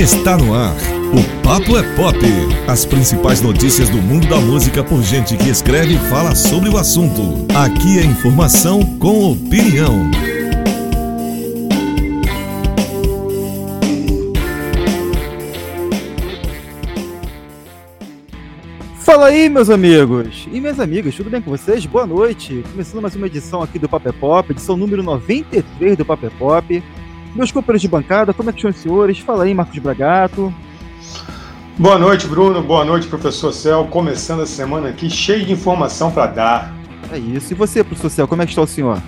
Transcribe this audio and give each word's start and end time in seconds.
Está 0.00 0.34
no 0.34 0.54
ar. 0.54 0.76
O 1.12 1.42
Papo 1.42 1.76
é 1.76 1.82
Pop. 1.94 2.16
As 2.66 2.86
principais 2.86 3.42
notícias 3.42 3.90
do 3.90 3.98
mundo 3.98 4.26
da 4.28 4.40
música 4.40 4.82
por 4.82 5.02
gente 5.02 5.36
que 5.36 5.50
escreve 5.50 5.92
e 5.92 5.98
fala 6.08 6.34
sobre 6.34 6.70
o 6.70 6.78
assunto. 6.78 7.46
Aqui 7.54 7.98
é 7.98 8.06
informação 8.06 8.80
com 8.96 9.32
opinião. 9.32 10.10
Fala 19.00 19.26
aí, 19.26 19.50
meus 19.50 19.68
amigos 19.68 20.48
e 20.50 20.60
minhas 20.60 20.80
amigas, 20.80 21.14
tudo 21.14 21.28
bem 21.28 21.42
com 21.42 21.50
vocês? 21.50 21.84
Boa 21.84 22.06
noite. 22.06 22.64
Começando 22.72 23.02
mais 23.02 23.14
uma 23.14 23.26
edição 23.26 23.62
aqui 23.62 23.78
do 23.78 23.86
Papo 23.86 24.08
é 24.08 24.12
Pop, 24.12 24.50
edição 24.50 24.78
número 24.78 25.02
93 25.02 25.98
do 25.98 26.06
Papo 26.06 26.24
é 26.24 26.30
Pop. 26.30 26.82
Meus 27.34 27.52
companheiros 27.52 27.82
de 27.82 27.88
bancada, 27.88 28.34
como 28.34 28.50
é 28.50 28.52
que 28.52 28.58
estão 28.58 28.70
os 28.70 28.76
senhores? 28.76 29.18
Fala 29.18 29.44
aí, 29.44 29.54
Marcos 29.54 29.78
Bragato. 29.78 30.52
Boa 31.78 31.98
noite, 31.98 32.26
Bruno. 32.26 32.62
Boa 32.62 32.84
noite, 32.84 33.06
professor 33.06 33.52
Cel. 33.52 33.86
Começando 33.86 34.42
a 34.42 34.46
semana 34.46 34.88
aqui 34.88 35.08
cheio 35.08 35.46
de 35.46 35.52
informação 35.52 36.10
para 36.10 36.26
dar. 36.26 36.74
É 37.12 37.18
isso. 37.18 37.52
E 37.52 37.56
você, 37.56 37.84
professor 37.84 38.10
Cel, 38.10 38.28
como 38.28 38.42
é 38.42 38.46
que 38.46 38.52
está 38.52 38.62
o 38.62 38.66
senhor? 38.66 39.00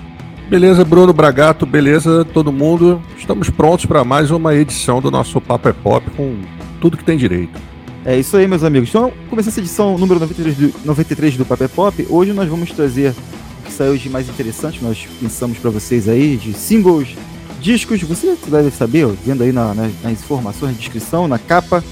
Beleza, 0.49 0.85
Bruno 0.85 1.13
Bragato, 1.13 1.67
beleza, 1.67 2.25
todo 2.25 2.53
mundo. 2.53 3.03
Estamos 3.19 3.51
prontos 3.51 3.87
para 3.87 4.05
mais 4.05 4.31
uma 4.31 4.55
edição 4.55 5.01
do 5.01 5.11
nosso 5.11 5.41
Papo 5.41 5.69
é 5.69 5.73
Pop 5.73 6.11
com 6.11 6.37
tudo 6.81 6.97
que 6.97 7.05
tem 7.05 7.17
direito. 7.17 7.59
É 8.05 8.19
isso 8.19 8.37
aí, 8.37 8.47
meus 8.47 8.63
amigos. 8.63 8.89
Então, 8.89 9.13
começando 9.31 9.53
essa 9.53 9.61
edição 9.61 9.97
número 9.97 10.21
93 10.21 10.57
do, 10.57 10.75
93 10.85 11.37
do 11.37 11.45
Papo 11.45 11.65
é 11.65 11.69
Pop, 11.69 12.07
hoje 12.09 12.33
nós 12.33 12.49
vamos 12.49 12.71
trazer 12.71 13.15
o 13.61 13.65
que 13.65 13.73
saiu 13.73 13.97
de 13.97 14.09
mais 14.11 14.29
interessante, 14.29 14.83
nós 14.83 15.09
pensamos 15.21 15.59
para 15.59 15.71
vocês 15.71 16.09
aí, 16.09 16.37
de 16.37 16.53
singles, 16.53 17.17
discos, 17.63 18.03
você 18.03 18.37
deve 18.49 18.71
saber, 18.73 19.07
vendo 19.25 19.43
aí 19.43 19.53
na, 19.53 19.73
na, 19.73 19.89
nas 20.03 20.13
informações, 20.13 20.73
na 20.73 20.79
descrição, 20.79 21.29
na 21.29 21.39
capa, 21.39 21.83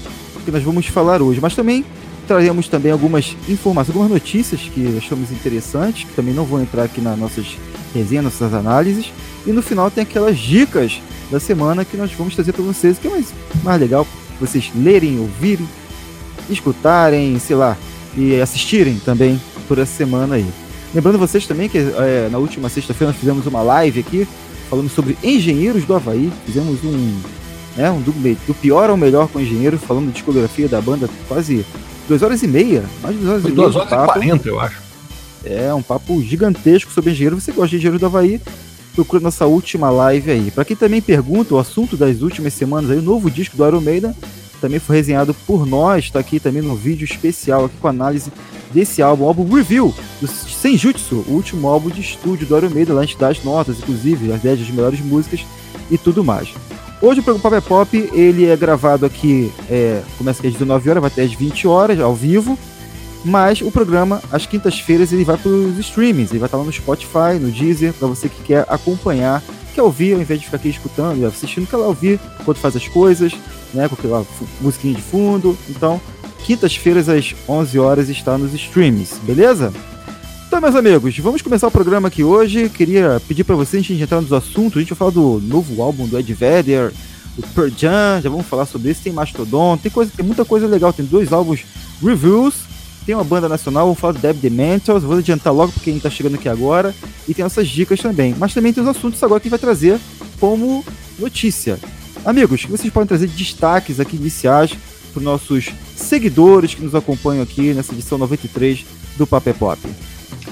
que 0.43 0.51
nós 0.51 0.63
vamos 0.63 0.85
falar 0.87 1.21
hoje. 1.21 1.39
Mas 1.41 1.55
também 1.55 1.85
traremos 2.27 2.67
também 2.67 2.91
algumas 2.91 3.35
informações, 3.47 3.95
algumas 3.95 4.11
notícias 4.11 4.61
que 4.61 4.97
achamos 4.97 5.31
interessantes, 5.31 6.03
que 6.03 6.13
também 6.13 6.33
não 6.33 6.45
vão 6.45 6.61
entrar 6.61 6.83
aqui 6.83 6.99
nas 6.99 7.17
nossas 7.17 7.57
resenhas, 7.93 8.25
nossas 8.25 8.53
análises. 8.53 9.11
E 9.45 9.51
no 9.51 9.61
final 9.61 9.89
tem 9.89 10.03
aquelas 10.03 10.37
dicas 10.37 11.01
da 11.31 11.39
semana 11.39 11.85
que 11.85 11.95
nós 11.95 12.11
vamos 12.11 12.35
trazer 12.35 12.51
para 12.51 12.63
vocês, 12.63 12.99
que 12.99 13.07
é 13.07 13.11
mais, 13.11 13.33
mais 13.63 13.79
legal 13.79 14.05
vocês 14.39 14.71
lerem, 14.75 15.19
ouvirem, 15.19 15.67
escutarem, 16.49 17.37
sei 17.39 17.55
lá, 17.55 17.77
e 18.17 18.41
assistirem 18.41 18.99
também 19.05 19.39
por 19.67 19.77
essa 19.77 19.95
semana 19.95 20.35
aí. 20.35 20.47
Lembrando 20.93 21.17
vocês 21.17 21.47
também 21.47 21.69
que 21.69 21.77
é, 21.77 22.27
na 22.29 22.37
última 22.37 22.67
sexta-feira 22.67 23.11
nós 23.11 23.19
fizemos 23.19 23.45
uma 23.45 23.61
live 23.61 23.99
aqui 24.01 24.27
falando 24.71 24.89
sobre 24.89 25.17
engenheiros 25.21 25.83
do 25.83 25.93
Havaí. 25.93 26.31
Fizemos 26.45 26.81
um, 26.81 27.19
né, 27.75 27.91
um 27.91 27.99
do, 28.01 28.13
do 28.47 28.53
pior 28.53 28.89
ao 28.89 28.95
melhor 28.95 29.27
com 29.27 29.41
engenheiros, 29.41 29.81
falando 29.81 30.07
de 30.07 30.13
discografia 30.13 30.69
da 30.69 30.79
banda, 30.79 31.09
quase 31.27 31.65
duas 32.07 32.23
horas 32.23 32.41
e 32.41 32.47
meia. 32.47 32.85
Mais 33.03 33.13
de 33.13 33.21
duas 33.21 33.31
horas 33.31 33.41
Foi 33.41 33.51
e 33.51 33.53
meia. 33.53 33.69
duas 33.69 33.75
horas 33.75 33.91
e 33.91 34.05
quarenta, 34.05 34.47
eu 34.47 34.59
acho. 34.61 34.81
É, 35.43 35.73
um 35.73 35.81
papo 35.81 36.21
gigantesco 36.23 36.89
sobre 36.89 37.11
engenheiro. 37.11 37.39
Você 37.39 37.51
gosta 37.51 37.69
de 37.71 37.75
engenheiro 37.75 37.99
do 37.99 38.05
Havaí? 38.05 38.39
Procura 38.95 39.21
nossa 39.21 39.45
última 39.45 39.89
live 39.89 40.31
aí. 40.31 40.51
Para 40.51 40.63
quem 40.63 40.77
também 40.77 41.01
pergunta, 41.01 41.53
o 41.53 41.59
assunto 41.59 41.97
das 41.97 42.21
últimas 42.21 42.53
semanas 42.53 42.91
aí, 42.91 42.97
o 42.97 43.01
novo 43.01 43.29
disco 43.29 43.57
do 43.57 43.67
Iron 43.67 43.81
Maiden 43.81 44.13
também 44.61 44.79
foi 44.79 44.95
resenhado 44.95 45.33
por 45.33 45.65
nós, 45.65 46.05
está 46.05 46.19
aqui 46.19 46.39
também 46.39 46.61
no 46.61 46.75
vídeo 46.75 47.03
especial 47.03 47.65
aqui 47.65 47.75
com 47.81 47.87
análise 47.87 48.31
desse 48.71 49.01
álbum, 49.01 49.25
álbum 49.25 49.53
review 49.53 49.93
do 50.21 50.27
Senjutsu, 50.27 51.25
o 51.27 51.31
último 51.31 51.67
álbum 51.67 51.89
de 51.89 51.99
estúdio 51.99 52.47
do 52.47 52.55
Iron 52.55 52.69
Maiden, 52.69 52.95
lá 52.95 53.01
a 53.01 53.05
gente 53.05 53.17
dá 53.17 53.29
as 53.29 53.43
notas, 53.43 53.79
inclusive, 53.79 54.31
as 54.31 54.41
10 54.41 54.59
das 54.59 54.69
melhores 54.69 55.01
músicas 55.01 55.41
e 55.89 55.97
tudo 55.97 56.23
mais. 56.23 56.53
Hoje 57.01 57.19
o 57.19 57.23
Pop 57.23 57.55
é 57.55 57.59
Pop, 57.59 58.09
ele 58.13 58.45
é 58.45 58.55
gravado 58.55 59.05
aqui, 59.05 59.51
é, 59.69 60.03
começa 60.17 60.45
às 60.45 60.53
19 60.53 60.89
horas, 60.89 61.01
vai 61.01 61.11
até 61.11 61.23
às 61.23 61.33
20 61.33 61.67
horas, 61.67 61.99
ao 61.99 62.13
vivo, 62.13 62.57
mas 63.25 63.61
o 63.61 63.71
programa, 63.71 64.21
às 64.31 64.45
quintas-feiras, 64.45 65.11
ele 65.11 65.23
vai 65.23 65.37
para 65.37 65.49
os 65.49 65.77
streamings, 65.79 66.29
ele 66.29 66.39
vai 66.39 66.47
estar 66.47 66.57
lá 66.57 66.63
no 66.63 66.71
Spotify, 66.71 67.39
no 67.39 67.51
Deezer, 67.51 67.93
para 67.93 68.07
você 68.07 68.29
que 68.29 68.43
quer 68.43 68.65
acompanhar, 68.69 69.43
quer 69.73 69.81
ouvir, 69.81 70.13
ao 70.13 70.21
invés 70.21 70.39
de 70.39 70.45
ficar 70.45 70.57
aqui 70.57 70.69
escutando 70.69 71.19
e 71.19 71.25
assistindo, 71.25 71.67
quer 71.67 71.77
lá 71.77 71.87
ouvir 71.87 72.19
enquanto 72.39 72.57
faz 72.57 72.75
as 72.75 72.87
coisas, 72.87 73.33
né, 73.73 73.87
com 73.87 73.95
aquela 73.95 74.25
musiquinha 74.59 74.93
de 74.93 75.01
fundo. 75.01 75.57
Então, 75.69 75.99
quintas-feiras 76.45 77.09
às 77.09 77.35
11 77.47 77.79
horas 77.79 78.09
está 78.09 78.37
nos 78.37 78.53
streams, 78.53 79.15
beleza? 79.23 79.73
Então, 80.47 80.59
meus 80.59 80.75
amigos, 80.75 81.17
vamos 81.19 81.41
começar 81.41 81.67
o 81.67 81.71
programa 81.71 82.09
aqui 82.09 82.25
hoje. 82.25 82.67
Queria 82.67 83.21
pedir 83.25 83.45
para 83.45 83.55
vocês, 83.55 83.81
antes 83.81 83.95
de 83.95 84.03
entrar 84.03 84.19
nos 84.19 84.33
assuntos, 84.33 84.77
a 84.77 84.79
gente 84.81 84.89
vai 84.89 84.97
falar 84.97 85.11
do 85.11 85.39
novo 85.39 85.81
álbum 85.81 86.05
do 86.05 86.19
Ed 86.19 86.33
Vedder, 86.33 86.91
do 87.37 87.47
Pearl 87.47 87.69
Jam, 87.69 88.21
já 88.21 88.29
vamos 88.29 88.45
falar 88.45 88.65
sobre 88.65 88.91
isso. 88.91 89.01
Tem 89.01 89.13
Mastodon, 89.13 89.77
tem, 89.77 89.89
coisa, 89.89 90.11
tem 90.13 90.25
muita 90.25 90.43
coisa 90.43 90.67
legal. 90.67 90.91
Tem 90.91 91.05
dois 91.05 91.31
álbuns 91.31 91.63
reviews, 92.03 92.55
tem 93.05 93.15
uma 93.15 93.23
banda 93.23 93.47
nacional, 93.47 93.85
vamos 93.85 93.99
falar 93.99 94.11
do 94.13 94.19
Deb 94.19 94.41
The 94.41 94.49
Mentals, 94.49 95.03
vou 95.03 95.17
adiantar 95.17 95.53
logo 95.53 95.71
porque 95.71 95.89
a 95.89 95.93
gente 95.93 96.03
tá 96.03 96.09
chegando 96.09 96.35
aqui 96.35 96.49
agora, 96.49 96.93
e 97.27 97.33
tem 97.33 97.45
essas 97.45 97.69
dicas 97.69 98.01
também. 98.01 98.35
Mas 98.37 98.53
também 98.53 98.73
tem 98.73 98.83
os 98.83 98.89
assuntos 98.89 99.23
agora 99.23 99.39
que 99.39 99.47
a 99.47 99.49
gente 99.49 99.57
vai 99.57 99.59
trazer 99.59 99.99
como 100.37 100.83
notícia. 101.17 101.79
Amigos, 102.23 102.65
vocês 102.65 102.93
podem 102.93 103.07
trazer 103.07 103.27
destaques 103.27 103.99
aqui 103.99 104.15
iniciais 104.15 104.71
para 105.11 105.19
os 105.19 105.23
nossos 105.23 105.71
seguidores 105.95 106.75
que 106.75 106.83
nos 106.83 106.93
acompanham 106.93 107.41
aqui 107.41 107.73
nessa 107.73 107.93
edição 107.93 108.15
93 108.17 108.85
do 109.17 109.25
Papel 109.25 109.55
Pop. 109.55 109.79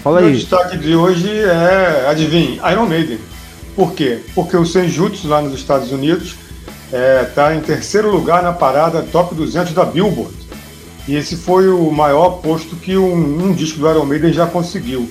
Fala 0.03 0.21
aí. 0.21 0.33
O 0.33 0.35
destaque 0.35 0.77
de 0.77 0.95
hoje 0.95 1.29
é, 1.29 2.07
adivinhe, 2.09 2.59
Iron 2.71 2.87
Maiden. 2.87 3.19
Por 3.75 3.93
quê? 3.93 4.19
Porque 4.33 4.57
o 4.57 4.65
Senjutsu 4.65 5.27
lá 5.27 5.43
nos 5.43 5.53
Estados 5.53 5.91
Unidos 5.91 6.35
está 6.85 6.97
é, 6.97 7.23
tá 7.23 7.55
em 7.55 7.61
terceiro 7.61 8.11
lugar 8.11 8.41
na 8.41 8.51
parada 8.51 9.03
Top 9.03 9.35
200 9.35 9.71
da 9.73 9.85
Billboard. 9.85 10.33
E 11.07 11.15
esse 11.15 11.35
foi 11.35 11.69
o 11.69 11.91
maior 11.91 12.41
posto 12.41 12.75
que 12.75 12.97
um, 12.97 13.45
um 13.45 13.53
disco 13.53 13.79
do 13.79 13.89
Iron 13.89 14.05
Maiden 14.05 14.33
já 14.33 14.47
conseguiu. 14.47 15.09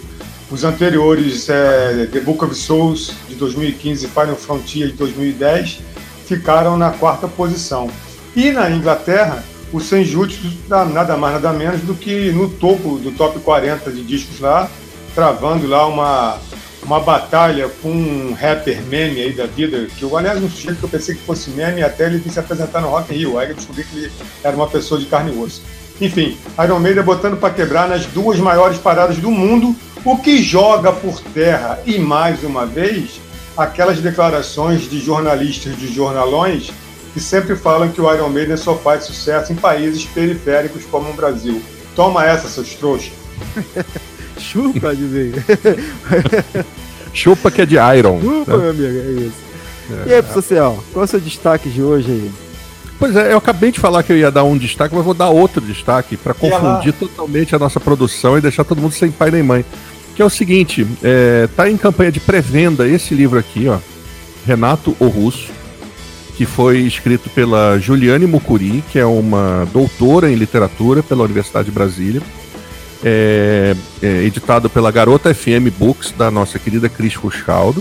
Os 0.50 0.64
anteriores, 0.64 1.48
é, 1.48 2.08
The 2.10 2.20
Book 2.20 2.44
of 2.44 2.54
Souls 2.54 3.12
de 3.28 3.36
2015 3.36 4.06
e 4.06 4.08
Final 4.08 4.36
Frontier 4.36 4.88
de 4.88 4.94
2010, 4.94 5.80
ficaram 6.28 6.76
na 6.76 6.90
quarta 6.90 7.26
posição. 7.26 7.90
E 8.36 8.52
na 8.52 8.70
Inglaterra, 8.70 9.42
o 9.72 9.80
Senjutsu 9.80 10.52
dá 10.68 10.84
nada 10.84 11.16
mais 11.16 11.34
nada 11.34 11.52
menos 11.52 11.80
do 11.80 11.94
que 11.94 12.30
no 12.30 12.48
topo 12.48 12.98
do 12.98 13.10
top 13.12 13.40
40 13.40 13.90
de 13.90 14.04
discos 14.04 14.38
lá, 14.38 14.70
travando 15.14 15.66
lá 15.66 15.86
uma, 15.86 16.38
uma 16.82 17.00
batalha 17.00 17.68
com 17.82 17.90
um 17.90 18.34
rapper 18.38 18.82
meme 18.82 19.22
aí 19.22 19.32
da 19.32 19.46
vida, 19.46 19.86
que 19.96 20.02
eu, 20.02 20.16
aliás, 20.16 20.42
um 20.42 20.50
sujeito 20.50 20.78
que 20.78 20.84
eu 20.84 20.88
pensei 20.88 21.14
que 21.14 21.22
fosse 21.22 21.50
meme 21.50 21.82
até 21.82 22.06
ele 22.06 22.18
vir 22.18 22.30
se 22.30 22.38
apresentar 22.38 22.82
no 22.82 22.88
Rock 22.88 23.14
in 23.14 23.18
Rio, 23.18 23.38
aí 23.38 23.48
eu 23.48 23.54
descobri 23.56 23.84
que 23.84 23.96
ele 23.96 24.12
era 24.44 24.54
uma 24.54 24.68
pessoa 24.68 25.00
de 25.00 25.06
carne 25.06 25.34
e 25.34 25.38
osso. 25.38 25.62
Enfim, 26.00 26.36
Iron 26.62 26.78
Maiden 26.78 27.02
botando 27.02 27.36
para 27.38 27.52
quebrar 27.52 27.88
nas 27.88 28.06
duas 28.06 28.38
maiores 28.38 28.78
paradas 28.78 29.16
do 29.16 29.30
mundo, 29.30 29.74
o 30.04 30.16
que 30.16 30.40
joga 30.42 30.92
por 30.92 31.20
terra 31.20 31.80
e 31.84 31.98
mais 31.98 32.44
uma 32.44 32.64
vez 32.64 33.20
aquelas 33.58 33.98
declarações 34.00 34.88
de 34.88 35.00
jornalistas 35.00 35.76
de 35.76 35.92
jornalões 35.92 36.70
que 37.12 37.20
sempre 37.20 37.56
falam 37.56 37.90
que 37.90 38.00
o 38.00 38.14
Iron 38.14 38.28
Maiden 38.28 38.56
só 38.56 38.76
faz 38.76 39.04
sucesso 39.04 39.52
em 39.52 39.56
países 39.56 40.04
periféricos 40.04 40.84
como 40.84 41.10
o 41.10 41.12
Brasil. 41.12 41.60
Toma 41.96 42.24
essa, 42.24 42.48
seus 42.48 42.74
trouxas. 42.74 43.12
Chupa, 44.38 44.90
adivinha. 44.90 45.44
Chupa 47.12 47.50
que 47.50 47.62
é 47.62 47.66
de 47.66 47.76
Iron. 47.96 48.20
Chupa, 48.20 48.56
né? 48.56 48.62
meu 48.62 48.70
amigo, 48.70 48.98
é 48.98 49.24
isso. 49.24 49.48
É. 50.06 50.08
E 50.08 50.14
aí, 50.14 50.22
social, 50.32 50.84
qual 50.92 51.02
é 51.02 51.06
o 51.06 51.08
seu 51.08 51.20
destaque 51.20 51.68
de 51.68 51.82
hoje 51.82 52.12
aí? 52.12 52.30
Pois 52.98 53.14
é, 53.14 53.32
eu 53.32 53.38
acabei 53.38 53.70
de 53.70 53.78
falar 53.78 54.02
que 54.02 54.12
eu 54.12 54.16
ia 54.16 54.30
dar 54.30 54.44
um 54.44 54.58
destaque, 54.58 54.94
mas 54.94 55.04
vou 55.04 55.14
dar 55.14 55.30
outro 55.30 55.60
destaque 55.60 56.16
para 56.16 56.34
confundir 56.34 56.92
totalmente 56.92 57.54
a 57.54 57.58
nossa 57.58 57.78
produção 57.78 58.36
e 58.36 58.40
deixar 58.40 58.64
todo 58.64 58.80
mundo 58.80 58.92
sem 58.92 59.10
pai 59.10 59.30
nem 59.30 59.42
mãe. 59.42 59.64
Que 60.18 60.22
é 60.22 60.24
o 60.24 60.28
seguinte, 60.28 60.84
é, 61.00 61.48
tá 61.54 61.70
em 61.70 61.76
campanha 61.76 62.10
de 62.10 62.18
pré-venda 62.18 62.88
esse 62.88 63.14
livro 63.14 63.38
aqui, 63.38 63.68
ó, 63.68 63.78
Renato 64.44 64.96
O 64.98 65.06
Russo, 65.06 65.52
que 66.36 66.44
foi 66.44 66.78
escrito 66.80 67.30
pela 67.30 67.78
Juliane 67.78 68.26
Mucuri, 68.26 68.82
que 68.90 68.98
é 68.98 69.06
uma 69.06 69.64
doutora 69.72 70.28
em 70.28 70.34
literatura 70.34 71.04
pela 71.04 71.22
Universidade 71.22 71.66
de 71.66 71.70
Brasília, 71.70 72.20
é, 73.04 73.76
é 74.02 74.24
editado 74.24 74.68
pela 74.68 74.90
Garota 74.90 75.32
FM 75.32 75.70
Books, 75.78 76.12
da 76.18 76.32
nossa 76.32 76.58
querida 76.58 76.88
Cris 76.88 77.14
Ruscaldo, 77.14 77.80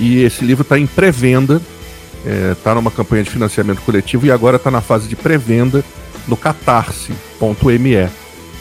e 0.00 0.20
esse 0.24 0.44
livro 0.44 0.62
está 0.62 0.76
em 0.76 0.86
pré-venda, 0.88 1.62
está 2.58 2.72
é, 2.72 2.74
numa 2.74 2.90
campanha 2.90 3.22
de 3.22 3.30
financiamento 3.30 3.82
coletivo 3.82 4.26
e 4.26 4.32
agora 4.32 4.56
está 4.56 4.68
na 4.68 4.80
fase 4.80 5.06
de 5.06 5.14
pré-venda 5.14 5.84
no 6.26 6.36
catarse.me. 6.36 8.08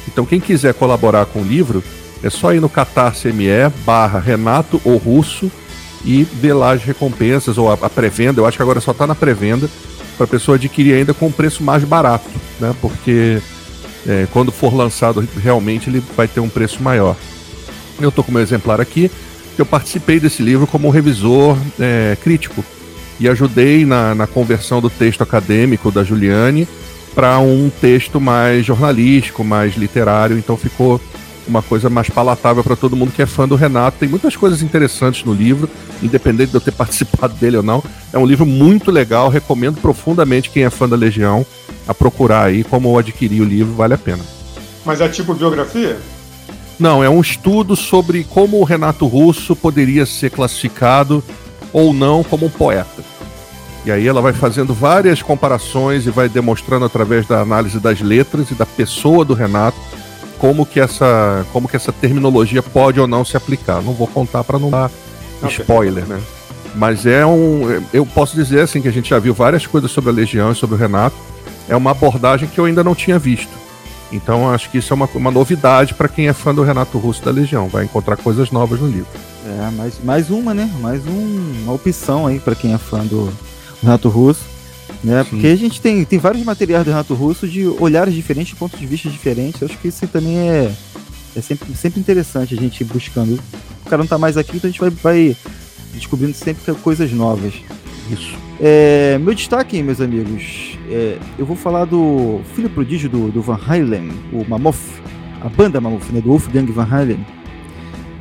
Então 0.08 0.24
quem 0.24 0.40
quiser 0.40 0.76
colaborar 0.76 1.26
com 1.26 1.42
o 1.42 1.44
livro, 1.44 1.84
é 2.24 2.30
só 2.30 2.54
ir 2.54 2.60
no 2.60 2.70
catarse.me 2.70 3.70
barra 3.86 4.20
Renato 4.20 4.82
ou 4.84 4.98
Russo 4.98 5.52
e 6.04 6.24
ver 6.24 6.54
lá 6.54 6.74
as 6.74 6.84
recompensas 6.84 7.58
ou 7.58 7.72
a, 7.72 7.74
a 7.74 7.90
pré-venda. 7.90 8.42
Eu 8.42 8.46
acho 8.46 8.58
que 8.58 8.64
agora 8.64 8.82
só 8.82 8.92
está 8.92 9.06
na 9.06 9.16
pré-venda 9.16 9.70
para 10.18 10.26
a 10.26 10.28
pessoa 10.28 10.56
adquirir 10.56 10.94
ainda 10.94 11.14
com 11.14 11.28
um 11.28 11.32
preço 11.32 11.64
mais 11.64 11.84
barato, 11.84 12.30
né? 12.60 12.76
Porque 12.82 13.42
é, 14.08 14.28
quando 14.32 14.52
for 14.52 14.74
lançado 14.74 15.28
realmente 15.42 15.90
ele 15.90 16.04
vai 16.16 16.28
ter 16.28 16.40
um 16.40 16.50
preço 16.50 16.82
maior. 16.82 17.16
Eu 18.00 18.10
estou 18.10 18.24
com 18.24 18.32
meu 18.32 18.42
exemplar 18.42 18.82
aqui, 18.82 19.12
eu 19.58 19.66
participei 19.66 20.20
desse 20.20 20.42
livro 20.42 20.66
como 20.66 20.90
revisor 20.90 21.58
é, 21.80 22.18
crítico 22.24 22.64
e 23.20 23.30
ajudei 23.30 23.86
na, 23.86 24.16
na 24.16 24.26
conversão 24.26 24.82
do 24.82 24.90
texto 24.90 25.22
acadêmico 25.22 25.92
da 25.92 26.04
Juliane 26.04 26.68
para 27.14 27.38
um 27.40 27.70
texto 27.70 28.20
mais 28.20 28.66
jornalístico, 28.66 29.44
mais 29.44 29.76
literário, 29.76 30.38
então 30.38 30.56
ficou 30.58 31.00
uma 31.48 31.62
coisa 31.62 31.90
mais 31.90 32.10
palatável 32.10 32.64
para 32.64 32.76
todo 32.76 32.96
mundo 32.96 33.12
que 33.12 33.22
é 33.22 33.26
fã 33.26 33.48
do 33.48 33.56
Renato. 33.56 33.98
Tem 34.00 34.10
muitas 34.10 34.36
coisas 34.36 34.62
interessantes 34.62 35.24
no 35.24 35.34
livro, 35.34 35.70
independente 36.02 36.52
de 36.52 36.56
eu 36.56 36.62
ter 36.62 36.72
participado 36.74 37.34
dele 37.36 37.58
ou 37.58 37.64
não. 37.64 37.84
É 38.14 38.18
um 38.18 38.26
livro 38.26 38.46
muito 38.46 38.92
legal, 38.92 39.30
recomendo 39.30 39.80
profundamente 39.82 40.50
quem 40.50 40.64
é 40.64 40.70
fã 40.70 40.88
da 40.88 40.96
Legião 40.96 41.46
a 41.88 41.94
procurar 41.94 42.46
aí 42.46 42.64
como 42.64 42.98
adquirir 42.98 43.42
o 43.42 43.46
livro, 43.46 43.74
vale 43.74 43.94
a 43.94 43.98
pena. 43.98 44.24
Mas 44.86 45.02
é 45.02 45.10
tipo 45.10 45.34
biografia? 45.34 45.98
Não, 46.80 47.04
é 47.04 47.10
um 47.10 47.22
estudo 47.22 47.76
sobre 47.76 48.24
como 48.24 48.60
o 48.60 48.64
Renato 48.64 49.06
Russo 49.06 49.56
poderia 49.56 50.06
ser 50.06 50.32
classificado 50.32 51.24
ou 51.72 51.94
não 51.94 52.24
como 52.24 52.48
um 52.48 52.50
poeta. 52.50 53.04
E 53.86 53.92
aí 53.92 54.08
ela 54.08 54.22
vai 54.22 54.34
fazendo 54.34 54.74
várias 54.74 55.22
comparações 55.22 56.06
e 56.06 56.12
vai 56.12 56.30
demonstrando 56.30 56.86
através 56.86 57.26
da 57.26 57.42
análise 57.42 57.80
das 57.80 58.00
letras 58.00 58.52
e 58.52 58.56
da 58.56 58.66
pessoa 58.66 59.26
do 59.26 59.34
Renato 59.34 59.78
como 60.42 60.66
que 60.66 60.80
essa, 60.80 61.46
como 61.54 61.68
que 61.68 61.76
essa 61.76 61.92
terminologia 61.92 62.64
pode 62.64 63.00
ou 63.00 63.06
não 63.06 63.24
se 63.24 63.38
aplicar. 63.38 63.80
Não 63.80 63.94
vou 63.94 64.08
contar 64.08 64.44
para 64.44 64.58
não 64.58 64.72
dar 64.72 64.90
spoiler, 65.48 66.04
né? 66.08 66.20
Mas 66.74 67.06
é 67.06 67.24
um, 67.24 67.84
eu 67.94 68.04
posso 68.08 68.36
dizer 68.36 68.62
assim 68.62 68.82
que 68.82 68.88
a 68.88 68.92
gente 68.92 69.12
já 69.12 69.20
viu 69.20 69.36
várias 69.36 69.68
coisas 69.68 69.92
sobre 69.92 70.10
a 70.10 70.14
Legião 70.14 70.52
e 70.52 70.56
sobre 70.56 70.76
o 70.76 70.80
Renato. 70.80 71.16
É 71.70 71.76
uma 71.76 71.92
abordagem 71.92 72.50
que 72.50 72.60
eu 72.60 72.66
ainda 72.66 72.84
não 72.84 72.96
tinha 72.96 73.20
visto. 73.20 73.52
Então 74.12 74.52
acho 74.52 74.72
que 74.72 74.80
isso 74.80 74.92
é 74.92 74.96
uma, 74.96 75.08
uma 75.14 75.30
novidade 75.30 75.94
para 75.94 76.08
quem 76.08 76.28
é 76.28 76.34
fã 76.34 76.56
do 76.56 76.64
Renato 76.64 76.98
Russo 76.98 77.24
da 77.24 77.30
Legião. 77.30 77.68
Vai 77.68 77.84
encontrar 77.84 78.18
coisas 78.18 78.50
novas 78.50 78.80
no 78.80 78.88
livro. 78.88 79.12
É, 79.46 79.70
mais, 79.70 80.04
mais 80.04 80.32
uma, 80.32 80.56
né? 80.56 80.68
Mais 80.82 81.06
um, 81.06 81.62
uma 81.64 81.74
opção 81.74 82.26
aí 82.26 82.40
para 82.40 82.56
quem 82.56 82.74
é 82.74 82.80
fã 82.80 83.06
do, 83.06 83.32
Renato 83.82 84.10
Russo. 84.10 84.51
Né? 85.04 85.24
Porque 85.24 85.48
a 85.48 85.56
gente 85.56 85.82
tem, 85.82 86.06
tem 86.06 86.20
vários 86.20 86.44
materiais 86.44 86.86
do 86.86 86.92
Renato 86.92 87.14
Russo 87.14 87.48
de 87.48 87.66
olhares 87.66 88.14
diferentes, 88.14 88.54
pontos 88.54 88.80
de 88.80 88.86
vista 88.86 89.10
diferentes. 89.10 89.62
Eu 89.62 89.68
acho 89.68 89.78
que 89.78 89.88
isso 89.88 90.08
também 90.08 90.38
é, 90.38 90.72
é 91.36 91.42
sempre, 91.42 91.74
sempre 91.76 92.00
interessante 92.00 92.54
a 92.54 92.58
gente 92.58 92.82
ir 92.82 92.86
buscando. 92.86 93.40
O 93.86 93.90
cara 93.90 94.02
não 94.04 94.08
tá 94.08 94.18
mais 94.18 94.38
aqui, 94.38 94.58
então 94.58 94.68
a 94.68 94.72
gente 94.72 94.80
vai, 94.80 94.90
vai 94.90 95.38
descobrindo 95.94 96.34
sempre 96.34 96.74
coisas 96.76 97.12
novas. 97.12 97.54
Isso. 98.12 98.36
É, 98.60 99.18
meu 99.18 99.34
destaque, 99.34 99.82
meus 99.82 100.00
amigos, 100.00 100.78
é, 100.90 101.18
eu 101.38 101.46
vou 101.46 101.56
falar 101.56 101.86
do 101.86 102.42
filho 102.54 102.70
prodígio 102.70 103.10
do, 103.10 103.32
do 103.32 103.42
Van 103.42 103.60
Halen, 103.68 104.12
o 104.32 104.48
Mammoth, 104.48 105.02
a 105.42 105.50
banda 105.50 105.82
Mammoth, 105.82 106.12
né, 106.12 106.22
do 106.22 106.30
Wolfgang 106.30 106.72
Van 106.72 106.88
Halen. 106.90 107.26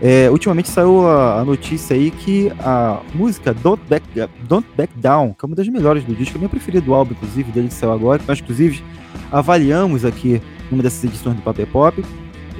É, 0.02 0.30
ultimamente 0.30 0.70
saiu 0.70 1.06
a, 1.06 1.40
a, 1.40 1.44
notícia 1.44 1.94
aí 1.94 2.10
que 2.10 2.50
a 2.60 3.00
música 3.14 3.52
Don't 3.52 3.82
Back, 3.86 4.04
Don't 4.48 4.66
Back 4.74 4.92
Down, 4.96 5.34
que 5.34 5.44
é 5.44 5.46
uma 5.46 5.54
das 5.54 5.68
melhores 5.68 6.04
do 6.04 6.14
disco, 6.14 6.36
a 6.36 6.38
minha 6.38 6.48
preferida 6.48 6.82
do 6.82 6.94
álbum, 6.94 7.12
inclusive, 7.12 7.52
dele 7.52 7.68
que 7.68 7.74
saiu 7.74 7.92
agora, 7.92 8.22
nós, 8.26 8.40
inclusive, 8.40 8.82
avaliamos 9.30 10.04
aqui 10.04 10.40
numa 10.70 10.82
dessas 10.82 11.04
edições 11.04 11.36
do 11.36 11.42
Paper 11.42 11.66
Pop, 11.66 12.04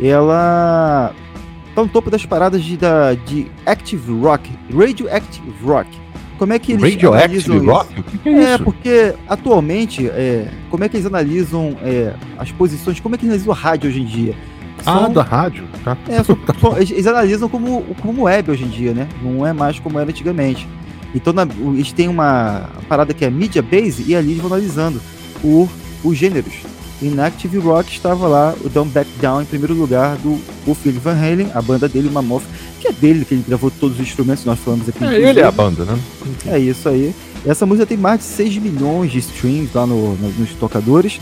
ela 0.02 1.14
tá 1.74 1.82
no 1.82 1.88
topo 1.88 2.10
das 2.10 2.26
paradas 2.26 2.62
de, 2.62 2.76
da, 2.76 3.14
de 3.14 3.46
Active 3.64 4.20
Rock, 4.20 4.50
Radioactive 4.74 5.52
Rock. 5.64 5.88
Como 6.38 6.52
é 6.52 6.58
que 6.58 6.72
eles 6.72 6.82
Radioactive 6.82 7.58
Rock? 7.58 8.00
O 8.00 8.02
que, 8.02 8.18
que 8.18 8.28
é, 8.28 8.32
é 8.32 8.54
isso? 8.54 8.64
porque 8.64 9.14
atualmente, 9.28 10.06
é, 10.08 10.48
como 10.70 10.84
é 10.84 10.88
que 10.88 10.96
eles 10.96 11.06
analisam 11.06 11.76
é, 11.82 12.14
as 12.38 12.50
posições, 12.52 13.00
como 13.00 13.14
é 13.14 13.18
que 13.18 13.24
eles 13.24 13.34
analisam 13.34 13.52
o 13.52 13.56
rádio 13.56 13.88
hoje 13.88 14.00
em 14.00 14.06
dia? 14.06 14.34
São, 14.82 15.04
ah, 15.04 15.08
da 15.08 15.22
rádio? 15.22 15.64
Tá. 15.84 15.96
É, 16.08 16.22
são, 16.22 16.38
são, 16.60 16.78
eles 16.78 17.06
analisam 17.06 17.48
como, 17.48 17.82
como 18.00 18.22
web 18.22 18.50
hoje 18.50 18.64
em 18.64 18.68
dia, 18.68 18.92
né? 18.92 19.08
Não 19.22 19.46
é 19.46 19.52
mais 19.52 19.78
como 19.78 19.98
era 19.98 20.10
antigamente. 20.10 20.66
Então 21.14 21.32
na, 21.32 21.46
eles 21.74 21.92
têm 21.92 22.08
uma 22.08 22.70
parada 22.88 23.12
que 23.12 23.24
é 23.24 23.30
Media 23.30 23.62
Base 23.62 24.04
e 24.06 24.14
ali 24.14 24.32
eles 24.32 24.42
vão 24.42 24.52
analisando 24.52 25.00
o, 25.42 25.68
os 26.04 26.16
gêneros. 26.16 26.54
E 27.02 27.06
na 27.06 27.26
Active 27.26 27.58
Rock 27.58 27.90
estava 27.90 28.28
lá 28.28 28.54
o 28.62 28.68
Don't 28.68 28.90
Back 28.90 29.10
Down 29.20 29.42
em 29.42 29.46
primeiro 29.46 29.74
lugar 29.74 30.16
do 30.18 30.38
Phil 30.74 30.92
Van 31.00 31.16
Halen, 31.16 31.50
a 31.54 31.62
banda 31.62 31.88
dele, 31.88 32.10
Mammoth, 32.10 32.42
que 32.78 32.88
é 32.88 32.92
dele, 32.92 33.24
que 33.24 33.34
ele 33.34 33.44
gravou 33.46 33.70
todos 33.70 33.96
os 33.98 34.02
instrumentos, 34.02 34.44
nós 34.44 34.58
falamos 34.58 34.88
aqui. 34.88 35.02
É, 35.02 35.30
ele 35.30 35.40
é 35.40 35.44
a 35.44 35.50
banda, 35.50 35.84
né? 35.84 35.98
É 36.46 36.58
isso 36.58 36.88
aí. 36.88 37.14
Essa 37.46 37.64
música 37.64 37.86
tem 37.86 37.96
mais 37.96 38.20
de 38.20 38.26
6 38.26 38.58
milhões 38.58 39.10
de 39.10 39.18
streams 39.18 39.70
lá 39.74 39.86
no, 39.86 40.14
no, 40.14 40.28
nos 40.38 40.50
tocadores. 40.54 41.18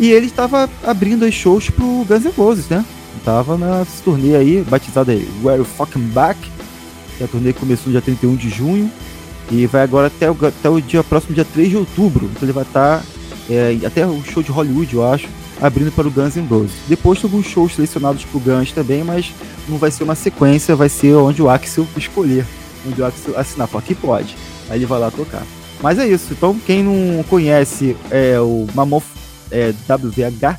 E 0.00 0.10
ele 0.12 0.26
estava 0.26 0.68
abrindo 0.82 1.26
os 1.26 1.34
shows 1.34 1.68
pro 1.68 2.06
Guns 2.08 2.24
N' 2.24 2.32
Roses, 2.34 2.68
né? 2.70 2.82
Tava 3.22 3.58
na 3.58 3.86
turnê 4.02 4.34
aí, 4.34 4.62
batizada 4.62 5.12
aí 5.12 5.28
Where 5.44 5.58
You 5.58 5.64
Fucking 5.66 6.08
Back. 6.08 6.40
Que 7.18 7.22
é 7.22 7.26
a 7.26 7.28
turnê 7.28 7.52
começou 7.52 7.88
no 7.88 7.92
dia 7.92 8.00
31 8.00 8.34
de 8.34 8.48
junho. 8.48 8.90
E 9.50 9.66
vai 9.66 9.82
agora 9.82 10.06
até 10.06 10.30
o, 10.30 10.36
até 10.46 10.70
o 10.70 10.80
dia 10.80 11.04
próximo, 11.04 11.34
dia 11.34 11.44
3 11.44 11.68
de 11.68 11.76
outubro. 11.76 12.30
Então 12.32 12.44
ele 12.44 12.52
vai 12.52 12.64
estar. 12.64 13.00
Tá, 13.00 13.04
é, 13.50 13.76
até 13.84 14.06
o 14.06 14.22
show 14.24 14.42
de 14.42 14.50
Hollywood, 14.50 14.94
eu 14.94 15.06
acho, 15.06 15.28
abrindo 15.60 15.92
para 15.92 16.08
o 16.08 16.10
Guns 16.10 16.34
N' 16.34 16.46
Roses. 16.46 16.72
Depois 16.88 17.22
alguns 17.22 17.44
shows 17.44 17.74
selecionados 17.74 18.24
pro 18.24 18.40
Guns 18.40 18.72
também, 18.72 19.04
mas 19.04 19.34
não 19.68 19.76
vai 19.76 19.90
ser 19.90 20.04
uma 20.04 20.14
sequência, 20.14 20.74
vai 20.74 20.88
ser 20.88 21.14
onde 21.14 21.42
o 21.42 21.50
Axel 21.50 21.86
escolher. 21.94 22.46
Onde 22.88 23.02
o 23.02 23.04
Axel 23.04 23.38
assinar, 23.38 23.68
falar 23.68 23.82
que 23.82 23.94
pode. 23.94 24.34
Aí 24.70 24.78
ele 24.78 24.86
vai 24.86 24.98
lá 24.98 25.10
tocar. 25.10 25.42
Mas 25.82 25.98
é 25.98 26.08
isso. 26.08 26.32
Então, 26.32 26.58
quem 26.64 26.82
não 26.82 27.22
conhece 27.24 27.94
é, 28.10 28.40
o 28.40 28.66
Mammoth 28.74 29.19
é, 29.50 29.74
WVH, 29.88 30.58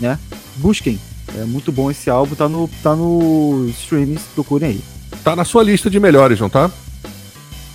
né? 0.00 0.18
Busquem. 0.56 0.98
É 1.38 1.44
muito 1.44 1.70
bom 1.72 1.90
esse 1.90 2.08
álbum, 2.08 2.34
tá 2.34 2.48
no, 2.48 2.68
tá 2.82 2.94
no 2.94 3.66
streaming, 3.70 4.16
procurem 4.34 4.70
aí. 4.70 4.80
Tá 5.22 5.34
na 5.34 5.44
sua 5.44 5.62
lista 5.62 5.90
de 5.90 5.98
melhores, 5.98 6.40
não 6.40 6.48
tá? 6.48 6.70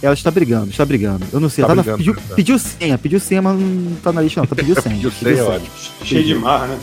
Ela 0.02 0.14
está 0.14 0.32
brigando, 0.32 0.72
está 0.72 0.84
brigando. 0.84 1.26
Eu 1.32 1.40
não 1.40 1.50
sei, 1.50 1.64
tá, 1.64 1.68
tá 1.68 1.76
brigando, 1.76 1.92
na, 1.92 1.98
pediu, 1.98 2.36
pediu 2.36 2.60
senha, 2.60 2.98
pediu 2.98 3.20
senha, 3.20 3.42
mas 3.42 3.60
não 3.60 3.96
tá 3.98 4.12
na 4.12 4.22
lista 4.22 4.40
não, 4.40 4.48
tá 4.48 4.56
pediu 4.56 4.74
senha. 4.82 4.96
pediu 4.96 5.12
senha, 5.12 5.46
ótimo. 5.46 5.72
Cheio 6.04 6.24
de 6.24 6.36
mar, 6.36 6.68
né? 6.68 6.80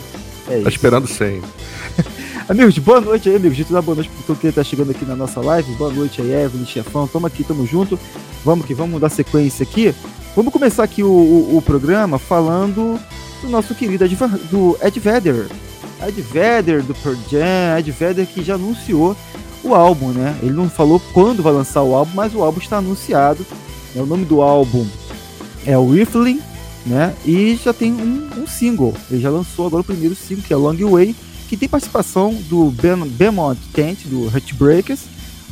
É 0.49 0.61
tá 0.61 0.69
esperando 0.69 1.09
senha. 1.09 1.43
amigos, 2.49 2.79
boa 2.79 3.01
noite 3.01 3.29
aí, 3.29 3.37
amigos. 3.37 3.57
De 3.57 3.65
tudo 3.65 3.83
boa 3.83 3.97
noite 3.97 4.11
para 4.25 4.37
quem 4.37 4.53
tá 4.53 4.63
chegando 4.63 4.91
aqui 4.91 5.05
na 5.05 5.17
nossa 5.17 5.41
live. 5.41 5.73
Boa 5.73 5.93
noite 5.93 6.21
aí, 6.23 6.33
Evelyn, 6.33 6.65
Chefão. 6.65 7.09
Tamo 7.09 7.27
aqui, 7.27 7.43
tamo 7.43 7.67
junto. 7.67 7.99
Vamos 8.45 8.67
que 8.67 8.73
vamos 8.75 9.01
dar 9.01 9.09
sequência 9.09 9.65
aqui. 9.65 9.95
Vamos 10.37 10.53
começar 10.53 10.85
aqui 10.85 11.03
o, 11.03 11.11
o, 11.11 11.57
o 11.57 11.63
programa 11.63 12.19
falando 12.19 12.99
do 13.41 13.49
nosso 13.49 13.75
querido 13.75 14.05
Ed, 14.05 14.17
do 14.51 14.79
Ed 14.83 15.01
Vedder. 15.01 15.47
Ed 16.07 16.21
Vedder 16.23 16.83
do 16.83 16.95
Pearl 16.95 17.17
Jam, 17.31 17.79
Ed 17.79 17.91
Vedder 17.91 18.27
que 18.27 18.43
já 18.43 18.55
anunciou 18.55 19.17
o 19.63 19.75
álbum, 19.75 20.09
né? 20.09 20.37
Ele 20.43 20.53
não 20.53 20.69
falou 20.69 21.01
quando 21.13 21.43
vai 21.43 21.53
lançar 21.53 21.83
o 21.83 21.95
álbum, 21.95 22.13
mas 22.15 22.35
o 22.35 22.43
álbum 22.43 22.61
está 22.61 22.79
anunciado. 22.79 23.45
O 23.95 24.07
nome 24.07 24.25
do 24.25 24.41
álbum 24.41 24.87
é 25.67 25.77
o 25.77 25.93
né? 26.87 27.15
E 27.25 27.59
já 27.63 27.73
tem 27.73 27.93
um, 27.93 28.43
um, 28.43 28.47
single. 28.47 28.95
Ele 29.11 29.21
já 29.21 29.31
lançou 29.31 29.67
agora 29.67 29.83
o 29.83 29.85
primeiro 29.85 30.15
single, 30.15 30.45
que 30.45 30.53
é 30.53 30.57
Long 30.57 30.77
Way, 30.77 31.17
que 31.49 31.57
tem 31.57 31.69
participação 31.69 32.33
do 32.49 32.71
ben, 32.71 33.07
Beaumont 33.09 33.59
Kent, 33.75 34.07
do 34.07 34.27
Heartbreakers, 34.27 35.01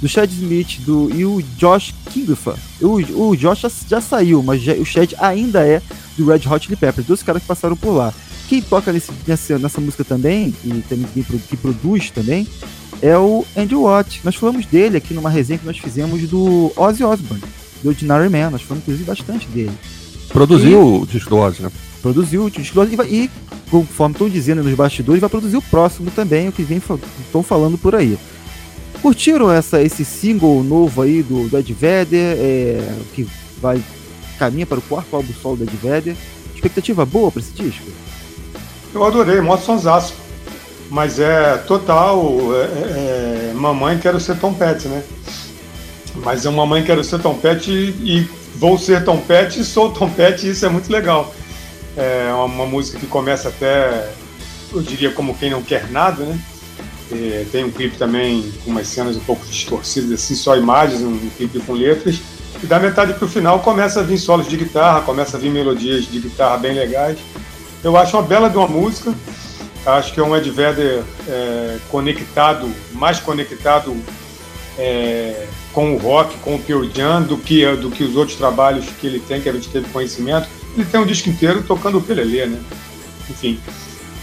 do 0.01 0.09
Chad 0.09 0.31
Smith 0.31 0.81
do, 0.81 1.11
e 1.15 1.25
o 1.25 1.43
Josh 1.57 1.95
Kingfer. 2.11 2.55
O, 2.81 3.29
o 3.29 3.37
Josh 3.37 3.61
já, 3.61 3.71
já 3.89 4.01
saiu, 4.01 4.43
mas 4.43 4.63
já, 4.63 4.75
o 4.75 4.85
Chad 4.85 5.13
ainda 5.19 5.67
é 5.67 5.81
do 6.17 6.27
Red 6.27 6.43
Hot 6.49 6.65
Chili 6.65 6.77
Peppers, 6.77 7.07
dois 7.07 7.23
caras 7.23 7.43
que 7.43 7.49
passaram 7.49 7.77
por 7.77 7.93
lá. 7.93 8.13
Quem 8.49 8.63
toca 8.63 8.93
nesse, 8.93 9.11
nessa, 9.27 9.59
nessa 9.59 9.81
música 9.81 10.05
também, 10.05 10.55
e 10.65 10.71
também 10.89 11.07
que, 11.49 11.57
produz 11.57 12.11
também, 12.11 12.47
é 13.03 13.17
o 13.17 13.45
Andy 13.57 13.75
Watt. 13.75 14.21
Nós 14.25 14.37
falamos 14.37 14.67
dele 14.67 14.97
aqui 14.97 15.13
numa 15.13 15.31
resenha 15.31 15.59
que 15.59 15.67
nós 15.67 15.79
fizemos 15.79 16.23
do 16.29 16.73
Ozzy 16.77 17.03
Osbourne, 17.03 17.43
do 17.83 17.89
Ordinary 17.89 18.29
Man. 18.29 18.51
Nós 18.51 18.63
falamos 18.63 18.85
inclusive 18.85 19.05
bastante 19.05 19.49
dele. 19.49 19.73
Produziu 20.29 20.71
e, 20.71 21.03
o 21.03 21.07
disco 21.07 21.31
do 21.31 21.37
Ozzy, 21.39 21.63
né? 21.63 21.73
Produziu 22.01 22.45
o 22.45 22.51
disco 22.51 22.75
do 22.75 22.81
Ozzy 22.83 22.97
e, 23.09 23.25
e 23.25 23.31
conforme 23.71 24.15
estão 24.15 24.29
dizendo 24.29 24.63
nos 24.63 24.75
bastidores, 24.75 25.21
vai 25.21 25.31
produzir 25.31 25.57
o 25.57 25.63
próximo 25.63 26.11
também, 26.11 26.49
o 26.49 26.53
que 26.53 26.63
estão 26.63 27.43
falando 27.43 27.77
por 27.77 27.95
aí. 27.97 28.17
Curtiram 29.03 29.53
essa, 29.53 29.83
esse 29.83 30.05
single 30.05 30.63
novo 30.63 31.03
aí 31.03 31.23
do, 31.23 31.49
do 31.49 31.59
Ed 31.59 31.73
Vedder, 31.73 32.37
é, 32.39 32.95
que 33.15 33.29
vai 33.61 33.83
caminha 34.39 34.67
para 34.67 34.79
o 34.79 34.83
quarto 34.83 35.15
álbum 35.17 35.33
solo 35.41 35.57
do 35.57 35.65
Ed 35.65 35.77
Vedder. 35.77 36.17
Expectativa 36.55 37.05
boa 37.05 37.31
para 37.31 37.41
esse 37.41 37.53
disco? 37.53 37.87
Eu 38.95 39.05
adorei, 39.05 39.41
mó 39.41 39.57
sonsaço. 39.57 40.15
Mas 40.91 41.19
é 41.19 41.57
total. 41.59 42.25
É, 42.55 42.63
é, 42.63 43.51
é, 43.51 43.53
mamãe 43.55 43.99
quero 43.99 44.21
ser 44.21 44.39
Tom 44.39 44.53
né? 44.53 45.03
Mas 46.17 46.47
é 46.47 46.51
mamãe 46.51 46.83
quero 46.83 47.05
ser 47.05 47.21
Tom 47.21 47.39
e, 47.67 47.95
e 48.03 48.31
vou 48.57 48.79
ser 48.79 49.05
Tom 49.05 49.23
e 49.29 49.65
sou 49.65 49.91
Tom 49.91 50.09
Petty 50.09 50.49
isso 50.49 50.65
é 50.65 50.69
muito 50.69 50.91
legal. 50.91 51.35
É 51.97 52.31
uma, 52.33 52.45
uma, 52.45 52.67
música 52.67 52.99
que 52.99 53.07
começa 53.07 53.49
até, 53.49 54.11
eu 54.73 54.83
diria, 54.83 55.11
como 55.11 55.35
quem 55.35 55.51
não 55.51 55.63
quer 55.63 55.91
nada, 55.91 56.25
né? 56.25 56.39
E 57.11 57.47
tem 57.53 57.65
um 57.65 57.71
clipe 57.71 57.97
também 57.97 58.53
com 58.65 58.71
umas 58.71 58.89
cenas 58.89 59.17
um 59.17 59.21
pouco 59.21 59.47
distorcidas, 59.47 60.13
assim, 60.13 60.35
só 60.35 60.57
imagens, 60.57 61.01
um 61.03 61.31
clipe 61.37 61.61
com 61.61 61.73
letras. 61.73 62.21
E 62.63 62.67
da 62.67 62.81
metade 62.81 63.15
para 63.15 63.25
o 63.25 63.29
final 63.29 63.61
começa 63.61 64.01
a 64.01 64.03
vir 64.03 64.19
solos 64.19 64.49
de 64.49 64.57
guitarra, 64.57 65.03
começa 65.03 65.37
a 65.37 65.41
vir 65.41 65.51
melodias 65.51 66.07
de 66.07 66.19
guitarra 66.19 66.57
bem 66.57 66.75
legais. 66.75 67.19
Eu 67.85 67.97
acho 67.97 68.17
uma 68.17 68.23
bela 68.23 68.49
de 68.49 68.57
uma 68.57 68.67
música. 68.67 69.15
Acho 69.85 70.13
que 70.13 70.19
é 70.19 70.23
um 70.23 70.37
Ed 70.37 70.51
Vedder 70.51 71.05
é, 71.29 71.79
conectado, 71.89 72.69
mais 72.93 73.21
conectado 73.21 73.97
é, 74.77 75.47
com 75.73 75.95
o 75.95 75.99
rock, 75.99 76.37
com 76.39 76.57
o 76.57 76.59
Pearl 76.59 76.85
Jam, 76.93 77.23
do 77.23 77.37
que, 77.37 77.65
do 77.77 77.89
que 77.91 78.03
os 78.03 78.17
outros 78.17 78.37
trabalhos 78.37 78.87
que 79.01 79.07
ele 79.07 79.21
tem, 79.21 79.41
que 79.41 79.49
a 79.49 79.53
gente 79.53 79.69
teve 79.69 79.89
conhecimento. 79.91 80.49
Ele 80.75 80.85
tem 80.85 81.01
um 81.01 81.07
disco 81.07 81.29
inteiro 81.29 81.63
tocando 81.63 81.97
o 81.97 81.99
ukulele, 81.99 82.47
né? 82.47 82.61
Enfim, 83.31 83.61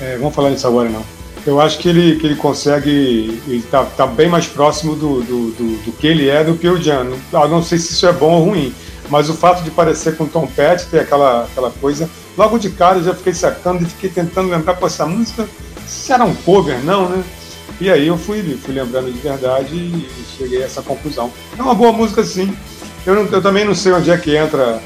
é, 0.01 0.17
vamos 0.17 0.35
falar 0.35 0.49
nisso 0.49 0.67
agora 0.67 0.89
não. 0.89 1.22
Eu 1.45 1.59
acho 1.59 1.77
que 1.79 1.89
ele, 1.89 2.15
que 2.17 2.25
ele 2.25 2.35
consegue, 2.35 3.41
ele 3.47 3.63
tá, 3.69 3.83
tá 3.83 4.07
bem 4.07 4.29
mais 4.29 4.47
próximo 4.47 4.95
do, 4.95 5.21
do, 5.21 5.51
do, 5.51 5.83
do 5.83 5.91
que 5.91 6.07
ele 6.07 6.29
é 6.29 6.43
do 6.43 6.55
Pearl 6.55 6.77
Jam. 6.77 7.11
Eu 7.31 7.49
não 7.49 7.61
sei 7.61 7.77
se 7.77 7.91
isso 7.91 8.07
é 8.07 8.13
bom 8.13 8.31
ou 8.31 8.45
ruim, 8.45 8.73
mas 9.09 9.29
o 9.29 9.33
fato 9.33 9.61
de 9.61 9.69
parecer 9.69 10.15
com 10.15 10.25
Tom 10.25 10.47
Petty, 10.47 10.85
ter 10.85 11.01
aquela, 11.01 11.43
aquela 11.43 11.69
coisa, 11.69 12.09
logo 12.37 12.57
de 12.57 12.69
cara 12.69 12.99
eu 12.99 13.03
já 13.03 13.13
fiquei 13.13 13.33
sacando 13.33 13.83
e 13.83 13.85
fiquei 13.85 14.09
tentando 14.09 14.49
lembrar 14.49 14.75
com 14.75 14.85
essa 14.85 15.05
música, 15.05 15.47
se 15.85 16.13
era 16.13 16.23
um 16.23 16.33
cover, 16.33 16.81
não, 16.83 17.09
né? 17.09 17.23
E 17.81 17.91
aí 17.91 18.07
eu 18.07 18.17
fui, 18.17 18.41
fui 18.63 18.73
lembrando 18.73 19.11
de 19.11 19.19
verdade 19.19 19.75
e 19.75 20.07
cheguei 20.37 20.63
a 20.63 20.65
essa 20.65 20.81
conclusão. 20.81 21.29
É 21.57 21.61
uma 21.61 21.75
boa 21.75 21.91
música 21.91 22.23
sim. 22.23 22.55
Eu, 23.05 23.15
não, 23.15 23.25
eu 23.25 23.41
também 23.41 23.65
não 23.65 23.75
sei 23.75 23.91
onde 23.91 24.09
é 24.09 24.17
que 24.17 24.35
entra 24.35 24.81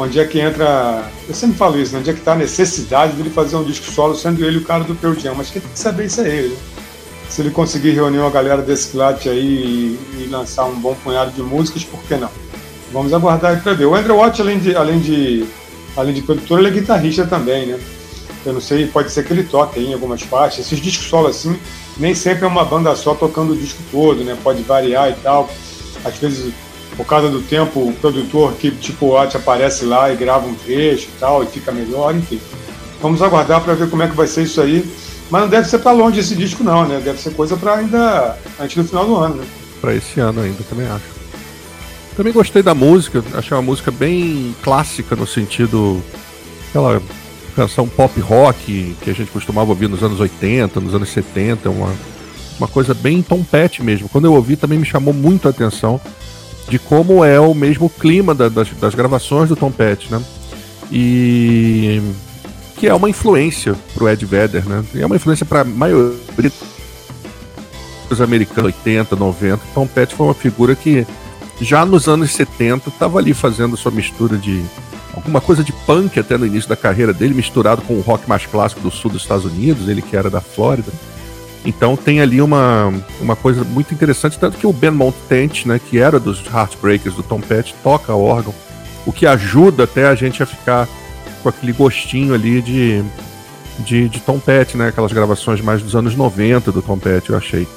onde 0.00 0.18
é 0.18 0.24
que 0.24 0.40
entra. 0.40 1.10
Eu 1.28 1.34
sempre 1.34 1.56
falo 1.56 1.78
isso, 1.78 1.92
né? 1.92 2.00
onde 2.00 2.10
é 2.10 2.12
que 2.12 2.18
está 2.18 2.32
a 2.32 2.36
necessidade 2.36 3.12
dele 3.14 3.30
fazer 3.30 3.56
um 3.56 3.64
disco 3.64 3.90
solo, 3.90 4.14
sendo 4.14 4.44
ele 4.44 4.58
o 4.58 4.64
cara 4.64 4.84
do 4.84 4.94
Pearl 4.94 5.14
mas 5.36 5.50
quem 5.50 5.60
tem 5.60 5.70
que 5.70 5.78
saber 5.78 6.06
isso 6.06 6.20
é 6.20 6.28
ele. 6.28 6.56
Se 7.28 7.42
ele 7.42 7.50
conseguir 7.50 7.92
reunir 7.92 8.18
uma 8.18 8.30
galera 8.30 8.60
desse 8.60 8.88
plat 8.88 9.24
aí 9.26 9.38
e, 9.38 10.24
e, 10.24 10.28
lançar 10.28 10.64
um 10.64 10.74
bom 10.74 10.94
punhado 11.04 11.30
de 11.30 11.42
músicas, 11.42 11.84
por 11.84 12.00
que 12.02 12.16
não? 12.16 12.30
Vamos 12.92 13.12
aguardar 13.12 13.62
para 13.62 13.72
ver. 13.72 13.84
O 13.84 13.94
Andrew 13.94 14.16
Watt, 14.16 14.40
além 14.40 14.58
de, 14.58 14.74
além 14.74 14.98
de, 14.98 15.46
além 15.96 16.12
de 16.12 16.22
produtor, 16.22 16.58
ele 16.58 16.68
é 16.68 16.72
guitarrista 16.72 17.24
também, 17.26 17.66
né? 17.66 17.78
Eu 18.44 18.54
não 18.54 18.60
sei, 18.60 18.86
pode 18.86 19.12
ser 19.12 19.24
que 19.24 19.32
ele 19.32 19.44
toque 19.44 19.78
em 19.78 19.92
algumas 19.92 20.24
partes. 20.24 20.58
Esses 20.58 20.80
discos 20.80 21.06
solo 21.06 21.28
assim, 21.28 21.56
nem 21.98 22.14
sempre 22.14 22.44
é 22.44 22.48
uma 22.48 22.64
banda 22.64 22.96
só 22.96 23.14
tocando 23.14 23.52
o 23.52 23.56
disco 23.56 23.80
todo, 23.92 24.24
né? 24.24 24.36
Pode 24.42 24.62
variar 24.62 25.10
e 25.10 25.14
tal. 25.22 25.48
Às 26.04 26.16
vezes 26.16 26.52
por 27.00 27.06
causa 27.06 27.30
do 27.30 27.40
tempo, 27.40 27.80
o 27.80 27.94
produtor 27.94 28.52
que 28.52 28.70
tipo 28.70 29.06
Watch 29.06 29.34
aparece 29.34 29.86
lá 29.86 30.12
e 30.12 30.16
grava 30.16 30.46
um 30.46 30.54
trecho 30.54 31.08
e 31.08 31.18
tal, 31.18 31.42
e 31.42 31.46
fica 31.46 31.72
melhor, 31.72 32.14
enfim. 32.14 32.38
Vamos 33.00 33.22
aguardar 33.22 33.62
para 33.62 33.72
ver 33.72 33.88
como 33.88 34.02
é 34.02 34.06
que 34.06 34.14
vai 34.14 34.26
ser 34.26 34.42
isso 34.42 34.60
aí. 34.60 34.84
Mas 35.30 35.40
não 35.40 35.48
deve 35.48 35.66
ser 35.66 35.78
para 35.78 35.92
longe 35.92 36.20
esse 36.20 36.36
disco, 36.36 36.62
não, 36.62 36.86
né? 36.86 37.00
Deve 37.02 37.18
ser 37.18 37.32
coisa 37.32 37.56
para 37.56 37.76
ainda 37.76 38.36
antes 38.60 38.76
do 38.76 38.84
final 38.86 39.06
do 39.06 39.16
ano, 39.16 39.36
né? 39.36 39.46
Para 39.80 39.94
esse 39.94 40.20
ano 40.20 40.42
ainda, 40.42 40.62
também 40.68 40.86
acho. 40.88 41.06
Também 42.14 42.34
gostei 42.34 42.62
da 42.62 42.74
música, 42.74 43.24
achei 43.32 43.56
uma 43.56 43.62
música 43.62 43.90
bem 43.90 44.54
clássica 44.62 45.16
no 45.16 45.26
sentido. 45.26 46.02
aquela 46.68 47.00
canção 47.56 47.88
pop 47.88 48.20
rock 48.20 48.94
que 49.00 49.08
a 49.08 49.14
gente 49.14 49.30
costumava 49.30 49.70
ouvir 49.70 49.88
nos 49.88 50.02
anos 50.02 50.20
80, 50.20 50.78
nos 50.80 50.94
anos 50.94 51.08
70, 51.08 51.70
uma, 51.70 51.94
uma 52.58 52.68
coisa 52.68 52.92
bem 52.92 53.22
Tom 53.22 53.42
Petty 53.42 53.82
mesmo. 53.82 54.06
Quando 54.06 54.26
eu 54.26 54.34
ouvi 54.34 54.54
também 54.54 54.78
me 54.78 54.84
chamou 54.84 55.14
muito 55.14 55.48
a 55.48 55.50
atenção 55.50 55.98
de 56.70 56.78
como 56.78 57.24
é 57.24 57.38
o 57.40 57.52
mesmo 57.52 57.90
clima 57.90 58.32
da, 58.32 58.48
das, 58.48 58.70
das, 58.70 58.94
gravações 58.94 59.48
do 59.48 59.56
Tom 59.56 59.72
Petty, 59.72 60.10
né? 60.10 60.22
E 60.90 62.00
que 62.76 62.86
é 62.86 62.94
uma 62.94 63.10
influência 63.10 63.74
pro 63.92 64.08
Ed 64.08 64.24
Vedder, 64.24 64.64
né? 64.64 64.84
E 64.94 65.02
é 65.02 65.06
uma 65.06 65.16
influência 65.16 65.44
para 65.44 65.62
a 65.62 65.64
maioria 65.64 66.14
dos 68.08 68.20
americanos 68.20 68.72
80, 68.72 69.16
90. 69.16 69.60
Tom 69.74 69.86
Petty 69.86 70.14
foi 70.14 70.26
uma 70.26 70.34
figura 70.34 70.76
que 70.76 71.04
já 71.60 71.84
nos 71.84 72.08
anos 72.08 72.32
70 72.32 72.88
estava 72.88 73.18
ali 73.18 73.34
fazendo 73.34 73.76
sua 73.76 73.90
mistura 73.90 74.38
de 74.38 74.62
alguma 75.12 75.40
coisa 75.40 75.64
de 75.64 75.72
punk 75.72 76.18
até 76.20 76.38
no 76.38 76.46
início 76.46 76.68
da 76.68 76.76
carreira 76.76 77.12
dele, 77.12 77.34
misturado 77.34 77.82
com 77.82 77.94
o 77.94 78.00
rock 78.00 78.28
mais 78.28 78.46
clássico 78.46 78.80
do 78.80 78.92
sul 78.92 79.10
dos 79.10 79.22
Estados 79.22 79.44
Unidos, 79.44 79.88
ele 79.88 80.00
que 80.00 80.16
era 80.16 80.30
da 80.30 80.40
Flórida. 80.40 80.92
Então 81.64 81.96
tem 81.96 82.20
ali 82.20 82.40
uma, 82.40 82.92
uma 83.20 83.36
coisa 83.36 83.62
muito 83.64 83.92
interessante, 83.92 84.38
tanto 84.38 84.56
que 84.56 84.66
o 84.66 84.72
Ben 84.72 84.90
Montent, 84.90 85.66
né, 85.66 85.78
que 85.78 85.98
era 85.98 86.18
dos 86.18 86.42
Heartbreakers 86.46 87.14
do 87.14 87.22
Tom 87.22 87.40
Petty, 87.40 87.74
toca 87.82 88.14
órgão, 88.14 88.54
o 89.04 89.12
que 89.12 89.26
ajuda 89.26 89.84
até 89.84 90.06
a 90.06 90.14
gente 90.14 90.42
a 90.42 90.46
ficar 90.46 90.88
com 91.42 91.48
aquele 91.48 91.72
gostinho 91.72 92.34
ali 92.34 92.62
de, 92.62 93.02
de, 93.80 94.08
de 94.08 94.20
Tom 94.20 94.38
Petty, 94.38 94.76
né, 94.76 94.88
aquelas 94.88 95.12
gravações 95.12 95.60
mais 95.60 95.82
dos 95.82 95.94
anos 95.94 96.14
90 96.14 96.72
do 96.72 96.80
Tom 96.80 96.98
Petty, 96.98 97.30
eu 97.30 97.36
achei. 97.36 97.68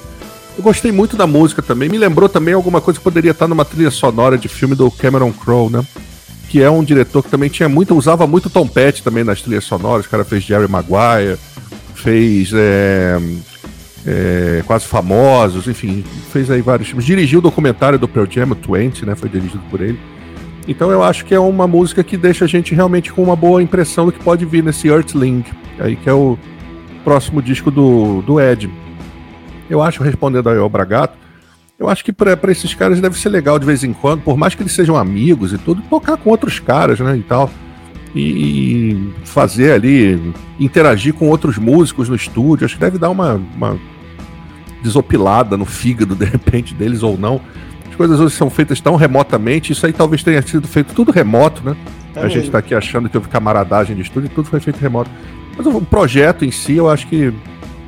Eu 0.56 0.64
gostei 0.64 0.92
muito 0.92 1.18
da 1.18 1.28
música 1.28 1.62
também, 1.62 1.90
me 1.90 1.98
lembrou 1.98 2.30
também 2.30 2.54
alguma 2.54 2.80
coisa 2.80 3.00
que 3.00 3.04
poderia 3.04 3.32
estar 3.32 3.48
numa 3.48 3.66
trilha 3.66 3.92
sonora 3.92 4.38
de 4.38 4.48
filme 4.48 4.76
do 4.76 4.90
Cameron 4.92 5.34
Crowe, 5.34 5.72
né? 5.72 5.84
Que 6.48 6.62
é 6.62 6.70
um 6.70 6.84
diretor 6.84 7.24
que 7.24 7.30
também 7.30 7.50
tinha 7.50 7.68
muito, 7.68 7.96
usava 7.96 8.28
muito 8.28 8.50
Tom 8.50 8.68
Petty 8.68 9.04
também 9.04 9.24
nas 9.24 9.42
trilhas 9.42 9.66
sonoras, 9.66 10.06
o 10.06 10.10
cara 10.10 10.24
fez 10.24 10.44
Jerry 10.44 10.68
Maguire, 10.70 11.38
fez 11.96 12.52
é, 12.54 13.20
é, 14.06 14.64
quase 14.66 14.86
famosos, 14.86 15.68
enfim, 15.68 16.04
fez 16.32 16.50
aí 16.52 16.62
vários 16.62 16.90
filmes. 16.90 17.06
Dirigiu 17.06 17.40
o 17.40 17.42
documentário 17.42 17.98
do 17.98 18.08
Pearl 18.08 18.28
Jam, 18.30 18.48
20, 18.48 19.06
né? 19.06 19.16
Foi 19.16 19.30
dirigido 19.30 19.64
por 19.70 19.82
ele. 19.82 20.00
Então 20.68 20.92
eu 20.92 21.04
acho 21.04 21.26
que 21.26 21.34
é 21.34 21.40
uma 21.40 21.68
música 21.68 22.04
que 22.04 22.16
deixa 22.16 22.46
a 22.46 22.48
gente 22.48 22.74
realmente 22.74 23.12
com 23.12 23.22
uma 23.22 23.36
boa 23.36 23.62
impressão 23.62 24.06
do 24.06 24.12
que 24.12 24.24
pode 24.24 24.46
vir 24.46 24.64
nesse 24.64 24.88
Earthling, 24.88 25.44
aí 25.80 25.96
que 25.96 26.10
é 26.10 26.14
o 26.14 26.38
próximo 27.04 27.42
disco 27.42 27.70
do, 27.70 28.22
do 28.22 28.40
Ed. 28.40 28.70
Eu 29.70 29.82
acho, 29.82 30.04
respondendo 30.04 30.50
aí 30.50 30.58
ao 30.58 30.70
Bragato, 30.70 31.18
eu 31.78 31.90
acho 31.90 32.04
que 32.04 32.14
para 32.14 32.38
esses 32.52 32.74
caras 32.74 33.02
deve 33.02 33.18
ser 33.20 33.30
legal 33.30 33.60
de 33.60 33.66
vez 33.66 33.84
em 33.84 33.92
quando, 33.92 34.22
por 34.22 34.38
mais 34.38 34.56
que 34.56 34.64
eles 34.64 34.72
sejam 34.72 34.96
amigos 34.96 35.52
e 35.52 35.58
tudo, 35.58 35.82
tocar 35.90 36.16
com 36.16 36.30
outros 36.30 36.60
caras, 36.60 37.00
né, 37.00 37.18
e 37.18 37.24
tal. 37.24 37.50
E 38.16 39.12
fazer 39.26 39.74
ali, 39.74 40.34
interagir 40.60 41.14
com 41.14 41.28
outros 41.28 41.58
músicos 41.58 42.08
no 42.08 42.16
estúdio, 42.16 42.64
acho 42.64 42.76
que 42.76 42.82
deve 42.82 43.00
dar 43.00 43.10
uma, 43.10 43.42
uma 43.56 43.78
desopilada 44.84 45.58
no 45.58 45.66
fígado, 45.66 46.14
de 46.14 46.26
repente, 46.26 46.74
deles 46.74 47.02
ou 47.02 47.18
não. 47.18 47.42
As 47.90 47.96
coisas 47.96 48.20
hoje 48.20 48.36
são 48.36 48.50
feitas 48.50 48.82
tão 48.82 48.96
remotamente, 48.96 49.72
isso 49.72 49.86
aí 49.86 49.94
talvez 49.94 50.22
tenha 50.22 50.42
sido 50.42 50.68
feito 50.68 50.94
tudo 50.94 51.12
remoto, 51.12 51.64
né? 51.64 51.76
É 52.16 52.22
a 52.22 52.28
gente 52.28 52.46
está 52.46 52.60
aqui 52.60 52.76
achando 52.76 53.10
que 53.10 53.18
houve 53.18 53.30
camaradagem 53.30 53.96
de 53.96 54.02
estúdio, 54.04 54.30
tudo 54.30 54.48
foi 54.48 54.60
feito 54.60 54.78
remoto. 54.78 55.10
Mas 55.58 55.66
o 55.66 55.82
projeto 55.82 56.46
em 56.46 56.52
si, 56.52 56.74
eu 56.74 56.90
acho 56.90 57.08
que. 57.08 57.34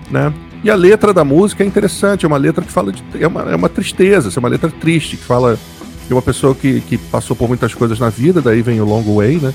Né? 0.10 0.34
E 0.64 0.70
a 0.70 0.76
letra 0.76 1.14
da 1.14 1.24
música 1.24 1.64
é 1.64 1.68
interessante, 1.68 2.26
é 2.26 2.28
uma 2.28 2.38
letra 2.38 2.64
que 2.64 2.72
fala 2.72 2.92
de. 2.92 3.04
É 3.20 3.28
uma, 3.28 3.42
é 3.42 3.56
uma 3.56 3.70
tristeza, 3.70 4.32
é 4.36 4.40
uma 4.40 4.50
letra 4.50 4.70
triste, 4.70 5.18
que 5.18 5.24
fala 5.24 5.60
de 6.08 6.14
uma 6.14 6.22
pessoa 6.22 6.54
que, 6.56 6.82
que 6.82 6.98
passou 6.98 7.36
por 7.36 7.48
muitas 7.48 7.74
coisas 7.74 8.00
na 8.00 8.10
vida, 8.10 8.42
daí 8.42 8.62
vem 8.62 8.80
o 8.80 8.86
Long 8.86 9.04
Way, 9.16 9.38
né? 9.38 9.54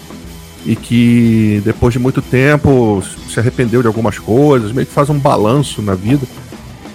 E 0.66 0.76
que 0.76 1.62
depois 1.64 1.92
de 1.92 1.98
muito 1.98 2.20
tempo 2.20 3.02
se 3.28 3.40
arrependeu 3.40 3.80
de 3.80 3.86
algumas 3.86 4.18
coisas, 4.18 4.72
meio 4.72 4.86
que 4.86 4.92
faz 4.92 5.08
um 5.08 5.18
balanço 5.18 5.80
na 5.80 5.94
vida. 5.94 6.26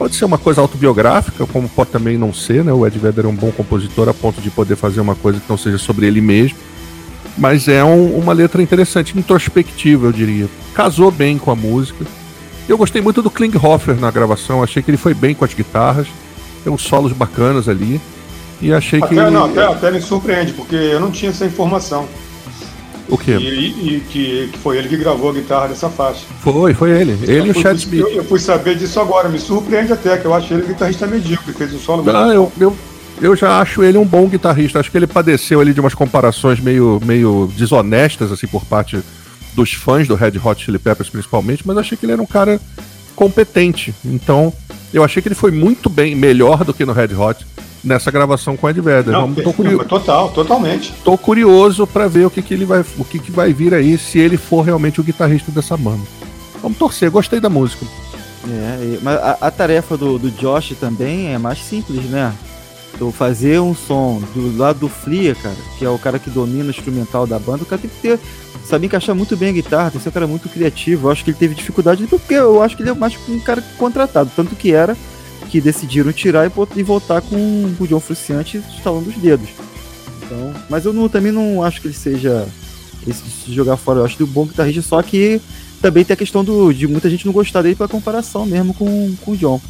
Pode 0.06 0.18
ser 0.18 0.26
uma 0.26 0.38
coisa 0.38 0.62
autobiográfica, 0.62 1.48
como 1.48 1.68
pode 1.68 1.90
também 1.90 2.16
não 2.16 2.32
ser, 2.32 2.64
né? 2.64 2.72
O 2.72 2.86
Ed 2.86 3.00
Vedder 3.00 3.26
é 3.26 3.28
um 3.28 3.34
bom 3.34 3.52
compositor 3.52 4.08
a 4.08 4.14
ponto 4.14 4.40
de 4.40 4.52
poder 4.52 4.76
fazer 4.76 5.02
uma 5.02 5.16
coisa 5.16 5.40
que 5.40 5.50
não 5.50 5.58
seja 5.58 5.80
sobre 5.80 6.06
ele 6.06 6.22
mesmo. 6.22 6.60
Mas 7.36 7.68
é 7.68 7.84
um, 7.84 8.16
uma 8.16 8.32
letra 8.32 8.62
interessante, 8.62 9.18
introspectiva, 9.18 10.06
eu 10.06 10.12
diria. 10.12 10.48
Casou 10.76 11.10
bem 11.10 11.40
com 11.40 11.50
a 11.50 11.56
música. 11.56 12.06
Eu 12.70 12.78
gostei 12.78 13.02
muito 13.02 13.24
do 13.24 13.32
Klinghoffer 13.32 14.00
na 14.00 14.12
gravação, 14.12 14.62
achei 14.62 14.84
que 14.84 14.92
ele 14.92 14.98
foi 14.98 15.16
bem 15.16 15.34
com 15.34 15.44
as 15.44 15.56
guitarras. 15.56 16.06
Tem 16.64 16.72
uns 16.72 16.84
solos 16.84 17.12
bacanas 17.12 17.68
ali. 17.68 18.00
E 18.62 18.72
achei 18.72 19.00
até, 19.00 19.08
que. 19.08 19.16
Não, 19.16 19.46
até, 19.46 19.66
até 19.66 19.90
me 19.90 20.00
surpreende, 20.00 20.54
porque 20.54 20.76
eu 20.76 21.00
não 21.00 21.10
tinha 21.10 21.32
essa 21.32 21.48
informação. 21.48 22.08
O 23.08 23.18
quê? 23.18 23.38
E, 23.38 23.96
e 23.96 24.04
que, 24.10 24.50
que, 24.52 24.58
foi 24.60 24.78
ele 24.78 24.90
que 24.90 24.98
gravou 24.98 25.30
a 25.30 25.34
guitarra 25.34 25.68
dessa 25.68 25.90
faixa. 25.90 26.26
Foi, 26.42 26.74
foi 26.74 26.90
ele. 26.90 27.12
Ele 27.24 27.50
e 27.50 27.52
o 27.52 27.54
Chad 27.54 27.78
Smith. 27.78 28.02
Eu, 28.02 28.10
eu, 28.10 28.24
fui 28.24 28.40
saber 28.40 28.76
disso 28.76 29.00
agora, 29.00 29.30
me 29.30 29.40
surpreende 29.40 29.94
até, 29.94 30.18
que 30.18 30.26
eu 30.26 30.34
acho 30.34 30.54
ele 30.54 30.64
um 30.64 30.68
guitarrista 30.68 31.06
medíocre, 31.06 31.54
fez 31.54 31.74
um 31.74 31.80
solo 31.80 32.04
Não, 32.04 32.32
eu, 32.32 32.52
eu, 32.60 32.76
eu 33.22 33.36
já 33.36 33.62
acho 33.62 33.84
ele 33.84 33.98
um 33.98 34.06
bom 34.06 34.28
guitarrista. 34.28 34.80
Acho 34.80 34.90
que 34.90 34.98
ele 34.98 35.08
padeceu 35.08 35.60
ali 35.60 35.74
de 35.74 35.80
umas 35.80 35.94
comparações 35.94 36.60
meio, 36.60 37.00
meio 37.06 37.52
desonestas, 37.56 38.32
assim, 38.32 38.48
por 38.48 38.66
parte 38.66 39.00
dos 39.54 39.74
fãs 39.74 40.08
do 40.08 40.16
Red 40.16 40.34
Hot 40.44 40.64
Chili 40.64 40.80
Peppers, 40.80 41.10
principalmente, 41.10 41.66
mas 41.66 41.78
achei 41.78 41.98
que 41.98 42.06
ele 42.06 42.14
era 42.14 42.22
um 42.22 42.26
cara 42.26 42.60
competente. 43.16 43.94
Então, 44.04 44.52
eu 44.94 45.04
achei 45.04 45.22
que 45.22 45.28
ele 45.28 45.36
foi 45.36 45.52
muito 45.52 45.90
bem, 45.90 46.16
melhor 46.16 46.66
do 46.66 46.74
que 46.74 46.86
no 46.86 46.92
Red 46.92 47.14
Hot 47.16 47.46
nessa 47.86 48.10
gravação 48.10 48.58
com 48.58 48.66
o 48.66 48.70
Ed 48.70 48.82
Vedder. 48.82 49.14
Não, 49.14 49.34
tô 49.34 49.54
curioso. 49.54 49.86
Total, 49.86 50.30
totalmente. 50.32 50.94
Tô 51.04 51.18
curioso 51.18 51.86
para 51.86 52.08
ver 52.08 52.26
o 52.26 52.30
que, 52.30 52.42
que 52.42 52.54
ele 52.54 52.66
vai, 52.66 52.84
o 52.98 53.06
que, 53.06 53.20
que 53.20 53.32
vai 53.32 53.54
vir 53.54 53.74
aí, 53.74 53.98
se 53.98 54.18
ele 54.18 54.36
for 54.36 54.64
realmente 54.64 55.00
o 55.00 55.04
guitarrista 55.04 55.52
dessa 55.52 55.78
banda. 55.78 56.02
Vamos 56.62 56.78
torcer, 56.78 57.12
gostei 57.12 57.40
da 57.40 57.50
música. 57.50 57.86
É, 58.48 59.00
mas 59.02 59.18
a, 59.18 59.38
a 59.42 59.52
tarefa 59.52 59.96
do, 59.96 60.18
do 60.18 60.32
Josh 60.32 60.76
também 60.80 61.34
é 61.34 61.38
mais 61.38 61.60
simples, 61.60 62.04
né? 62.06 62.34
Então, 62.94 63.12
fazer 63.12 63.60
um 63.60 63.76
som 63.76 64.22
do 64.34 64.58
lado 64.58 64.80
do 64.80 64.90
Flia, 64.90 65.36
cara, 65.36 65.56
que 65.78 65.84
é 65.84 65.90
o 65.90 66.00
cara 66.00 66.18
que 66.18 66.30
domina 66.30 66.66
o 66.66 66.70
instrumental 66.70 67.28
da 67.28 67.38
banda, 67.38 67.64
o 67.64 67.66
cara 67.66 67.82
tem 67.82 67.90
que 67.90 68.02
ter, 68.02 68.20
sabe 68.64 68.86
encaixar 68.86 69.14
muito 69.14 69.36
bem 69.36 69.50
a 69.50 69.54
guitarra, 69.54 69.92
tem 69.92 70.00
que 70.00 70.04
ser 70.04 70.10
um 70.10 70.14
cara 70.14 70.28
muito 70.28 70.48
criativo. 70.48 71.08
Eu 71.08 71.12
acho 71.12 71.24
que 71.24 71.32
ele 71.32 71.38
teve 71.38 71.54
dificuldade 71.54 72.08
porque 72.08 72.34
eu 72.34 72.62
acho 72.62 72.76
que 72.78 72.84
ele 72.84 72.90
é 72.90 72.94
mais 72.94 73.18
um 73.28 73.40
cara 73.40 73.62
contratado, 73.78 74.32
tanto 74.34 74.56
que 74.56 74.72
era 74.72 74.96
que 75.56 75.62
decidiram 75.62 76.12
tirar 76.12 76.46
e, 76.46 76.52
e 76.76 76.84
voltar 76.84 77.22
com 77.22 77.74
o 77.80 77.88
John 77.88 78.02
Frusciante 78.02 78.58
instalando 78.58 79.10
os 79.10 79.16
dedos. 79.16 79.48
Então, 80.22 80.54
mas 80.70 80.84
eu 80.84 80.92
não, 80.92 81.08
também 81.08 81.32
não 81.32 81.64
acho 81.64 81.80
que 81.80 81.88
ele 81.88 81.94
seja 81.94 82.46
esse 83.08 83.54
jogar 83.54 83.78
fora. 83.78 84.00
Eu 84.00 84.06
acho 84.06 84.22
um 84.22 84.28
bom 84.28 84.46
guitarrista, 84.46 84.82
só 84.82 85.02
que 85.02 85.40
também 85.82 86.04
tem 86.04 86.14
a 86.14 86.18
questão 86.18 86.44
do, 86.44 86.74
de 86.74 86.88
muita 86.88 87.10
gente 87.10 87.26
não 87.26 87.32
gostar 87.32 87.62
dele 87.62 87.76
para 87.76 87.88
comparação 87.88 88.46
mesmo 88.46 88.74
com, 88.74 89.16
com 89.22 89.32
o 89.32 89.38
John. 89.38 89.62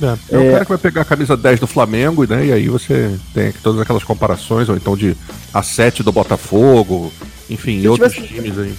É, 0.00 0.36
é 0.36 0.38
o 0.38 0.52
cara 0.52 0.64
que 0.64 0.68
vai 0.68 0.78
pegar 0.78 1.00
a 1.00 1.04
camisa 1.04 1.36
10 1.36 1.58
do 1.58 1.66
Flamengo, 1.66 2.24
né? 2.24 2.46
E 2.46 2.52
aí 2.52 2.68
você 2.68 3.18
tem 3.34 3.50
todas 3.64 3.80
aquelas 3.80 4.04
comparações, 4.04 4.68
ou 4.68 4.76
então 4.76 4.96
de 4.96 5.16
a 5.52 5.60
7 5.60 6.04
do 6.04 6.12
Botafogo, 6.12 7.12
enfim, 7.50 7.80
e 7.80 7.88
outros 7.88 8.12
tivesse, 8.12 8.32
times 8.32 8.56
aí. 8.56 8.74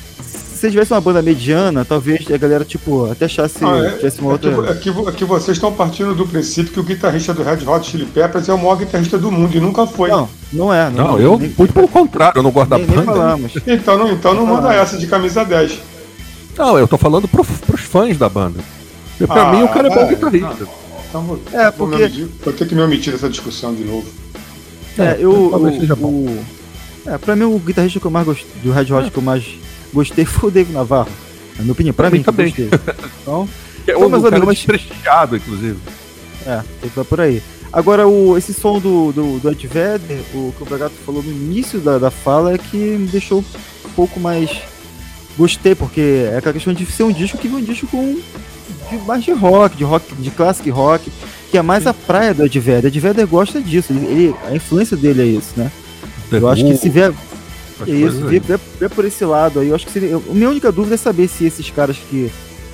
Se 0.58 0.72
tivesse 0.72 0.92
uma 0.92 1.00
banda 1.00 1.22
mediana, 1.22 1.86
talvez 1.86 2.26
a 2.32 2.38
galera, 2.38 2.66
tipo, 2.66 3.12
até 3.12 3.26
achasse 3.26 3.64
ah, 3.64 3.78
é, 3.78 3.92
tivesse 3.92 4.20
uma 4.20 4.32
outra. 4.32 4.50
É 4.72 4.74
que, 4.74 4.90
é 4.90 5.12
que, 5.12 5.24
vocês 5.24 5.56
estão 5.56 5.72
partindo 5.72 6.16
do 6.16 6.26
princípio 6.26 6.74
que 6.74 6.80
o 6.80 6.84
guitarrista 6.84 7.32
do 7.32 7.44
Red 7.44 7.64
Hot 7.68 7.88
Chili 7.88 8.08
Peppers 8.08 8.50
é 8.50 8.54
o 8.54 8.58
maior 8.58 8.78
guitarrista 8.78 9.20
do 9.20 9.32
mundo 9.32 9.56
e 9.56 9.60
nunca 9.60 9.86
foi. 9.86 10.10
Não, 10.10 10.28
não 10.52 10.74
é. 10.74 10.90
Não, 10.90 11.10
não 11.10 11.20
eu, 11.20 11.38
nem, 11.38 11.54
muito 11.56 11.74
pelo 11.74 11.88
contrário, 11.88 12.40
eu 12.40 12.44
não 12.44 12.50
gosto 12.50 12.72
nem, 12.72 12.86
da 12.86 12.88
banda. 12.88 13.06
Nem 13.06 13.06
falamos. 13.06 13.54
Então 13.68 13.98
não, 13.98 14.12
então 14.12 14.34
não 14.34 14.46
manda 14.48 14.74
essa 14.74 14.98
de 14.98 15.06
camisa 15.06 15.46
10. 15.46 15.80
Não, 16.58 16.80
eu 16.80 16.88
tô 16.88 16.98
falando 16.98 17.28
pro, 17.28 17.46
pros 17.46 17.82
fãs 17.82 18.18
da 18.18 18.28
banda. 18.28 18.60
Porque 19.12 19.32
pra 19.32 19.50
ah, 19.50 19.54
mim 19.54 19.62
o 19.62 19.68
cara 19.68 19.88
é 19.88 19.94
bom 19.94 20.02
é, 20.02 20.08
guitarrista. 20.08 20.56
Não. 20.60 20.88
Então 21.08 21.22
vou, 21.22 21.40
é, 21.54 21.72
porque... 21.72 22.08
vou, 22.08 22.30
vou 22.46 22.54
ter 22.54 22.68
que 22.68 22.74
me 22.74 22.82
omitir 22.82 23.14
dessa 23.14 23.30
discussão 23.30 23.76
de 23.76 23.84
novo. 23.84 24.08
É, 24.98 25.18
eu. 25.20 25.50
Talvez 25.52 25.80
seja 25.80 25.96
bom. 25.96 26.08
O, 26.08 26.46
é, 27.06 27.18
pra 27.18 27.36
mim 27.36 27.44
o 27.44 27.60
guitarrista 27.60 28.00
que 28.00 28.06
eu 28.08 28.12
mais 28.12 28.26
gostei, 28.26 28.48
do 28.64 28.72
Red 28.72 28.92
Hot 28.92 29.08
é. 29.08 29.10
que 29.12 29.18
eu 29.18 29.24
mais 29.24 29.46
gostei 29.94 30.26
foi 30.26 30.50
o 30.50 30.52
Dave 30.52 30.74
Navarro. 30.74 31.10
Na 31.56 31.64
minha 31.64 31.74
opinião, 31.74 31.94
pra, 31.94 32.10
mim, 32.10 32.24
também. 32.24 32.54
Então, 33.22 33.48
é 33.88 33.96
o 33.96 34.10
mais 34.10 34.24
ou 34.24 34.32
menos 34.32 34.66
prestigiado, 34.66 35.38
inclusive. 35.38 35.78
É, 36.46 36.62
tem 36.82 36.90
que 36.90 36.96
vai 36.96 37.06
por 37.06 37.22
aí. 37.22 37.42
Agora, 37.72 38.08
o, 38.08 38.38
esse 38.38 38.54
som 38.54 38.80
do, 38.80 39.12
do, 39.12 39.40
do 39.40 39.52
Ed 39.52 39.68
Vedder, 39.68 40.20
o 40.34 40.54
que 40.56 40.64
o 40.64 40.66
Bragato 40.66 40.96
falou 41.06 41.22
no 41.22 41.32
início 41.32 41.80
da, 41.80 41.98
da 41.98 42.10
fala, 42.10 42.54
é 42.54 42.58
que 42.58 42.78
me 42.78 43.08
deixou 43.08 43.40
um 43.40 43.90
pouco 43.96 44.20
mais. 44.20 44.50
Gostei, 45.38 45.76
porque 45.76 46.30
é 46.32 46.38
aquela 46.38 46.54
questão 46.54 46.74
de 46.74 46.86
ser 46.86 47.04
um 47.04 47.12
disco 47.12 47.38
que 47.38 47.48
vem 47.48 47.58
um 47.58 47.64
disco 47.64 47.86
com 47.88 48.18
de, 48.90 48.98
mais 49.06 49.24
de 49.24 49.32
rock, 49.32 49.76
de 49.76 49.84
rock, 49.84 50.16
de 50.16 50.32
classic 50.32 50.70
rock, 50.70 51.12
que 51.52 51.58
é 51.58 51.62
mais 51.62 51.86
a 51.86 51.94
praia 51.94 52.34
do 52.34 52.46
Ed 52.46 52.60
Vedder. 52.60 52.88
Ed 52.88 53.00
Vedder 53.00 53.28
gosta 53.28 53.62
disso, 53.62 53.94
ele, 53.94 54.06
ele, 54.06 54.36
a 54.48 54.56
influência 54.56 54.98
dele 54.98 55.22
é 55.22 55.26
isso, 55.26 55.54
né? 55.56 55.72
Eu 56.32 56.48
acho 56.48 56.66
que 56.66 56.76
se 56.76 56.90
vier. 56.90 57.14
É 57.86 57.92
isso, 57.92 58.26
vier, 58.26 58.42
vier, 58.42 58.60
vier, 58.80 58.90
por 58.90 59.06
esse 59.06 59.24
lado 59.26 59.60
aí, 59.60 59.70
eu 59.70 59.76
acho 59.76 59.86
que 59.86 59.92
seria. 59.92 60.16
A 60.16 60.34
minha 60.34 60.50
única 60.50 60.72
dúvida 60.72 60.96
é 60.96 60.98
saber 60.98 61.28
se 61.28 61.46
esses 61.46 61.70
caras 61.70 61.98
que 62.10 62.32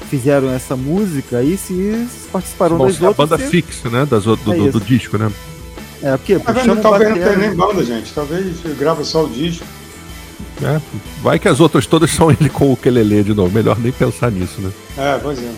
fizeram 0.09 0.51
essa 0.51 0.75
música 0.75 1.37
aí, 1.37 1.57
se 1.57 2.07
participaram 2.31 2.77
Bom, 2.77 2.85
das 2.85 3.01
é 3.01 3.07
outras. 3.07 3.31
A 3.31 3.35
banda 3.35 3.43
se... 3.43 3.49
fixa, 3.49 3.89
né? 3.89 4.05
Das, 4.05 4.23
do, 4.23 4.33
é 4.33 4.37
do, 4.37 4.71
do, 4.73 4.79
disco, 4.79 5.17
né? 5.17 5.31
É, 6.01 6.15
porque. 6.15 6.37
Tá 6.37 6.51
vendo, 6.51 6.81
talvez 6.81 7.09
não 7.09 7.17
tenha 7.17 7.35
nem 7.35 7.55
banda, 7.55 7.83
gente. 7.83 8.13
Talvez 8.13 8.55
grava 8.77 9.03
só 9.03 9.25
o 9.25 9.29
disco. 9.29 9.65
É, 10.61 10.79
vai 11.21 11.39
que 11.39 11.47
as 11.47 11.59
outras 11.59 11.85
todas 11.87 12.11
são 12.11 12.29
ele 12.29 12.49
com 12.49 12.71
o 12.71 12.77
Kelele 12.77 13.23
de 13.23 13.33
novo. 13.33 13.51
Melhor 13.53 13.77
nem 13.79 13.91
pensar 13.91 14.31
nisso, 14.31 14.61
né? 14.61 14.71
É, 14.97 15.19
pois 15.21 15.39
é. 15.39 15.51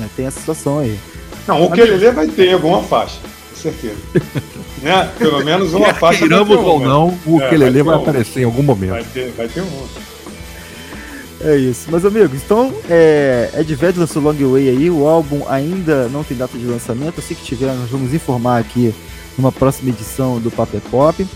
é 0.00 0.08
tem 0.16 0.26
essa 0.26 0.40
situação 0.40 0.78
aí. 0.78 0.98
Não, 1.46 1.64
o 1.64 1.70
Kelele 1.70 2.10
vai 2.10 2.26
ter 2.26 2.52
alguma 2.52 2.82
faixa, 2.82 3.18
certeza. 3.60 3.96
né? 4.82 5.10
Pelo 5.18 5.44
menos 5.44 5.72
uma 5.72 5.92
faixa. 5.94 6.20
Queiramos 6.20 6.56
ou 6.56 6.80
não, 6.80 7.18
o 7.26 7.40
é, 7.40 7.48
Kelele 7.48 7.82
vai, 7.82 7.94
vai 7.94 8.02
aparecer 8.02 8.40
em 8.40 8.44
algum 8.44 8.62
momento. 8.62 8.90
Vai 8.90 9.04
ter, 9.04 9.30
vai 9.32 9.48
ter 9.48 9.62
um. 9.62 10.10
É 11.42 11.56
isso. 11.56 11.90
Meus 11.90 12.04
amigos, 12.04 12.42
então, 12.44 12.72
é, 12.88 13.50
Ed 13.58 13.74
Vedder 13.74 14.00
lançou 14.00 14.22
Long 14.22 14.34
Way 14.34 14.68
aí. 14.68 14.90
O 14.90 15.06
álbum 15.06 15.42
ainda 15.48 16.08
não 16.08 16.22
tem 16.22 16.36
data 16.36 16.56
de 16.58 16.66
lançamento. 16.66 17.18
Assim 17.18 17.34
que 17.34 17.42
tiver, 17.42 17.72
nós 17.74 17.88
vamos 17.88 18.12
informar 18.12 18.58
aqui 18.58 18.94
numa 19.38 19.50
próxima 19.50 19.88
edição 19.88 20.38
do 20.38 20.50
Paper 20.50 20.80
Pop. 20.90 21.26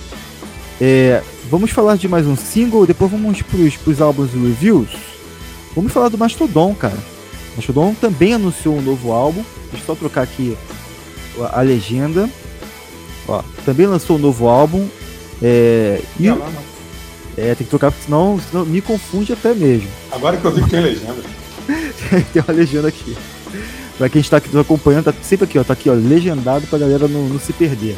É, 0.81 1.23
vamos 1.51 1.71
falar 1.71 1.97
de 1.97 2.07
mais 2.07 2.27
um 2.27 2.37
single, 2.37 2.87
depois 2.87 3.11
vamos 3.11 3.41
pros, 3.43 3.77
pros 3.77 4.01
álbuns 4.01 4.35
e 4.35 4.37
reviews. 4.37 4.91
Vamos 5.75 5.93
falar 5.93 6.11
do 6.11 6.19
Mastodon, 6.19 6.75
cara. 6.75 6.99
Mastodon 7.57 7.95
também 7.95 8.35
anunciou 8.35 8.77
um 8.77 8.83
novo 8.83 9.13
álbum. 9.13 9.43
Deixa 9.71 9.85
eu 9.85 9.87
só 9.87 9.95
trocar 9.95 10.23
aqui 10.23 10.57
a, 11.53 11.61
legenda. 11.61 12.29
Ó, 13.27 13.43
também 13.65 13.87
lançou 13.87 14.17
um 14.17 14.21
novo 14.21 14.49
álbum. 14.49 14.87
É, 15.43 16.01
e, 16.19 16.29
é, 17.37 17.55
tem 17.55 17.65
que 17.65 17.71
trocar, 17.71 17.93
senão, 17.93 18.41
senão 18.51 18.65
me 18.65 18.81
confunde 18.81 19.33
até 19.33 19.55
mesmo. 19.55 19.89
Agora 20.11 20.37
que 20.37 20.45
eu 20.45 20.53
vi 20.53 20.63
que 20.63 20.71
tem 20.71 20.81
legenda. 20.81 21.23
tem 22.33 22.43
uma 22.43 22.55
legenda 22.55 22.89
aqui. 22.89 23.17
Pra 23.99 24.09
quem 24.09 24.21
está 24.21 24.39
aqui 24.39 24.49
nos 24.49 24.61
acompanhando, 24.61 25.05
tá 25.05 25.15
sempre 25.23 25.45
aqui, 25.45 25.59
ó. 25.59 25.65
Tá 25.65 25.73
aqui, 25.73 25.89
ó, 25.89 25.95
legendado 25.95 26.67
pra 26.67 26.79
galera 26.79 27.09
não, 27.09 27.29
não 27.29 27.39
se 27.39 27.53
perder. 27.53 27.97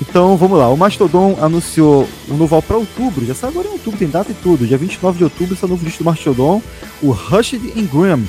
Então 0.00 0.34
vamos 0.36 0.58
lá, 0.58 0.66
o 0.70 0.76
Mastodon 0.78 1.36
anunciou 1.42 2.08
um 2.26 2.34
novo 2.34 2.54
álbum 2.54 2.66
para 2.66 2.76
outubro, 2.78 3.26
já 3.26 3.34
sabe 3.34 3.52
agora 3.52 3.68
em 3.68 3.72
outubro, 3.72 3.98
tem 3.98 4.08
data 4.08 4.32
e 4.32 4.34
tudo. 4.34 4.66
Dia 4.66 4.78
29 4.78 5.18
de 5.18 5.24
outubro 5.24 5.52
está 5.52 5.66
o 5.66 5.68
novo 5.70 5.84
disco 5.84 6.02
do 6.02 6.06
Mastodon, 6.06 6.62
o 7.02 7.10
Hushed 7.10 7.60
and 7.76 7.84
Grim. 7.84 8.26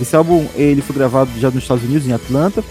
Esse 0.00 0.14
álbum 0.14 0.46
ele 0.54 0.80
foi 0.80 0.94
gravado 0.94 1.30
já 1.38 1.50
nos 1.50 1.64
Estados 1.64 1.82
Unidos, 1.82 2.06
em 2.06 2.12
Atlanta, 2.12 2.64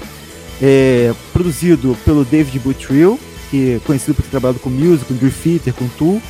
é, 0.61 1.13
produzido 1.31 1.97
pelo 2.03 2.25
David 2.25 2.59
Buttrill, 2.59 3.19
que 3.49 3.75
é 3.75 3.79
conhecido 3.85 4.15
por 4.15 4.23
ter 4.23 4.29
trabalhado 4.29 4.59
com 4.59 4.69
Music, 4.69 5.05
com 5.05 5.29
Theater, 5.29 5.73
com 5.73 5.87
Tool, 5.89 6.21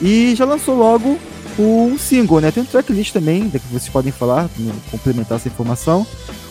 e 0.00 0.34
já 0.34 0.44
lançou 0.44 0.76
logo 0.76 1.18
um 1.58 1.96
single, 1.96 2.40
né? 2.40 2.50
Tem 2.50 2.62
um 2.62 2.66
tracklist 2.66 3.12
também, 3.12 3.48
que 3.48 3.58
vocês 3.70 3.88
podem 3.88 4.10
falar, 4.10 4.48
complementar 4.90 5.36
essa 5.36 5.48
informação. 5.48 6.06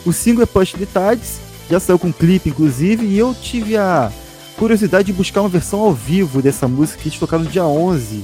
O 0.06 0.14
single 0.14 0.44
é 0.44 0.46
Push 0.46 0.74
the 0.74 0.86
Tides, 0.86 1.40
já 1.70 1.80
saiu 1.80 2.00
com 2.00 2.12
clipe, 2.12 2.50
inclusive, 2.50 3.06
e 3.06 3.18
eu 3.18 3.36
tive 3.36 3.76
a 3.78 4.12
curiosidade 4.58 5.08
de 5.08 5.14
buscar 5.14 5.42
uma 5.42 5.50
versão 5.50 5.82
ao 5.82 5.94
vivo 5.94 6.42
dessa 6.42 6.68
música 6.68 7.00
que 7.02 7.10
eles 7.10 7.20
tocaram 7.20 7.44
no 7.44 7.50
dia 7.50 7.66
11 7.66 8.24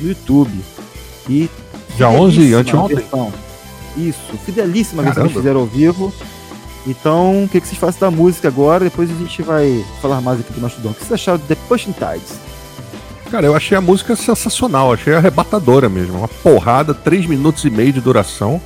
no 0.00 0.08
YouTube. 0.08 0.52
E 1.28 1.48
dia 1.96 2.08
11, 2.08 2.54
anteontem? 2.54 2.96
Versão. 2.96 3.32
Isso, 3.96 4.20
fidelíssima 4.44 5.02
versão 5.02 5.28
que 5.28 5.34
fizeram 5.34 5.60
ao 5.60 5.66
vivo. 5.66 6.12
Então, 6.86 7.44
o 7.44 7.48
que, 7.48 7.60
que 7.60 7.66
vocês 7.66 7.78
fazem 7.78 8.00
da 8.00 8.10
música 8.10 8.48
agora? 8.48 8.84
Depois 8.84 9.10
a 9.10 9.14
gente 9.14 9.42
vai 9.42 9.84
falar 10.00 10.20
mais 10.20 10.40
aqui 10.40 10.52
do 10.52 10.60
Mastodon. 10.60 10.90
O 10.90 10.94
que 10.94 11.00
vocês 11.00 11.12
acharam 11.12 11.38
de 11.38 11.44
The 11.44 11.56
Pushing 11.68 11.92
Tides? 11.92 12.38
Cara, 13.30 13.46
eu 13.46 13.54
achei 13.54 13.76
a 13.76 13.80
música 13.80 14.16
sensacional, 14.16 14.92
achei 14.92 15.14
arrebatadora 15.14 15.88
mesmo. 15.88 16.18
Uma 16.18 16.28
porrada, 16.28 16.92
3 16.92 17.26
minutos 17.26 17.64
e 17.64 17.70
meio 17.70 17.92
de 17.92 18.00
duração, 18.00 18.60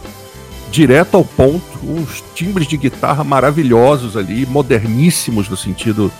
direto 0.70 1.16
ao 1.16 1.24
ponto, 1.24 1.62
uns 1.82 2.24
timbres 2.34 2.66
de 2.66 2.76
guitarra 2.76 3.22
maravilhosos 3.22 4.16
ali, 4.16 4.46
moderníssimos 4.46 5.48
no 5.48 5.56
sentido 5.56 6.10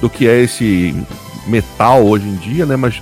do 0.00 0.10
que 0.10 0.26
é 0.26 0.42
esse 0.42 0.94
metal 1.46 2.04
hoje 2.04 2.26
em 2.26 2.34
dia, 2.34 2.66
né? 2.66 2.76
Mas 2.76 3.00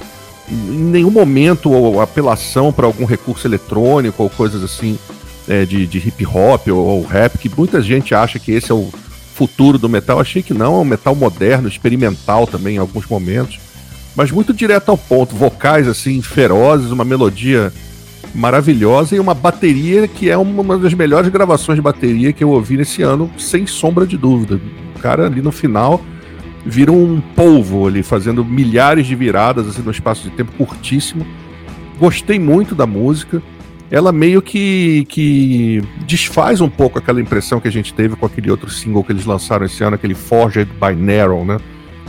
em 0.51 0.79
nenhum 0.79 1.11
momento 1.11 1.71
ou 1.71 2.01
apelação 2.01 2.73
para 2.73 2.85
algum 2.85 3.05
recurso 3.05 3.47
eletrônico 3.47 4.23
ou 4.23 4.29
coisas 4.29 4.63
assim 4.63 4.99
é, 5.51 5.67
de, 5.67 5.85
de, 5.85 5.99
hip 5.99 6.25
hop 6.25 6.69
ou, 6.69 6.79
ou, 6.79 7.05
rap, 7.05 7.37
que 7.37 7.49
muita 7.49 7.83
gente 7.83 8.15
acha 8.15 8.39
que 8.39 8.53
esse 8.53 8.71
é 8.71 8.75
o 8.75 8.89
futuro 9.35 9.79
do 9.79 9.89
metal. 9.89 10.21
Achei 10.21 10.45
que 10.45 10.55
não, 10.55 10.77
é 10.77 10.79
um 10.79 10.85
metal 10.85 11.13
moderno, 11.17 11.67
experimental 11.67 12.47
também 12.47 12.77
em 12.77 12.79
alguns 12.79 13.05
momentos, 13.07 13.59
mas 14.15 14.31
muito 14.31 14.55
direto 14.55 14.91
ao 14.91 14.97
ponto. 14.97 15.35
Vocais 15.35 15.89
assim 15.89 16.23
ferozes, 16.23 16.93
uma 16.93 17.05
melodia 17.05 17.73
maravilhosa 18.33 19.17
e 19.17 19.19
uma 19.19 19.35
bateria 19.35 20.07
que 20.07 20.31
é 20.31 20.39
uma 20.39 20.79
das 20.79 20.95
melhores 20.95 21.29
gravações 21.31 21.75
de 21.75 21.83
bateria 21.83 22.33
que 22.33 22.45
eu 22.45 22.51
ouvi 22.51 22.77
nesse 22.77 23.03
ano, 23.03 23.29
sem 23.37 23.67
sombra 23.67 24.07
de 24.07 24.17
dúvida. 24.17 24.61
O 24.95 25.01
cara 25.01 25.27
ali 25.27 25.43
no 25.43 25.51
final 25.51 26.01
vira 26.65 26.93
um 26.93 27.21
polvo 27.21 27.89
ali, 27.89 28.05
fazendo 28.05 28.45
milhares 28.45 29.05
de 29.05 29.17
viradas 29.17 29.67
assim, 29.67 29.83
num 29.83 29.91
espaço 29.91 30.23
de 30.23 30.31
tempo 30.31 30.53
curtíssimo. 30.53 31.27
Gostei 31.99 32.39
muito 32.39 32.73
da 32.73 32.87
música. 32.87 33.43
Ela 33.91 34.13
meio 34.13 34.41
que, 34.41 35.05
que 35.09 35.83
desfaz 36.07 36.61
um 36.61 36.69
pouco 36.69 36.99
aquela 36.99 37.21
impressão 37.21 37.59
que 37.59 37.67
a 37.67 37.73
gente 37.73 37.93
teve 37.93 38.15
com 38.15 38.25
aquele 38.25 38.51
outro 38.51 38.71
single 38.71 39.03
que 39.03 39.11
eles 39.11 39.25
lançaram 39.25 39.67
esse 39.67 39.83
ano, 39.83 39.97
aquele 39.97 40.15
Forged 40.15 40.71
by 40.81 40.95
Narrow, 40.95 41.45
né? 41.45 41.59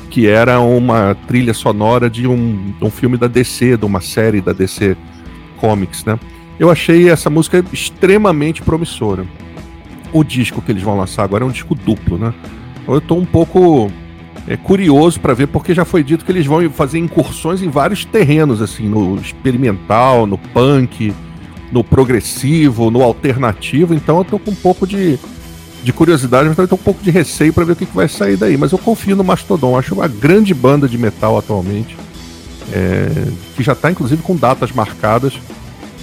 Que 0.09 0.27
era 0.27 0.59
uma 0.59 1.15
trilha 1.27 1.53
sonora 1.53 2.09
de 2.09 2.27
um, 2.27 2.73
um 2.79 2.91
filme 2.91 3.17
da 3.17 3.27
DC, 3.27 3.77
de 3.77 3.85
uma 3.85 3.99
série 3.99 4.41
da 4.41 4.53
DC 4.53 4.95
Comics, 5.59 6.05
né? 6.05 6.19
Eu 6.59 6.69
achei 6.69 7.09
essa 7.09 7.29
música 7.29 7.65
extremamente 7.73 8.61
promissora. 8.61 9.25
O 10.13 10.23
disco 10.23 10.61
que 10.61 10.71
eles 10.71 10.83
vão 10.83 10.95
lançar 10.95 11.23
agora 11.23 11.43
é 11.43 11.47
um 11.47 11.51
disco 11.51 11.73
duplo, 11.73 12.17
né? 12.17 12.31
Eu 12.87 13.01
tô 13.01 13.15
um 13.15 13.25
pouco 13.25 13.91
é 14.47 14.57
curioso 14.57 15.19
para 15.19 15.33
ver, 15.33 15.47
porque 15.47 15.73
já 15.73 15.85
foi 15.85 16.03
dito 16.03 16.25
que 16.25 16.31
eles 16.31 16.45
vão 16.45 16.69
fazer 16.69 16.99
incursões 16.99 17.61
em 17.61 17.69
vários 17.69 18.05
terrenos, 18.05 18.61
assim, 18.61 18.87
no 18.87 19.15
experimental, 19.15 20.25
no 20.25 20.37
punk, 20.37 21.13
no 21.71 21.83
progressivo, 21.83 22.91
no 22.91 23.01
alternativo. 23.01 23.93
Então 23.93 24.17
eu 24.17 24.25
tô 24.25 24.39
com 24.39 24.51
um 24.51 24.55
pouco 24.55 24.85
de, 24.85 25.17
de 25.83 25.93
curiosidade, 25.93 26.47
mas 26.47 26.55
também 26.55 26.67
tô 26.67 26.77
com 26.77 26.81
um 26.81 26.85
pouco 26.85 27.03
de 27.03 27.11
receio 27.11 27.53
para 27.53 27.63
ver 27.63 27.73
o 27.73 27.75
que, 27.75 27.85
que, 27.85 27.95
vai 27.95 28.07
sair 28.07 28.37
daí. 28.37 28.57
Mas 28.57 28.71
eu 28.71 28.77
confio 28.77 29.15
no 29.15 29.23
Mastodon, 29.23 29.77
acho 29.77 29.95
uma 29.95 30.07
grande 30.07 30.53
banda 30.53 30.87
de 30.87 30.97
metal 30.97 31.37
atualmente, 31.37 31.95
é, 32.71 33.09
que 33.55 33.63
já 33.63 33.73
tá 33.73 33.91
inclusive 33.91 34.21
com 34.21 34.35
datas 34.35 34.71
marcadas 34.71 35.33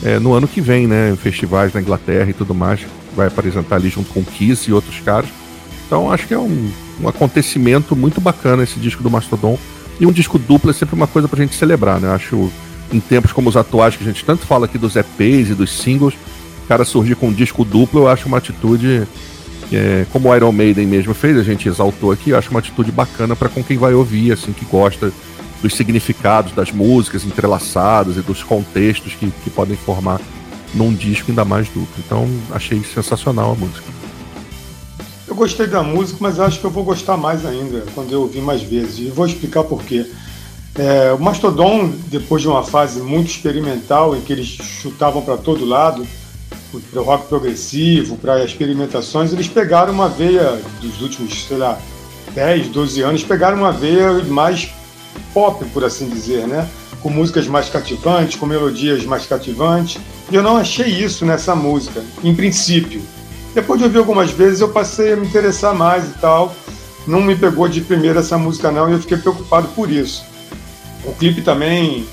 é, 0.03 0.19
no 0.19 0.33
ano 0.33 0.49
que 0.49 0.61
vem, 0.61 0.87
né? 0.87 1.17
Festivais 1.17 1.73
na 1.73 1.81
Inglaterra 1.81 2.31
e 2.31 2.35
tudo 2.35 2.55
mais. 2.55 2.81
Vai 3.15 3.27
apresentar 3.27 3.77
ali 3.77 3.89
junto 3.89 4.13
com 4.13 4.25
Kiss 4.25 4.71
e 4.71 4.73
outros 4.73 5.01
caras. 5.01 5.29
Então 5.87 6.11
acho 6.13 6.27
que 6.27 6.35
é 6.35 6.39
um, 6.39 6.71
um 7.01 7.09
acontecimento 7.09 7.97
muito 7.97 8.21
bacana 8.21 8.63
esse 8.63 8.79
disco 8.79 9.03
do 9.03 9.11
Mastodon. 9.11 9.59
E 10.01 10.07
um 10.07 10.13
disco 10.13 10.39
duplo 10.39 10.71
é 10.71 10.75
sempre 10.75 10.95
uma 10.95 11.09
coisa 11.09 11.27
pra 11.27 11.43
gente 11.43 11.57
celebrar, 11.57 12.01
né? 12.01 12.09
Acho 12.11 12.51
em 12.93 13.01
tempos 13.01 13.33
como 13.33 13.49
os 13.49 13.57
atuais, 13.57 13.97
que 13.97 14.03
a 14.03 14.07
gente 14.07 14.25
tanto 14.25 14.47
fala 14.47 14.67
aqui 14.67 14.79
dos 14.79 14.97
EPs 14.97 15.51
e 15.51 15.55
dos 15.55 15.71
singles, 15.71 16.15
o 16.65 16.69
cara 16.69 16.85
surgir 16.85 17.17
com 17.17 17.29
um 17.29 17.33
disco 17.33 17.65
duplo, 17.65 18.01
eu 18.01 18.09
acho 18.09 18.27
uma 18.27 18.39
atitude 18.39 19.07
é, 19.73 20.07
como 20.13 20.29
o 20.29 20.37
Iron 20.37 20.53
Maiden 20.53 20.87
mesmo 20.87 21.15
fez, 21.15 21.37
a 21.37 21.43
gente 21.43 21.69
exaltou 21.69 22.11
aqui, 22.11 22.31
eu 22.31 22.39
acho 22.39 22.51
uma 22.51 22.61
atitude 22.61 22.91
bacana 22.91 23.37
para 23.37 23.49
com 23.49 23.63
quem 23.63 23.77
vai 23.77 23.93
ouvir, 23.95 24.33
assim, 24.33 24.53
que 24.53 24.65
gosta 24.65 25.13
dos 25.63 25.75
significados 25.75 26.53
das 26.53 26.71
músicas 26.71 27.25
entrelaçadas 27.25 28.17
e 28.17 28.21
dos 28.21 28.43
contextos 28.43 29.15
que, 29.15 29.31
que 29.43 29.51
podem 29.51 29.77
formar 29.77 30.21
num 30.75 30.95
disco 30.95 31.31
ainda 31.31 31.45
mais 31.45 31.67
duplo. 31.69 31.89
Então 31.99 32.29
achei 32.53 32.83
sensacional 32.83 33.53
a 33.53 33.55
música. 33.55 33.85
Eu 35.27 35.35
gostei 35.35 35.67
da 35.67 35.83
música, 35.83 36.19
mas 36.21 36.41
acho 36.41 36.61
que 36.61 36.65
eu 36.65 36.71
vou 36.71 36.85
gostar 36.85 37.17
mais 37.17 37.45
ainda 37.45 37.85
quando 37.95 38.13
eu 38.13 38.23
ouvir 38.23 38.41
mais 38.41 38.63
vezes. 38.63 38.99
E 38.99 39.11
vou 39.11 39.27
explicar 39.27 39.65
por 39.65 39.83
quê. 39.83 40.07
É, 40.75 41.13
o 41.13 41.19
Mastodon, 41.19 41.93
depois 42.07 42.43
de 42.43 42.49
uma 42.49 42.63
fase 42.63 43.01
muito 43.01 43.29
experimental, 43.29 44.17
em 44.17 44.21
que 44.21 44.33
eles 44.33 44.47
chutavam 44.47 45.23
para 45.23 45.37
todo 45.37 45.65
lado, 45.65 46.07
para 46.91 47.01
o 47.01 47.05
rock 47.05 47.27
progressivo, 47.27 48.17
para 48.17 48.45
experimentações, 48.45 49.33
eles 49.33 49.49
pegaram 49.49 49.93
uma 49.93 50.09
veia 50.09 50.61
dos 50.81 51.01
últimos, 51.01 51.47
sei 51.47 51.57
lá, 51.57 51.79
10, 52.35 52.69
12 52.69 53.03
anos, 53.03 53.25
pegaram 53.25 53.57
uma 53.57 53.73
veia 53.73 54.23
mais 54.25 54.71
pop, 55.33 55.65
por 55.67 55.85
assim 55.85 56.09
dizer, 56.09 56.47
né? 56.47 56.69
Com 57.03 57.11
músicas 57.11 57.47
mais 57.47 57.69
cativantes, 57.69 58.37
com 58.37 58.47
melodias 58.47 59.05
mais 59.05 59.27
cativantes. 59.27 60.01
E 60.31 60.35
eu 60.35 60.43
não 60.43 60.57
achei 60.57 60.87
isso 60.87 61.25
nessa 61.25 61.55
música, 61.55 62.03
em 62.23 62.35
princípio. 62.35 63.03
Depois 63.55 63.79
de 63.79 63.85
ouvir 63.87 63.99
algumas 63.99 64.31
vezes, 64.31 64.61
eu 64.61 64.69
passei 64.69 65.13
a 65.13 65.17
me 65.17 65.27
interessar 65.27 65.75
mais 65.75 66.05
e 66.05 66.15
tal. 66.21 66.55
Não 67.07 67.23
me 67.23 67.35
pegou 67.35 67.69
de 67.69 67.81
primeira 67.81 68.21
essa 68.21 68.37
música, 68.37 68.71
não, 68.71 68.89
e 68.89 68.93
eu 68.93 69.01
fiquei 69.01 69.17
preocupado 69.17 69.69
por 69.69 69.91
isso. 69.91 70.25
O 71.09 71.15
clipe 71.15 71.41
também. 71.41 72.07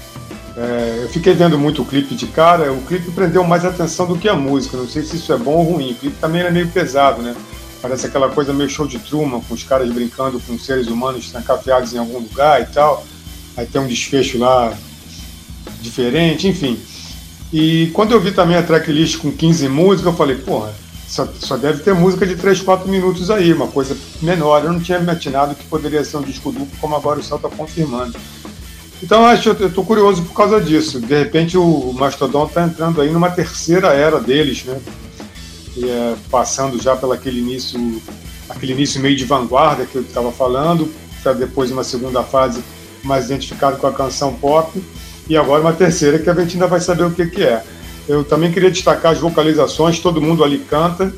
É, 0.57 0.99
eu 1.03 1.09
fiquei 1.09 1.33
vendo 1.33 1.59
muito 1.59 1.81
o 1.81 1.85
clipe 1.85 2.15
de 2.15 2.27
cara, 2.27 2.71
o 2.71 2.81
clipe 2.83 3.11
prendeu 3.11 3.43
mais 3.43 3.65
atenção 3.65 4.07
do 4.07 4.17
que 4.17 4.29
a 4.29 4.35
música. 4.35 4.77
Não 4.77 4.87
sei 4.87 5.03
se 5.03 5.17
isso 5.17 5.33
é 5.33 5.37
bom 5.37 5.55
ou 5.55 5.63
ruim. 5.63 5.91
O 5.91 5.95
clipe 5.95 6.15
também 6.19 6.41
é 6.41 6.49
meio 6.49 6.69
pesado, 6.69 7.21
né? 7.21 7.35
Parece 7.81 8.07
aquela 8.07 8.29
coisa 8.29 8.53
meio 8.53 8.69
show 8.69 8.87
de 8.87 8.97
Truman, 8.97 9.41
com 9.41 9.53
os 9.53 9.63
caras 9.63 9.91
brincando 9.91 10.39
com 10.39 10.57
seres 10.57 10.87
humanos 10.87 11.29
trancafiados 11.29 11.93
em 11.93 11.97
algum 11.97 12.19
lugar 12.19 12.61
e 12.61 12.65
tal. 12.67 13.05
Aí 13.57 13.65
tem 13.65 13.81
um 13.81 13.87
desfecho 13.87 14.37
lá 14.37 14.73
diferente, 15.81 16.47
enfim. 16.47 16.79
E 17.51 17.91
quando 17.93 18.13
eu 18.13 18.21
vi 18.21 18.31
também 18.31 18.55
a 18.55 18.63
tracklist 18.63 19.17
com 19.17 19.31
15 19.31 19.67
músicas, 19.67 20.05
eu 20.05 20.17
falei, 20.17 20.37
porra, 20.37 20.73
só, 21.07 21.27
só 21.37 21.57
deve 21.57 21.83
ter 21.83 21.93
música 21.93 22.25
de 22.25 22.35
3, 22.35 22.61
4 22.61 22.89
minutos 22.89 23.29
aí, 23.29 23.53
uma 23.53 23.67
coisa 23.67 23.95
menor. 24.21 24.63
Eu 24.63 24.71
não 24.73 24.79
tinha 24.79 24.99
me 24.99 25.11
atinado 25.11 25.53
que 25.53 25.65
poderia 25.65 26.03
ser 26.03 26.17
um 26.17 26.23
disco 26.23 26.51
duplo, 26.51 26.77
como 26.79 26.95
agora 26.95 27.19
o 27.19 27.23
Céu 27.23 27.37
está 27.37 27.49
confirmando. 27.49 28.17
Então 29.03 29.21
eu 29.21 29.27
acho, 29.27 29.49
eu 29.49 29.71
tô 29.71 29.83
curioso 29.83 30.23
por 30.23 30.33
causa 30.33 30.59
disso. 30.61 30.99
De 30.99 31.17
repente 31.17 31.57
o 31.57 31.93
Mastodon 31.93 32.45
está 32.45 32.63
entrando 32.63 33.01
aí 33.01 33.11
numa 33.11 33.29
terceira 33.29 33.89
era 33.89 34.19
deles, 34.19 34.63
né? 34.63 34.79
E, 35.75 35.89
é, 35.89 36.15
passando 36.31 36.81
já 36.81 36.95
pelo 36.95 37.11
aquele 37.11 37.39
início, 37.39 38.01
aquele 38.49 38.71
início 38.71 39.01
meio 39.01 39.15
de 39.15 39.25
vanguarda 39.25 39.85
que 39.85 39.95
eu 39.95 40.01
estava 40.01 40.31
falando, 40.31 40.89
para 41.21 41.33
depois 41.33 41.69
uma 41.71 41.83
segunda 41.83 42.23
fase 42.23 42.63
mais 43.03 43.25
identificado 43.25 43.77
com 43.77 43.87
a 43.87 43.91
canção 43.91 44.33
pop, 44.33 44.81
e 45.27 45.35
agora 45.35 45.61
uma 45.61 45.73
terceira 45.73 46.17
que 46.17 46.29
a 46.29 46.33
gente 46.33 46.53
ainda 46.53 46.67
vai 46.67 46.79
saber 46.79 47.03
o 47.03 47.11
que, 47.11 47.25
que 47.25 47.43
é. 47.43 47.63
Eu 48.07 48.23
também 48.23 48.51
queria 48.51 48.71
destacar 48.71 49.11
as 49.11 49.19
vocalizações, 49.19 49.99
todo 49.99 50.21
mundo 50.21 50.43
ali 50.43 50.59
canta, 50.59 51.13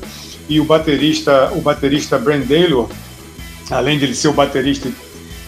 e 0.48 0.58
o 0.60 0.64
baterista, 0.64 1.52
o 1.54 1.60
baterista 1.60 2.18
Brand 2.18 2.46
Taylor, 2.46 2.88
além 3.70 3.98
de 3.98 4.06
ele 4.06 4.14
ser 4.14 4.28
o 4.28 4.32
baterista 4.32 4.90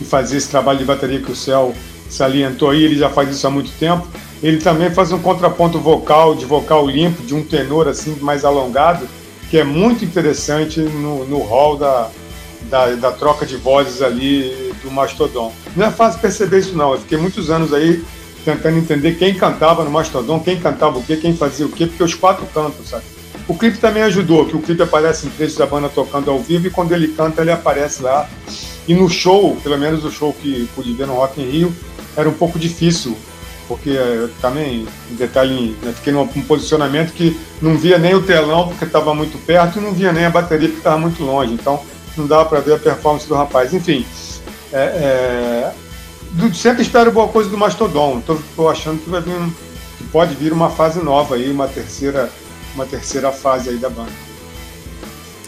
e 0.00 0.04
fazer 0.04 0.36
esse 0.36 0.48
trabalho 0.48 0.78
de 0.78 0.84
bateria 0.84 1.20
que 1.20 1.32
o 1.32 1.36
Céu 1.36 1.74
salientou 2.10 2.70
aí, 2.70 2.84
ele 2.84 2.96
já 2.96 3.08
faz 3.08 3.30
isso 3.30 3.46
há 3.46 3.50
muito 3.50 3.70
tempo. 3.78 4.06
Ele 4.42 4.58
também 4.58 4.90
faz 4.90 5.12
um 5.12 5.18
contraponto 5.18 5.78
vocal, 5.78 6.34
de 6.34 6.44
vocal 6.44 6.86
limpo, 6.86 7.22
de 7.22 7.34
um 7.34 7.42
tenor 7.42 7.88
assim 7.88 8.16
mais 8.20 8.44
alongado, 8.44 9.06
que 9.48 9.58
é 9.58 9.64
muito 9.64 10.04
interessante 10.04 10.80
no, 10.80 11.26
no 11.26 11.38
hall 11.42 11.76
da, 11.76 12.10
da, 12.62 12.86
da 12.94 13.12
troca 13.12 13.44
de 13.44 13.56
vozes 13.56 14.02
ali 14.02 14.72
do 14.82 14.90
Mastodon. 14.90 15.52
Não 15.76 15.86
é 15.86 15.90
fácil 15.90 16.20
perceber 16.20 16.60
isso 16.60 16.76
não, 16.76 16.92
eu 16.92 17.00
fiquei 17.00 17.18
muitos 17.18 17.50
anos 17.50 17.72
aí 17.72 18.02
tentando 18.44 18.78
entender 18.78 19.16
quem 19.16 19.34
cantava 19.34 19.84
no 19.84 19.90
Mastodon, 19.90 20.40
quem 20.40 20.58
cantava 20.58 20.98
o 20.98 21.02
quê, 21.02 21.16
quem 21.16 21.36
fazia 21.36 21.66
o 21.66 21.68
quê, 21.68 21.86
porque 21.86 22.02
os 22.02 22.14
quatro 22.14 22.46
cantam, 22.54 22.84
sabe? 22.84 23.04
O 23.46 23.54
clipe 23.54 23.78
também 23.78 24.02
ajudou, 24.04 24.46
que 24.46 24.56
o 24.56 24.60
clipe 24.60 24.80
aparece 24.80 25.26
em 25.26 25.30
trechos 25.30 25.56
da 25.56 25.66
banda 25.66 25.88
tocando 25.88 26.30
ao 26.30 26.38
vivo 26.38 26.68
e 26.68 26.70
quando 26.70 26.92
ele 26.92 27.08
canta 27.08 27.42
ele 27.42 27.50
aparece 27.50 28.02
lá. 28.02 28.28
E 28.86 28.94
no 28.94 29.08
show, 29.08 29.56
pelo 29.62 29.76
menos 29.76 30.04
o 30.04 30.10
show 30.10 30.32
que 30.32 30.68
pude 30.74 30.92
ver 30.94 31.06
no 31.06 31.14
Rock 31.14 31.40
in 31.40 31.50
Rio, 31.50 31.74
era 32.16 32.28
um 32.28 32.32
pouco 32.32 32.58
difícil, 32.58 33.16
porque 33.68 33.90
eh, 33.90 34.28
também, 34.40 34.86
um 35.10 35.14
detalhe, 35.14 35.76
né, 35.82 35.92
fiquei 35.94 36.12
num, 36.12 36.26
posicionamento 36.26 37.12
que 37.12 37.38
não 37.62 37.76
via 37.76 37.98
nem 37.98 38.14
o 38.14 38.22
telão 38.22 38.68
porque 38.68 38.84
estava 38.84 39.14
muito 39.14 39.38
perto 39.46 39.78
e 39.78 39.82
não 39.82 39.92
via 39.92 40.12
nem 40.12 40.24
a 40.24 40.30
bateria 40.30 40.68
porque 40.68 40.80
estava 40.80 40.98
muito 40.98 41.22
longe, 41.22 41.52
então 41.54 41.80
não 42.16 42.26
dava 42.26 42.44
para 42.46 42.60
ver 42.60 42.74
a 42.74 42.78
performance 42.78 43.28
do 43.28 43.34
rapaz. 43.34 43.72
Enfim, 43.72 44.04
é, 44.72 44.78
é, 44.78 45.72
sempre 46.52 46.82
espero 46.82 47.12
boa 47.12 47.28
coisa 47.28 47.48
do 47.48 47.58
Mastodon. 47.58 48.18
Estou 48.18 48.68
achando 48.68 49.02
que 49.02 49.10
vai 49.10 49.20
vir, 49.20 49.34
que 49.98 50.04
pode 50.04 50.34
vir 50.34 50.52
uma 50.52 50.70
fase 50.70 51.02
nova 51.02 51.34
aí, 51.34 51.50
uma 51.50 51.68
terceira, 51.68 52.30
uma 52.74 52.86
terceira 52.86 53.30
fase 53.32 53.70
aí 53.70 53.76
da 53.76 53.88
banda. 53.88 54.12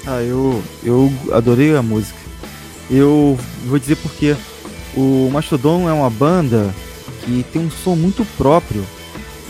Ah, 0.06 0.20
eu, 0.20 0.62
eu 0.82 1.12
adorei 1.32 1.74
a 1.76 1.82
música. 1.82 2.18
Eu 2.90 3.38
vou 3.64 3.78
dizer 3.78 3.96
porque 3.96 4.36
o 4.96 5.30
Mastodon 5.32 5.88
é 5.88 5.92
uma 5.92 6.10
banda 6.10 6.74
que 7.24 7.44
tem 7.52 7.62
um 7.62 7.70
som 7.70 7.94
muito 7.94 8.24
próprio. 8.36 8.84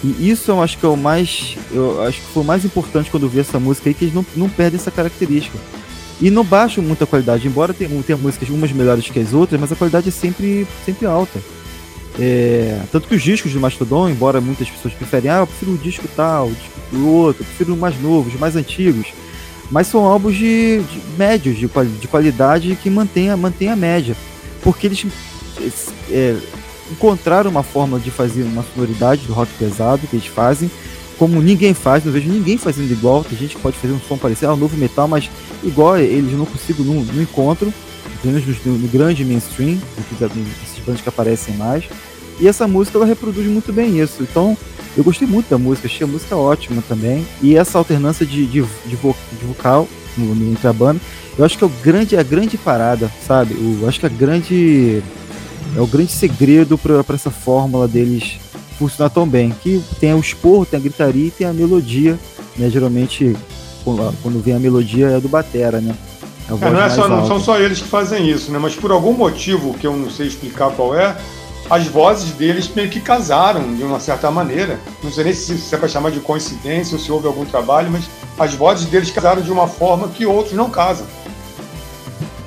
E 0.05 0.29
isso 0.31 0.51
eu 0.51 0.63
acho 0.63 0.79
que 0.79 0.85
é 0.85 0.89
o 0.89 0.97
mais. 0.97 1.57
Eu 1.71 2.03
acho 2.03 2.21
que 2.21 2.27
foi 2.29 2.43
o 2.43 2.47
mais 2.47 2.65
importante 2.65 3.11
quando 3.11 3.25
eu 3.25 3.29
vi 3.29 3.41
essa 3.41 3.59
música 3.59 3.89
aí, 3.89 3.95
que 3.95 4.05
eles 4.05 4.15
não, 4.15 4.27
não 4.37 4.49
perdem 4.49 4.79
essa 4.79 4.91
característica. 4.91 5.59
E 6.21 6.31
não 6.31 6.45
baixam 6.45 6.85
muita 6.85 7.07
qualidade, 7.07 7.49
embora 7.49 7.75
tenha, 7.75 7.91
tenha 8.03 8.17
músicas 8.17 8.49
umas 8.49 8.71
melhores 8.71 9.09
que 9.09 9.19
as 9.19 9.33
outras, 9.33 9.61
mas 9.61 9.73
a 9.73 9.77
qualidade 9.77 10.09
é 10.09 10.13
sempre, 10.13 10.67
sempre 10.85 11.07
alta. 11.07 11.41
É, 12.19 12.81
tanto 12.93 13.09
que 13.09 13.15
os 13.15 13.23
discos 13.23 13.53
do 13.53 13.61
Mastodon, 13.61 14.09
embora 14.09 14.41
muitas 14.41 14.69
pessoas 14.69 14.95
preferem, 14.95 15.31
ah, 15.31 15.39
eu 15.39 15.47
prefiro 15.47 15.73
o 15.73 15.79
disco 15.79 16.07
tal, 16.15 16.49
o 16.49 16.53
disco 16.53 17.09
outro, 17.09 17.43
eu 17.43 17.47
prefiro 17.47 17.77
mais 17.77 18.01
novos, 18.01 18.35
os 18.35 18.41
mais 18.41 18.55
antigos. 18.55 19.09
Mas 19.71 19.87
são 19.87 20.05
álbuns 20.05 20.37
de, 20.37 20.81
de 20.81 21.01
médios, 21.17 21.57
de, 21.57 21.67
de, 21.67 22.09
qualidade 22.09 22.77
que 22.77 22.91
mantém 22.91 23.31
a, 23.31 23.37
mantém 23.37 23.71
a 23.71 23.77
média. 23.77 24.15
Porque 24.63 24.87
eles 24.87 25.07
é, 26.11 26.37
encontraram 26.91 27.51
uma 27.51 27.63
forma 27.63 27.99
de 27.99 28.11
fazer 28.11 28.43
uma 28.43 28.65
sonoridade 28.75 29.27
do 29.27 29.33
rock 29.33 29.51
pesado 29.59 30.07
que 30.07 30.17
eles 30.17 30.27
fazem, 30.27 30.71
como 31.19 31.41
ninguém 31.41 31.73
faz, 31.75 32.05
não 32.05 32.13
vejo 32.13 32.29
ninguém 32.29 32.59
fazendo 32.59 32.91
igual. 32.91 33.23
Tem 33.23 33.39
gente 33.39 33.55
que 33.55 33.63
pode 33.63 33.77
fazer 33.77 33.93
um 33.93 34.01
som 34.01 34.17
parecido, 34.17 34.51
ah, 34.51 34.55
um 34.55 34.59
novo 34.59 34.77
metal, 34.77 35.07
mas 35.07 35.31
igual 35.63 35.99
eles 35.99 36.33
não 36.33 36.45
consigo, 36.45 36.83
não, 36.83 36.95
não 36.95 37.23
encontro, 37.23 37.73
pelo 38.21 38.35
menos 38.35 38.65
no, 38.65 38.73
no, 38.79 38.89
grande 38.89 39.25
mainstream, 39.25 39.79
esses 39.99 40.85
bandos 40.85 41.01
que 41.01 41.09
aparecem 41.09 41.55
mais. 41.57 41.85
E 42.41 42.49
essa 42.49 42.67
música 42.67 42.99
ela 42.99 43.07
reproduz 43.07 43.47
muito 43.47 43.73
bem 43.73 44.01
isso. 44.01 44.23
Então 44.23 44.57
eu 44.97 45.05
gostei 45.05 45.27
muito 45.27 45.49
da 45.49 45.59
música, 45.59 45.87
achei 45.87 46.05
a 46.05 46.11
música 46.11 46.37
ótima 46.37 46.83
também. 46.89 47.27
E 47.41 47.57
essa 47.57 47.79
alternância 47.79 48.27
de, 48.27 48.47
de, 48.47 48.65
de, 48.87 48.97
vo, 48.97 49.15
de 49.39 49.47
vocal 49.47 49.89
no, 50.17 50.35
no, 50.35 50.53
entre 50.53 50.67
a 50.67 50.73
banda, 50.73 51.01
eu 51.39 51.45
acho 51.45 51.57
que 51.57 51.65
é, 51.65 51.67
o 51.67 51.73
grande, 51.83 52.17
é 52.17 52.19
a 52.19 52.23
grande 52.23 52.59
parada, 52.59 53.11
sabe? 53.27 53.55
Eu 53.55 53.89
acho 53.89 54.01
que 54.01 54.07
a 54.07 54.09
grande. 54.09 55.03
É 55.77 55.81
o 55.81 55.87
grande 55.87 56.13
segredo 56.13 56.77
para 56.77 57.15
essa 57.15 57.31
fórmula 57.31 57.89
deles 57.89 58.39
funcionar 58.79 59.11
tão 59.11 59.27
bem. 59.27 59.55
Que 59.63 59.83
tem 60.01 60.15
o 60.15 60.21
esporro, 60.21 60.67
tem 60.67 60.79
a 60.79 60.83
gritaria 60.83 61.27
e 61.27 61.31
tem 61.31 61.47
a 61.47 61.53
melodia. 61.53 62.19
Né? 62.57 62.69
Geralmente, 62.69 63.37
quando 63.85 64.43
vem 64.43 64.55
a 64.55 64.59
melodia, 64.59 65.09
é 65.09 65.21
do 65.21 65.29
Batera, 65.29 65.81
né? 65.81 65.95
É, 66.49 66.71
não, 66.71 66.83
é 66.83 66.91
só, 66.91 67.09
não 67.09 67.27
são 67.27 67.41
só 67.41 67.59
eles 67.59 67.81
que 67.81 67.89
fazem 67.89 68.29
isso, 68.29 68.51
né? 68.51 68.59
Mas 68.59 68.75
por 68.75 68.91
algum 68.91 69.13
motivo 69.13 69.75
que 69.75 69.87
eu 69.87 69.97
não 69.97 70.11
sei 70.11 70.27
explicar 70.27 70.71
qual 70.73 70.95
é, 70.95 71.17
as 71.71 71.87
vozes 71.87 72.33
deles 72.33 72.71
meio 72.75 72.91
que 72.91 73.01
casaram 73.01 73.75
de 73.75 73.83
uma 73.83 74.01
certa 74.01 74.31
maneira. 74.31 74.79
Não 75.03 75.11
sei 75.11 75.25
nem 75.25 75.33
se, 75.33 75.57
se 75.57 75.75
é 75.75 75.79
para 75.79 75.89
chamar 75.89 76.11
de 76.11 76.21
coincidência 76.21 76.97
ou 76.97 77.03
se 77.03 77.11
houve 77.11 77.27
algum 77.27 77.45
trabalho, 77.45 77.91
mas 77.91 78.05
as 78.39 78.55
vozes 78.55 78.87
deles 78.87 79.11
casaram 79.11 79.41
de 79.41 79.51
uma 79.51 79.67
forma 79.67 80.09
que 80.09 80.27
outros 80.27 80.55
não 80.55 80.69
casam. 80.69 81.07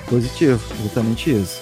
Positivo, 0.08 0.62
exatamente 0.80 1.32
isso. 1.32 1.62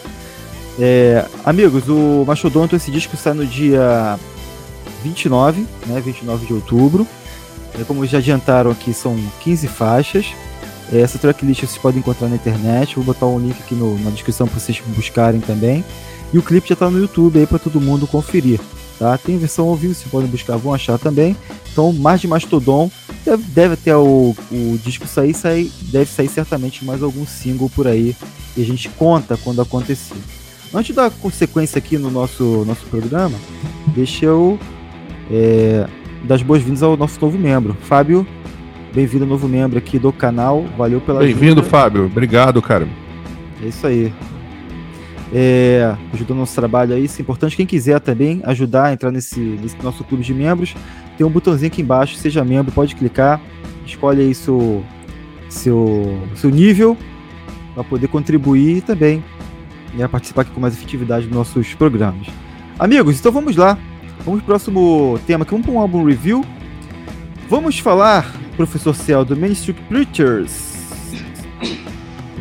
É, 0.79 1.25
amigos, 1.45 1.87
o 1.87 2.23
Mastodonto, 2.25 2.75
esse 2.75 2.89
disco 2.89 3.15
sai 3.15 3.33
no 3.33 3.45
dia 3.45 4.19
29, 5.03 5.65
né, 5.85 6.01
29 6.01 6.45
de 6.45 6.53
outubro. 6.53 7.07
É, 7.79 7.83
como 7.83 8.05
já 8.05 8.19
adiantaram 8.19 8.71
aqui, 8.71 8.93
são 8.93 9.17
15 9.41 9.67
faixas. 9.67 10.27
É, 10.91 10.99
essa 11.01 11.17
tracklist 11.17 11.61
vocês 11.61 11.77
podem 11.77 11.99
encontrar 11.99 12.27
na 12.27 12.35
internet. 12.35 12.95
Vou 12.95 13.03
botar 13.03 13.25
um 13.25 13.39
link 13.39 13.57
aqui 13.59 13.75
no, 13.75 13.97
na 13.99 14.09
descrição 14.09 14.47
para 14.47 14.59
vocês 14.59 14.81
buscarem 14.95 15.41
também. 15.41 15.83
E 16.31 16.37
o 16.37 16.41
clipe 16.41 16.67
já 16.67 16.73
está 16.73 16.89
no 16.89 16.99
YouTube 16.99 17.39
aí 17.39 17.45
para 17.45 17.59
todo 17.59 17.79
mundo 17.79 18.07
conferir. 18.07 18.59
Tá? 18.97 19.17
Tem 19.17 19.37
versão 19.37 19.67
ao 19.67 19.75
vivo, 19.75 19.93
vocês 19.93 20.09
podem 20.09 20.29
buscar, 20.29 20.55
vão 20.55 20.73
achar 20.73 20.97
também. 20.97 21.35
Então, 21.71 21.91
mais 21.93 22.21
de 22.21 22.27
Mastodon. 22.27 22.91
Deve, 23.25 23.43
deve 23.43 23.73
até 23.75 23.95
o, 23.95 24.35
o 24.51 24.79
disco 24.83 25.07
sair, 25.07 25.33
sair, 25.33 25.71
deve 25.83 26.11
sair 26.11 26.27
certamente 26.27 26.83
mais 26.83 27.01
algum 27.01 27.25
single 27.25 27.69
por 27.69 27.87
aí. 27.87 28.15
E 28.55 28.61
a 28.61 28.65
gente 28.65 28.89
conta 28.89 29.37
quando 29.37 29.61
acontecer. 29.61 30.15
Antes 30.73 30.87
de 30.87 30.93
dar 30.93 31.11
consequência 31.11 31.77
aqui 31.77 31.97
no 31.97 32.09
nosso, 32.09 32.65
nosso 32.65 32.85
programa, 32.87 33.37
deixa 33.87 34.25
eu 34.25 34.57
é, 35.29 35.87
dar 36.23 36.35
as 36.35 36.41
boas-vindas 36.41 36.81
ao 36.81 36.97
nosso 36.97 37.19
novo 37.21 37.37
membro. 37.37 37.77
Fábio, 37.81 38.25
Bem-vindo, 38.93 39.25
novo 39.25 39.47
membro 39.47 39.79
aqui 39.79 39.97
do 39.97 40.13
canal. 40.13 40.63
Valeu 40.77 41.01
pela 41.01 41.19
Bem-vindo, 41.19 41.63
Fábio. 41.63 42.05
Obrigado, 42.05 42.61
cara. 42.61 42.87
É 43.59 43.65
isso 43.65 43.87
aí. 43.87 44.13
É, 45.33 45.95
ajudando 46.13 46.37
o 46.37 46.39
nosso 46.41 46.53
trabalho 46.53 46.93
aí. 46.93 47.05
Isso 47.05 47.19
é 47.19 47.23
importante. 47.23 47.57
Quem 47.57 47.65
quiser 47.65 47.99
também 47.99 48.41
ajudar 48.43 48.85
a 48.85 48.93
entrar 48.93 49.09
nesse, 49.09 49.39
nesse 49.39 49.75
nosso 49.81 50.03
clube 50.03 50.23
de 50.23 50.31
membros, 50.31 50.75
tem 51.17 51.25
um 51.25 51.29
botãozinho 51.31 51.71
aqui 51.71 51.81
embaixo. 51.81 52.17
Seja 52.17 52.45
membro, 52.45 52.71
pode 52.71 52.95
clicar. 52.95 53.41
Escolhe 53.83 54.21
aí 54.21 54.35
seu, 54.35 54.83
seu, 55.49 56.19
seu 56.35 56.51
nível 56.51 56.95
para 57.73 57.83
poder 57.83 58.07
contribuir 58.09 58.83
também 58.83 59.23
né, 59.93 60.07
participar 60.07 60.41
aqui 60.41 60.51
com 60.51 60.59
mais 60.59 60.73
efetividade 60.73 61.27
dos 61.27 61.35
nossos 61.35 61.73
programas. 61.73 62.27
Amigos, 62.77 63.19
então 63.19 63.31
vamos 63.31 63.55
lá. 63.55 63.77
Vamos 64.25 64.41
pro 64.41 64.47
próximo 64.47 65.19
tema 65.27 65.43
aqui. 65.43 65.51
Vamos 65.51 65.65
para 65.65 65.75
um 65.75 65.79
álbum 65.79 66.05
review. 66.05 66.43
Vamos 67.49 67.77
falar, 67.79 68.33
professor 68.55 68.95
Ciel, 68.95 69.25
do 69.25 69.35
Main 69.35 69.51
Street 69.51 69.77
Preachers. 69.87 70.73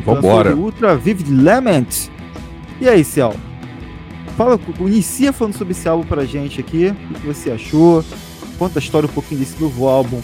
Vambora. 0.05 0.55
Ultra 0.55 0.95
Vivid 0.95 1.31
Lament. 1.31 2.09
E 2.81 2.89
aí, 2.89 3.03
Ciel? 3.03 3.35
Fala, 4.37 4.59
inicia 4.79 5.31
falando 5.31 5.55
sobre 5.55 5.73
esse 5.73 5.87
álbum 5.87 6.03
pra 6.03 6.25
gente 6.25 6.59
aqui. 6.59 6.93
O 7.11 7.13
que 7.13 7.27
você 7.27 7.51
achou? 7.51 8.03
Conta 8.57 8.79
a 8.79 8.81
história 8.81 9.07
um 9.07 9.13
pouquinho 9.13 9.39
desse 9.39 9.61
novo 9.61 9.87
álbum 9.87 10.21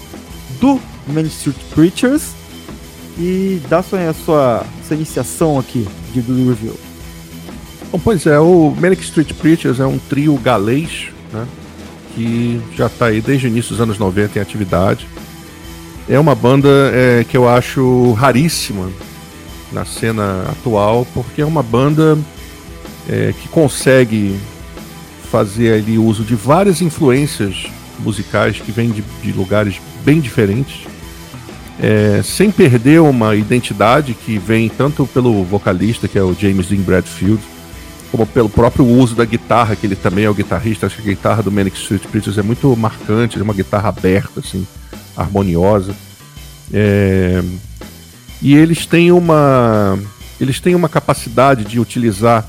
do 0.59 0.79
Main 1.07 1.25
Street 1.25 1.57
Preachers. 1.73 2.33
E 3.17 3.61
dá 3.69 3.83
sua, 3.83 4.09
a 4.09 4.13
sua, 4.13 4.65
sua 4.87 4.95
iniciação 4.95 5.59
aqui 5.59 5.85
de, 6.13 6.21
do 6.21 6.49
review. 6.49 6.88
Bom, 7.91 7.97
pois 7.97 8.27
é, 8.27 8.39
o 8.39 8.71
Manic 8.79 9.01
Street 9.01 9.33
Preachers 9.33 9.79
é 9.79 9.85
um 9.85 9.97
trio 9.97 10.35
galês, 10.37 11.07
né? 11.33 11.47
Que 12.13 12.61
já 12.75 12.85
está 12.85 13.07
aí 13.07 13.19
desde 13.19 13.47
o 13.47 13.49
início 13.49 13.71
dos 13.71 13.81
anos 13.81 13.97
90 13.97 14.37
em 14.37 14.41
atividade. 14.41 15.07
É 16.07 16.19
uma 16.19 16.35
banda 16.35 16.69
é, 16.93 17.25
que 17.27 17.35
eu 17.35 17.49
acho 17.49 18.13
raríssima 18.13 18.91
na 19.71 19.85
cena 19.85 20.43
atual, 20.49 21.05
porque 21.15 21.41
é 21.41 21.45
uma 21.45 21.63
banda 21.63 22.17
é, 23.07 23.33
que 23.33 23.47
consegue 23.47 24.39
fazer 25.31 25.73
ali 25.73 25.97
uso 25.97 26.23
de 26.23 26.35
várias 26.35 26.81
influências 26.81 27.65
musicais 27.99 28.59
que 28.59 28.71
vêm 28.71 28.91
de, 28.91 29.03
de 29.23 29.31
lugares 29.31 29.81
bem 30.03 30.19
diferentes, 30.19 30.87
é, 31.81 32.21
sem 32.23 32.51
perder 32.51 33.01
uma 33.01 33.35
identidade 33.35 34.13
que 34.13 34.37
vem 34.37 34.69
tanto 34.69 35.07
pelo 35.07 35.43
vocalista, 35.43 36.07
que 36.07 36.19
é 36.19 36.23
o 36.23 36.35
James 36.35 36.67
Dean 36.67 36.81
Bradfield, 36.81 37.41
como 38.11 38.25
pelo 38.25 38.49
próprio 38.49 38.85
uso 38.85 39.15
da 39.15 39.25
guitarra, 39.25 39.75
que 39.75 39.85
ele 39.85 39.95
também 39.95 40.25
é 40.25 40.29
o 40.29 40.33
guitarrista. 40.33 40.85
Acho 40.85 40.97
que 40.97 41.09
a 41.09 41.13
guitarra 41.13 41.43
do 41.43 41.51
Manic 41.51 41.77
Street 41.77 42.03
Preachers 42.03 42.37
é 42.37 42.41
muito 42.41 42.75
marcante, 42.75 43.39
é 43.39 43.43
uma 43.43 43.53
guitarra 43.53 43.89
aberta, 43.89 44.39
assim, 44.39 44.65
harmoniosa. 45.15 45.95
É... 46.73 47.41
E 48.41 48.55
eles 48.55 48.85
têm 48.85 49.11
uma 49.11 49.99
eles 50.39 50.59
têm 50.59 50.73
uma 50.73 50.87
capacidade 50.87 51.65
de 51.65 51.79
utilizar 51.79 52.47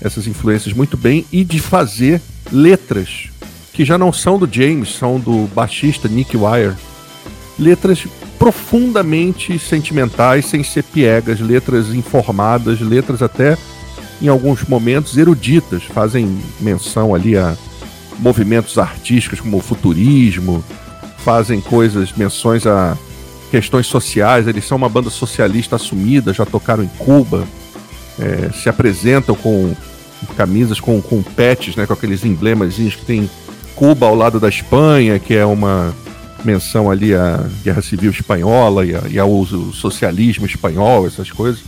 essas 0.00 0.26
influências 0.26 0.74
muito 0.74 0.96
bem 0.96 1.26
e 1.30 1.44
de 1.44 1.60
fazer 1.60 2.20
letras 2.50 3.28
que 3.72 3.84
já 3.84 3.98
não 3.98 4.10
são 4.10 4.38
do 4.38 4.48
James, 4.50 4.94
são 4.94 5.20
do 5.20 5.46
baixista 5.54 6.08
Nick 6.08 6.34
Wire. 6.34 6.74
Letras 7.58 8.06
profundamente 8.38 9.58
sentimentais, 9.58 10.46
sem 10.46 10.62
ser 10.62 10.82
piegas, 10.84 11.40
letras 11.40 11.88
informadas, 11.88 12.80
letras 12.80 13.20
até 13.20 13.56
em 14.20 14.28
alguns 14.28 14.64
momentos 14.64 15.16
eruditas, 15.16 15.82
fazem 15.84 16.38
menção 16.60 17.14
ali 17.14 17.36
a 17.36 17.56
movimentos 18.18 18.78
artísticos 18.78 19.40
como 19.40 19.58
o 19.58 19.60
futurismo, 19.60 20.64
fazem 21.18 21.60
coisas, 21.60 22.12
menções 22.12 22.66
a 22.66 22.96
questões 23.50 23.86
sociais, 23.86 24.46
eles 24.46 24.64
são 24.64 24.76
uma 24.76 24.88
banda 24.88 25.10
socialista 25.10 25.76
assumida, 25.76 26.32
já 26.32 26.44
tocaram 26.44 26.82
em 26.82 26.88
Cuba, 26.98 27.46
é, 28.18 28.50
se 28.52 28.68
apresentam 28.68 29.34
com 29.34 29.74
camisas 30.36 30.80
com, 30.80 31.00
com 31.00 31.22
pets, 31.22 31.76
né, 31.76 31.86
com 31.86 31.92
aqueles 31.92 32.24
emblemas 32.24 32.74
que 32.74 33.04
tem 33.04 33.30
Cuba 33.74 34.06
ao 34.06 34.14
lado 34.14 34.40
da 34.40 34.48
Espanha, 34.48 35.18
que 35.18 35.34
é 35.34 35.44
uma 35.44 35.94
menção 36.44 36.90
ali 36.90 37.14
à 37.14 37.44
Guerra 37.62 37.82
Civil 37.82 38.10
Espanhola 38.10 38.86
e, 38.86 38.94
a, 38.94 39.02
e 39.10 39.18
ao 39.18 39.44
socialismo 39.72 40.46
espanhol, 40.46 41.06
essas 41.06 41.30
coisas. 41.30 41.62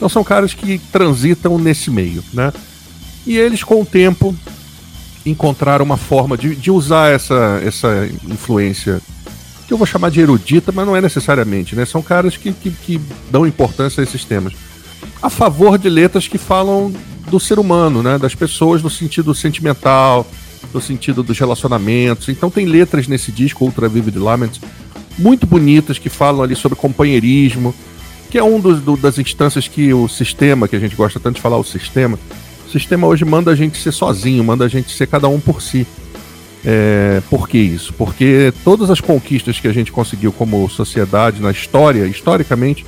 Então 0.00 0.08
são 0.08 0.24
caras 0.24 0.54
que 0.54 0.78
transitam 0.90 1.58
nesse 1.58 1.90
meio, 1.90 2.24
né? 2.32 2.50
E 3.26 3.36
eles, 3.36 3.62
com 3.62 3.82
o 3.82 3.84
tempo, 3.84 4.34
encontraram 5.26 5.84
uma 5.84 5.98
forma 5.98 6.38
de, 6.38 6.56
de 6.56 6.70
usar 6.70 7.12
essa, 7.12 7.60
essa 7.62 8.08
influência, 8.26 8.98
que 9.68 9.74
eu 9.74 9.76
vou 9.76 9.86
chamar 9.86 10.10
de 10.10 10.18
erudita, 10.18 10.72
mas 10.72 10.86
não 10.86 10.96
é 10.96 11.02
necessariamente, 11.02 11.76
né? 11.76 11.84
São 11.84 12.00
caras 12.00 12.34
que, 12.34 12.50
que, 12.50 12.70
que 12.70 12.98
dão 13.30 13.46
importância 13.46 14.00
a 14.00 14.04
esses 14.04 14.24
temas. 14.24 14.54
A 15.20 15.28
favor 15.28 15.76
de 15.76 15.90
letras 15.90 16.26
que 16.26 16.38
falam 16.38 16.90
do 17.30 17.38
ser 17.38 17.58
humano, 17.58 18.02
né? 18.02 18.16
Das 18.16 18.34
pessoas 18.34 18.82
no 18.82 18.88
sentido 18.88 19.34
sentimental, 19.34 20.26
no 20.72 20.80
sentido 20.80 21.22
dos 21.22 21.38
relacionamentos. 21.38 22.30
Então 22.30 22.48
tem 22.48 22.64
letras 22.64 23.06
nesse 23.06 23.30
disco, 23.30 23.66
Ultra 23.66 23.86
Vivid 23.86 24.18
Lament, 24.18 24.52
muito 25.18 25.46
bonitas, 25.46 25.98
que 25.98 26.08
falam 26.08 26.42
ali 26.42 26.56
sobre 26.56 26.78
companheirismo, 26.78 27.74
que 28.30 28.38
é 28.38 28.44
um 28.44 28.60
dos, 28.60 28.80
do, 28.80 28.96
das 28.96 29.18
instâncias 29.18 29.66
que 29.66 29.92
o 29.92 30.08
sistema, 30.08 30.68
que 30.68 30.76
a 30.76 30.78
gente 30.78 30.94
gosta 30.94 31.18
tanto 31.18 31.36
de 31.36 31.42
falar, 31.42 31.58
o 31.58 31.64
sistema, 31.64 32.18
o 32.66 32.70
sistema 32.70 33.06
hoje 33.06 33.24
manda 33.24 33.50
a 33.50 33.54
gente 33.54 33.76
ser 33.78 33.92
sozinho, 33.92 34.44
manda 34.44 34.64
a 34.64 34.68
gente 34.68 34.96
ser 34.96 35.06
cada 35.06 35.28
um 35.28 35.40
por 35.40 35.60
si. 35.60 35.86
É, 36.64 37.22
por 37.28 37.48
que 37.48 37.58
isso? 37.58 37.92
Porque 37.94 38.52
todas 38.62 38.90
as 38.90 39.00
conquistas 39.00 39.58
que 39.58 39.66
a 39.66 39.72
gente 39.72 39.90
conseguiu 39.90 40.32
como 40.32 40.68
sociedade 40.68 41.42
na 41.42 41.50
história, 41.50 42.06
historicamente, 42.06 42.84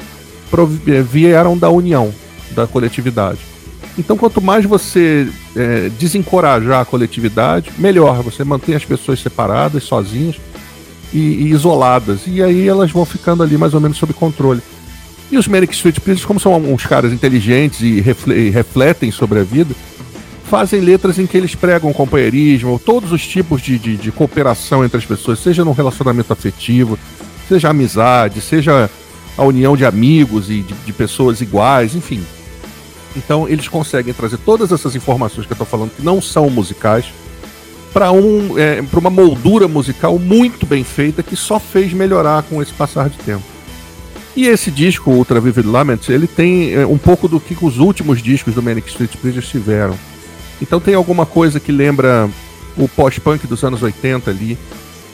é, 0.86 1.02
vieram 1.02 1.56
da 1.58 1.70
união, 1.70 2.12
da 2.52 2.66
coletividade. 2.66 3.40
Então, 3.98 4.16
quanto 4.16 4.40
mais 4.40 4.64
você 4.64 5.28
é, 5.56 5.90
desencorajar 5.98 6.80
a 6.80 6.84
coletividade, 6.84 7.70
melhor. 7.78 8.22
Você 8.22 8.44
mantém 8.44 8.74
as 8.74 8.84
pessoas 8.84 9.20
separadas, 9.20 9.82
sozinhas 9.82 10.36
e, 11.12 11.18
e 11.18 11.50
isoladas. 11.50 12.22
E 12.26 12.42
aí 12.42 12.66
elas 12.66 12.90
vão 12.90 13.04
ficando 13.04 13.42
ali 13.42 13.58
mais 13.58 13.74
ou 13.74 13.80
menos 13.80 13.98
sob 13.98 14.12
controle. 14.14 14.62
E 15.32 15.38
os 15.38 15.48
Manic 15.48 15.72
Street 15.72 15.98
Preachers, 15.98 16.26
como 16.26 16.38
são 16.38 16.54
uns 16.54 16.84
caras 16.84 17.10
inteligentes 17.10 17.80
e 17.80 18.00
refletem 18.50 19.10
sobre 19.10 19.40
a 19.40 19.42
vida, 19.42 19.74
fazem 20.44 20.82
letras 20.82 21.18
em 21.18 21.26
que 21.26 21.38
eles 21.38 21.54
pregam 21.54 21.90
companheirismo, 21.90 22.78
todos 22.78 23.12
os 23.12 23.26
tipos 23.26 23.62
de, 23.62 23.78
de, 23.78 23.96
de 23.96 24.12
cooperação 24.12 24.84
entre 24.84 24.98
as 24.98 25.06
pessoas, 25.06 25.38
seja 25.38 25.64
no 25.64 25.72
relacionamento 25.72 26.30
afetivo, 26.30 26.98
seja 27.48 27.70
amizade, 27.70 28.42
seja 28.42 28.90
a 29.38 29.42
união 29.42 29.74
de 29.74 29.86
amigos 29.86 30.50
e 30.50 30.60
de, 30.60 30.74
de 30.74 30.92
pessoas 30.92 31.40
iguais, 31.40 31.94
enfim. 31.94 32.22
Então 33.16 33.48
eles 33.48 33.68
conseguem 33.68 34.12
trazer 34.12 34.36
todas 34.36 34.70
essas 34.70 34.94
informações 34.94 35.46
que 35.46 35.52
eu 35.52 35.54
estou 35.54 35.66
falando, 35.66 35.92
que 35.96 36.02
não 36.02 36.20
são 36.20 36.50
musicais, 36.50 37.06
para 37.90 38.12
um, 38.12 38.58
é, 38.58 38.84
uma 38.92 39.08
moldura 39.08 39.66
musical 39.66 40.18
muito 40.18 40.66
bem 40.66 40.84
feita 40.84 41.22
que 41.22 41.36
só 41.36 41.58
fez 41.58 41.94
melhorar 41.94 42.42
com 42.42 42.60
esse 42.60 42.74
passar 42.74 43.08
de 43.08 43.16
tempo. 43.16 43.44
E 44.34 44.46
esse 44.46 44.70
disco, 44.70 45.10
Ultra 45.10 45.40
Vivid 45.40 45.68
Lament, 45.68 46.08
ele 46.08 46.26
tem 46.26 46.72
é, 46.72 46.86
um 46.86 46.96
pouco 46.96 47.28
do 47.28 47.38
que 47.38 47.56
os 47.60 47.78
últimos 47.78 48.22
discos 48.22 48.54
do 48.54 48.62
Manic 48.62 48.88
Street 48.88 49.14
Preachers 49.16 49.48
tiveram. 49.48 49.94
Então 50.60 50.80
tem 50.80 50.94
alguma 50.94 51.26
coisa 51.26 51.60
que 51.60 51.70
lembra 51.70 52.30
o 52.76 52.88
pós-punk 52.88 53.46
dos 53.46 53.62
anos 53.62 53.82
80 53.82 54.30
ali. 54.30 54.56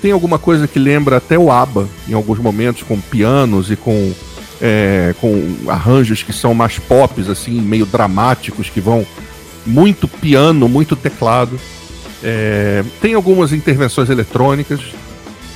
Tem 0.00 0.12
alguma 0.12 0.38
coisa 0.38 0.68
que 0.68 0.78
lembra 0.78 1.16
até 1.16 1.36
o 1.36 1.50
ABBA, 1.50 1.88
em 2.08 2.12
alguns 2.12 2.38
momentos, 2.38 2.84
com 2.84 3.00
pianos 3.00 3.70
e 3.70 3.76
com, 3.76 4.12
é, 4.60 5.12
com 5.20 5.56
arranjos 5.66 6.22
que 6.22 6.32
são 6.32 6.54
mais 6.54 6.78
pops, 6.78 7.28
assim, 7.28 7.60
meio 7.60 7.86
dramáticos, 7.86 8.70
que 8.70 8.80
vão 8.80 9.04
muito 9.66 10.06
piano, 10.06 10.68
muito 10.68 10.94
teclado. 10.94 11.58
É, 12.22 12.84
tem 13.00 13.14
algumas 13.14 13.52
intervenções 13.52 14.08
eletrônicas, 14.08 14.80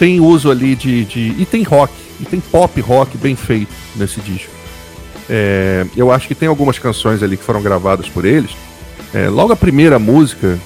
tem 0.01 0.19
uso 0.19 0.51
ali 0.51 0.75
de, 0.75 1.05
de. 1.05 1.35
E 1.39 1.47
tem 1.47 1.63
rock 1.63 1.93
e 2.23 2.25
tem 2.25 2.41
pop 2.41 2.81
rock 2.81 3.19
bem 3.19 3.35
feito 3.35 3.73
nesse 3.97 4.21
disco. 4.21 4.51
É, 5.29 5.85
eu 5.97 6.11
acho 6.13 6.29
que 6.29 6.35
tem 6.35 6.49
algumas 6.49 6.79
canções 6.79 7.23
ali 7.23 7.37
que 7.37 7.45
foram 7.45 7.61
gravadas 7.61 8.09
por 8.09 8.25
eles. 8.25 8.53
É, 9.13 9.29
logo 9.29 9.53
a 9.53 9.57
primeira 9.57 9.99
música, 9.99 10.59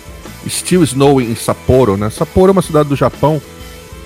Still 0.46 0.84
Snowing 0.84 1.30
em 1.30 1.34
Sapporo, 1.34 1.96
né? 1.96 2.10
Sapporo 2.10 2.50
é 2.50 2.52
uma 2.52 2.62
cidade 2.62 2.88
do 2.90 2.96
Japão 2.96 3.40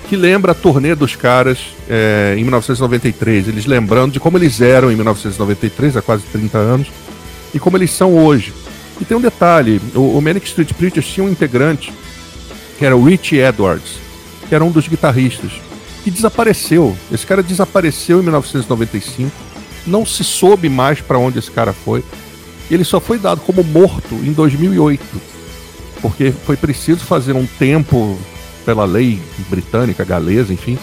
que 0.07 0.15
lembra 0.15 0.53
a 0.53 0.55
turnê 0.55 0.95
dos 0.95 1.15
caras 1.15 1.59
é, 1.89 2.35
em 2.37 2.43
1993. 2.43 3.49
Eles 3.49 3.65
lembrando 3.65 4.13
de 4.13 4.19
como 4.19 4.37
eles 4.37 4.61
eram 4.61 4.91
em 4.91 4.95
1993, 4.95 5.97
há 5.97 6.01
quase 6.01 6.23
30 6.31 6.57
anos, 6.57 6.87
e 7.53 7.59
como 7.59 7.77
eles 7.77 7.91
são 7.91 8.13
hoje. 8.13 8.53
E 8.99 9.05
tem 9.05 9.17
um 9.17 9.21
detalhe: 9.21 9.81
o, 9.93 10.17
o 10.17 10.21
Manic 10.21 10.47
Street 10.47 10.73
Preachers 10.73 11.07
tinha 11.07 11.25
um 11.25 11.29
integrante 11.29 11.93
que 12.77 12.85
era 12.85 12.95
o 12.95 13.03
Richie 13.03 13.39
Edwards, 13.39 13.99
que 14.47 14.55
era 14.55 14.63
um 14.63 14.71
dos 14.71 14.87
guitarristas 14.87 15.51
que 16.03 16.11
desapareceu. 16.11 16.95
Esse 17.11 17.25
cara 17.25 17.43
desapareceu 17.43 18.19
em 18.19 18.23
1995. 18.23 19.31
Não 19.85 20.05
se 20.05 20.23
soube 20.23 20.69
mais 20.69 21.01
para 21.01 21.17
onde 21.17 21.39
esse 21.39 21.51
cara 21.51 21.73
foi. 21.73 22.03
Ele 22.69 22.83
só 22.83 22.99
foi 22.99 23.17
dado 23.17 23.41
como 23.41 23.63
morto 23.63 24.15
em 24.15 24.31
2008, 24.31 25.03
porque 26.01 26.31
foi 26.31 26.55
preciso 26.55 27.01
fazer 27.01 27.33
um 27.33 27.45
tempo 27.45 28.17
pela 28.65 28.85
lei 28.85 29.21
britânica, 29.49 30.05
galesa, 30.05 30.53
enfim, 30.53 30.77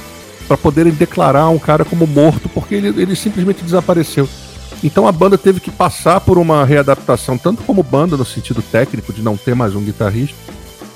para 0.47 0.57
poderem 0.57 0.93
declarar 0.93 1.49
um 1.49 1.59
cara 1.59 1.85
como 1.85 2.07
morto, 2.07 2.49
porque 2.49 2.75
ele, 2.75 2.89
ele 2.89 3.17
simplesmente 3.17 3.63
desapareceu. 3.63 4.29
Então 4.83 5.09
a 5.09 5.13
banda 5.13 5.37
teve 5.39 5.61
que 5.61 5.71
passar 5.71 6.21
por 6.21 6.39
uma 6.39 6.65
readaptação, 6.65 7.39
tanto 7.39 7.63
como 7.63 7.83
banda 7.83 8.17
no 8.17 8.25
sentido 8.25 8.63
técnico 8.63 9.13
de 9.13 9.23
não 9.23 9.37
ter 9.37 9.55
mais 9.55 9.75
um 9.75 9.83
guitarrista, 9.83 10.37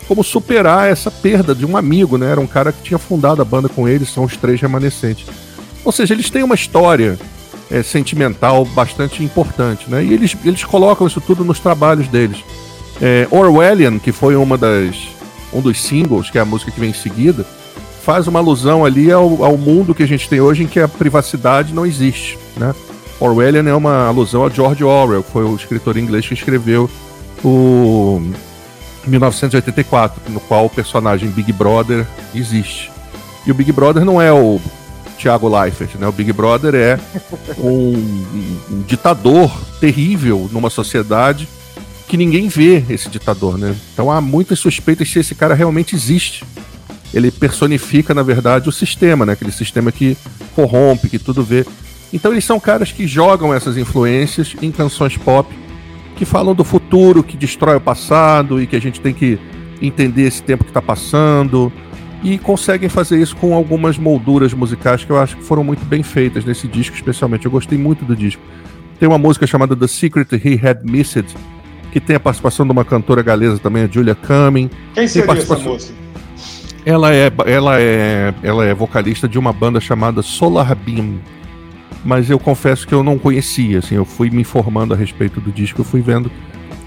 como 0.08 0.24
superar 0.24 0.90
essa 0.90 1.10
perda 1.10 1.54
de 1.54 1.64
um 1.64 1.76
amigo, 1.76 2.18
né? 2.18 2.30
Era 2.30 2.40
um 2.40 2.46
cara 2.46 2.72
que 2.72 2.82
tinha 2.82 2.98
fundado 2.98 3.40
a 3.40 3.44
banda 3.44 3.68
com 3.68 3.88
eles, 3.88 4.10
são 4.10 4.24
os 4.24 4.36
três 4.36 4.60
remanescentes. 4.60 5.26
Ou 5.84 5.92
seja, 5.92 6.14
eles 6.14 6.30
têm 6.30 6.42
uma 6.42 6.54
história 6.54 7.18
é, 7.70 7.82
sentimental 7.82 8.64
bastante 8.64 9.22
importante, 9.24 9.88
né? 9.88 10.04
E 10.04 10.12
eles, 10.12 10.36
eles 10.44 10.64
colocam 10.64 11.06
isso 11.06 11.20
tudo 11.20 11.44
nos 11.44 11.58
trabalhos 11.58 12.08
deles. 12.08 12.44
É, 13.00 13.26
Orwellian, 13.30 13.98
que 13.98 14.12
foi 14.12 14.36
uma 14.36 14.58
das, 14.58 14.96
um 15.52 15.60
dos 15.60 15.80
singles, 15.80 16.30
que 16.30 16.38
é 16.38 16.40
a 16.40 16.44
música 16.44 16.70
que 16.70 16.78
vem 16.78 16.90
em 16.90 16.94
seguida, 16.94 17.46
faz 18.04 18.26
uma 18.26 18.40
alusão 18.40 18.84
ali 18.84 19.10
ao, 19.10 19.44
ao 19.44 19.56
mundo 19.56 19.94
que 19.94 20.02
a 20.02 20.06
gente 20.06 20.28
tem 20.28 20.40
hoje 20.40 20.64
em 20.64 20.66
que 20.66 20.80
a 20.80 20.88
privacidade 20.88 21.72
não 21.72 21.86
existe, 21.86 22.38
né? 22.56 22.74
Orwellian 23.20 23.68
é 23.68 23.74
uma 23.74 24.08
alusão 24.08 24.44
a 24.44 24.50
George 24.50 24.82
Orwell, 24.82 25.22
que 25.22 25.30
foi 25.30 25.44
o 25.44 25.54
escritor 25.54 25.96
inglês 25.96 26.26
que 26.26 26.34
escreveu 26.34 26.90
o 27.44 28.20
1984, 29.06 30.32
no 30.32 30.40
qual 30.40 30.66
o 30.66 30.70
personagem 30.70 31.28
Big 31.30 31.52
Brother 31.52 32.06
existe. 32.34 32.90
E 33.46 33.50
o 33.50 33.54
Big 33.54 33.72
Brother 33.72 34.04
não 34.04 34.20
é 34.20 34.32
o 34.32 34.60
Thiago 35.18 35.48
Leifert, 35.48 35.96
né? 35.98 36.06
O 36.06 36.12
Big 36.12 36.32
Brother 36.32 36.74
é 36.74 36.98
um, 37.58 38.24
um, 38.70 38.82
ditador 38.86 39.50
terrível 39.80 40.48
numa 40.52 40.70
sociedade 40.70 41.48
que 42.08 42.16
ninguém 42.16 42.48
vê 42.48 42.84
esse 42.88 43.08
ditador, 43.08 43.58
né? 43.58 43.74
Então 43.92 44.10
há 44.10 44.20
muitas 44.20 44.58
suspeitas 44.58 45.08
se 45.10 45.18
esse 45.18 45.34
cara 45.34 45.54
realmente 45.54 45.94
existe. 45.94 46.44
Ele 47.14 47.30
personifica, 47.30 48.14
na 48.14 48.22
verdade, 48.22 48.68
o 48.68 48.72
sistema, 48.72 49.26
né? 49.26 49.32
Aquele 49.32 49.52
sistema 49.52 49.92
que 49.92 50.16
corrompe, 50.54 51.08
que 51.08 51.18
tudo 51.18 51.42
vê. 51.42 51.66
Então 52.12 52.32
eles 52.32 52.44
são 52.44 52.60
caras 52.60 52.92
que 52.92 53.06
jogam 53.06 53.54
essas 53.54 53.76
influências 53.76 54.54
em 54.60 54.70
canções 54.70 55.16
pop 55.16 55.61
que 56.22 56.26
falam 56.26 56.54
do 56.54 56.62
futuro, 56.62 57.20
que 57.20 57.36
destrói 57.36 57.74
o 57.74 57.80
passado 57.80 58.62
e 58.62 58.66
que 58.68 58.76
a 58.76 58.80
gente 58.80 59.00
tem 59.00 59.12
que 59.12 59.40
entender 59.82 60.22
esse 60.22 60.40
tempo 60.40 60.62
que 60.62 60.70
está 60.70 60.80
passando. 60.80 61.72
E 62.22 62.38
conseguem 62.38 62.88
fazer 62.88 63.20
isso 63.20 63.34
com 63.34 63.52
algumas 63.52 63.98
molduras 63.98 64.54
musicais 64.54 65.04
que 65.04 65.10
eu 65.10 65.18
acho 65.18 65.36
que 65.36 65.42
foram 65.42 65.64
muito 65.64 65.84
bem 65.84 66.04
feitas 66.04 66.44
nesse 66.44 66.68
disco, 66.68 66.94
especialmente. 66.94 67.46
Eu 67.46 67.50
gostei 67.50 67.76
muito 67.76 68.04
do 68.04 68.14
disco. 68.14 68.40
Tem 69.00 69.08
uma 69.08 69.18
música 69.18 69.48
chamada 69.48 69.74
The 69.74 69.88
Secret 69.88 70.28
He 70.32 70.64
Had 70.64 70.84
Missed, 70.84 71.26
que 71.90 71.98
tem 71.98 72.14
a 72.14 72.20
participação 72.20 72.64
de 72.64 72.70
uma 72.70 72.84
cantora 72.84 73.20
galesa 73.20 73.58
também, 73.58 73.82
a 73.82 73.88
Julia 73.88 74.14
Cumming. 74.14 74.70
Quem 74.94 75.08
seria 75.08 75.26
participação... 75.26 75.74
essa 75.74 75.88
moça? 75.88 75.94
Ela 76.86 77.12
é, 77.12 77.32
ela, 77.46 77.80
é, 77.80 78.32
ela 78.44 78.64
é 78.64 78.72
vocalista 78.72 79.28
de 79.28 79.40
uma 79.40 79.52
banda 79.52 79.80
chamada 79.80 80.22
Solar 80.22 80.72
Beam 80.76 81.18
mas 82.04 82.30
eu 82.30 82.38
confesso 82.38 82.86
que 82.86 82.94
eu 82.94 83.02
não 83.02 83.18
conhecia, 83.18 83.78
assim, 83.78 83.94
eu 83.94 84.04
fui 84.04 84.30
me 84.30 84.40
informando 84.40 84.92
a 84.92 84.96
respeito 84.96 85.40
do 85.40 85.52
disco, 85.52 85.80
eu 85.80 85.84
fui 85.84 86.00
vendo 86.00 86.30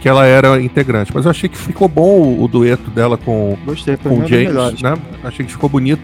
que 0.01 0.09
ela 0.09 0.25
era 0.25 0.61
integrante, 0.61 1.11
mas 1.13 1.25
eu 1.25 1.31
achei 1.31 1.49
que 1.49 1.57
ficou 1.57 1.87
bom 1.87 2.21
o, 2.21 2.43
o 2.43 2.47
dueto 2.47 2.91
dela 2.91 3.17
com, 3.17 3.57
Gostei, 3.65 3.97
com 3.97 4.19
o 4.19 4.27
James, 4.27 4.81
né? 4.81 4.95
Achei 5.23 5.45
que 5.45 5.51
ficou 5.51 5.67
bonito. 5.69 6.01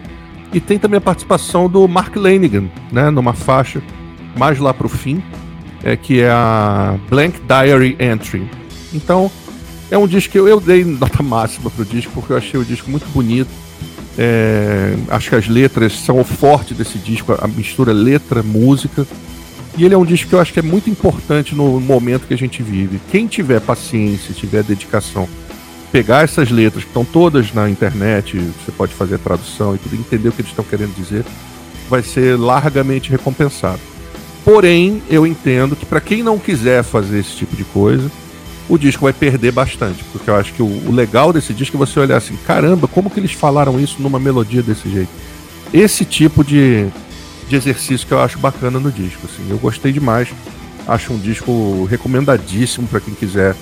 E 0.52 0.60
tem 0.60 0.78
também 0.78 0.98
a 0.98 1.00
participação 1.00 1.68
do 1.68 1.86
Mark 1.86 2.16
Lanigan, 2.16 2.64
né, 2.90 3.10
numa 3.10 3.32
faixa 3.32 3.80
mais 4.36 4.58
lá 4.58 4.74
pro 4.74 4.88
fim, 4.88 5.22
é, 5.84 5.96
que 5.96 6.20
é 6.20 6.30
a 6.30 6.98
Blank 7.08 7.40
Diary 7.46 7.96
Entry. 8.00 8.50
Então, 8.92 9.30
é 9.90 9.96
um 9.96 10.06
disco 10.06 10.32
que 10.32 10.38
eu, 10.38 10.48
eu 10.48 10.60
dei 10.60 10.84
nota 10.84 11.22
máxima 11.24 11.70
pro 11.70 11.84
disco, 11.84 12.12
porque 12.12 12.32
eu 12.32 12.36
achei 12.36 12.58
o 12.58 12.64
disco 12.64 12.90
muito 12.90 13.06
bonito 13.10 13.50
é, 14.18 14.94
acho 15.08 15.30
que 15.30 15.36
as 15.36 15.48
letras 15.48 15.98
são 15.98 16.20
o 16.20 16.24
forte 16.24 16.74
desse 16.74 16.98
disco, 16.98 17.36
a 17.38 17.48
mistura 17.48 17.92
letra, 17.92 18.42
música. 18.42 19.06
E 19.76 19.84
ele 19.84 19.94
é 19.94 19.98
um 19.98 20.04
disco 20.04 20.28
que 20.28 20.34
eu 20.34 20.40
acho 20.40 20.52
que 20.52 20.58
é 20.58 20.62
muito 20.62 20.90
importante 20.90 21.54
no 21.54 21.80
momento 21.80 22.26
que 22.26 22.34
a 22.34 22.38
gente 22.38 22.62
vive. 22.62 23.00
Quem 23.10 23.26
tiver 23.26 23.60
paciência, 23.60 24.34
tiver 24.34 24.62
dedicação, 24.62 25.26
pegar 25.90 26.24
essas 26.24 26.50
letras 26.50 26.84
que 26.84 26.90
estão 26.90 27.04
todas 27.04 27.54
na 27.54 27.70
internet, 27.70 28.36
você 28.36 28.72
pode 28.72 28.92
fazer 28.92 29.18
tradução 29.18 29.74
e 29.74 29.78
tudo, 29.78 29.96
entender 29.96 30.28
o 30.28 30.32
que 30.32 30.42
eles 30.42 30.50
estão 30.50 30.64
querendo 30.64 30.94
dizer, 30.94 31.24
vai 31.88 32.02
ser 32.02 32.38
largamente 32.38 33.10
recompensado. 33.10 33.80
Porém, 34.44 35.02
eu 35.08 35.26
entendo 35.26 35.76
que 35.76 35.86
para 35.86 36.00
quem 36.00 36.22
não 36.22 36.38
quiser 36.38 36.82
fazer 36.82 37.20
esse 37.20 37.36
tipo 37.36 37.54
de 37.56 37.64
coisa, 37.64 38.10
o 38.72 38.78
disco 38.78 39.02
vai 39.02 39.12
perder 39.12 39.52
bastante. 39.52 40.02
Porque 40.04 40.30
eu 40.30 40.34
acho 40.34 40.54
que 40.54 40.62
o, 40.62 40.66
o, 40.66 40.90
legal 40.90 41.30
desse 41.30 41.52
disco 41.52 41.76
é 41.76 41.78
você 41.78 42.00
olhar 42.00 42.16
assim: 42.16 42.36
caramba, 42.46 42.88
como 42.88 43.10
que 43.10 43.20
eles 43.20 43.32
falaram 43.32 43.78
isso 43.78 44.00
numa 44.00 44.18
melodia 44.18 44.62
desse 44.62 44.88
jeito? 44.90 45.10
Esse 45.74 46.06
tipo 46.06 46.42
de, 46.42 46.86
de 47.48 47.54
exercício 47.54 48.06
que 48.06 48.14
eu 48.14 48.20
acho 48.20 48.38
bacana 48.38 48.80
no 48.80 48.90
disco. 48.90 49.26
Assim, 49.26 49.46
eu 49.50 49.58
gostei 49.58 49.92
demais. 49.92 50.28
Acho 50.88 51.12
um 51.12 51.18
disco 51.18 51.84
recomendadíssimo 51.84 52.88
para 52.88 52.98
quem 52.98 53.12
quiser 53.12 53.54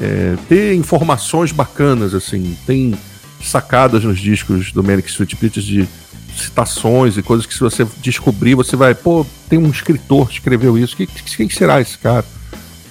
é, 0.00 0.36
ter 0.48 0.74
informações 0.74 1.50
bacanas. 1.50 2.14
assim 2.14 2.56
Tem 2.64 2.94
sacadas 3.42 4.04
nos 4.04 4.20
discos 4.20 4.70
do 4.70 4.82
Manic 4.82 5.08
Street 5.08 5.34
de 5.54 5.88
citações 6.36 7.16
e 7.18 7.22
coisas 7.22 7.46
que 7.46 7.54
se 7.54 7.60
você 7.60 7.84
descobrir, 7.98 8.54
você 8.54 8.76
vai, 8.76 8.94
pô, 8.94 9.26
tem 9.48 9.58
um 9.58 9.70
escritor 9.70 10.28
que 10.28 10.34
escreveu 10.34 10.78
isso. 10.78 10.96
Quem, 10.96 11.06
quem 11.06 11.50
será 11.50 11.80
esse 11.80 11.98
cara? 11.98 12.24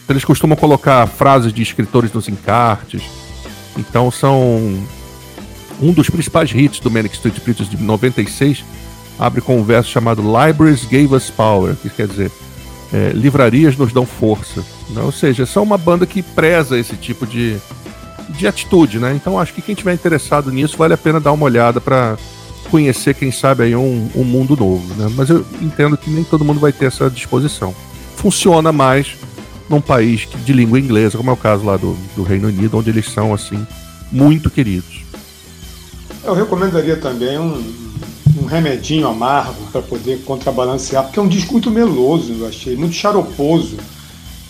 Eles 0.08 0.24
costumam 0.24 0.56
colocar 0.56 1.08
frases 1.08 1.52
de 1.52 1.62
escritores 1.62 2.12
nos 2.14 2.28
encartes. 2.28 3.04
Então 3.78 4.12
são 4.12 4.78
um 5.82 5.92
dos 5.92 6.10
principais 6.10 6.52
hits 6.54 6.80
do 6.80 6.90
Manic 6.92 7.16
Street 7.16 7.40
Preachers 7.40 7.70
de 7.70 7.78
96 7.78 8.64
abre 9.20 9.42
com 9.42 9.58
um 9.58 9.64
verso 9.64 9.90
chamado 9.90 10.22
Libraries 10.22 10.84
Gave 10.84 11.14
Us 11.14 11.30
Power, 11.30 11.76
que 11.76 11.90
quer 11.90 12.08
dizer 12.08 12.32
é, 12.94 13.12
livrarias 13.14 13.76
nos 13.78 13.92
dão 13.92 14.06
força. 14.06 14.64
Né? 14.90 15.02
Ou 15.02 15.12
seja, 15.12 15.46
são 15.46 15.64
uma 15.64 15.78
banda 15.78 16.06
que 16.06 16.22
preza 16.22 16.78
esse 16.78 16.96
tipo 16.96 17.26
de, 17.26 17.58
de 18.30 18.48
atitude, 18.48 19.00
né? 19.00 19.14
Então 19.16 19.40
acho 19.40 19.54
que 19.54 19.62
quem 19.62 19.76
tiver 19.76 19.94
interessado 19.94 20.52
nisso 20.52 20.78
vale 20.78 20.94
a 20.94 20.98
pena 20.98 21.20
dar 21.20 21.32
uma 21.32 21.46
olhada 21.46 21.82
para 21.82 22.18
conhecer, 22.70 23.14
quem 23.14 23.32
sabe, 23.32 23.64
aí 23.64 23.76
um, 23.76 24.10
um 24.16 24.24
mundo 24.24 24.56
novo. 24.56 24.94
Né? 24.96 25.12
Mas 25.16 25.30
eu 25.30 25.46
entendo 25.62 25.98
que 25.98 26.10
nem 26.10 26.24
todo 26.24 26.46
mundo 26.46 26.60
vai 26.60 26.72
ter 26.72 26.86
essa 26.86 27.10
disposição. 27.10 27.74
Funciona 28.16 28.72
mais 28.72 29.16
num 29.70 29.82
país 29.82 30.28
de 30.44 30.54
língua 30.54 30.80
inglesa, 30.80 31.18
como 31.18 31.30
é 31.30 31.34
o 31.34 31.38
caso 31.38 31.64
lá 31.64 31.78
do, 31.78 31.98
do 32.16 32.24
Reino 32.24 32.48
Unido, 32.48 32.78
onde 32.78 32.90
eles 32.90 33.10
são 33.10 33.34
assim 33.34 33.66
muito 34.12 34.50
queridos. 34.50 35.04
Eu 36.24 36.34
recomendaria 36.34 36.98
também 36.98 37.38
um, 37.38 37.62
um 38.42 38.46
remedinho 38.46 39.08
amargo 39.08 39.56
para 39.72 39.82
poder 39.82 40.24
contrabalancear, 40.24 41.04
porque 41.04 41.20
é 41.20 41.22
um 41.22 41.28
disco 41.28 41.54
muito 41.54 41.72
meloso, 41.72 42.34
eu 42.34 42.48
achei, 42.48 42.76
muito 42.76 42.96
charoposo. 42.96 43.78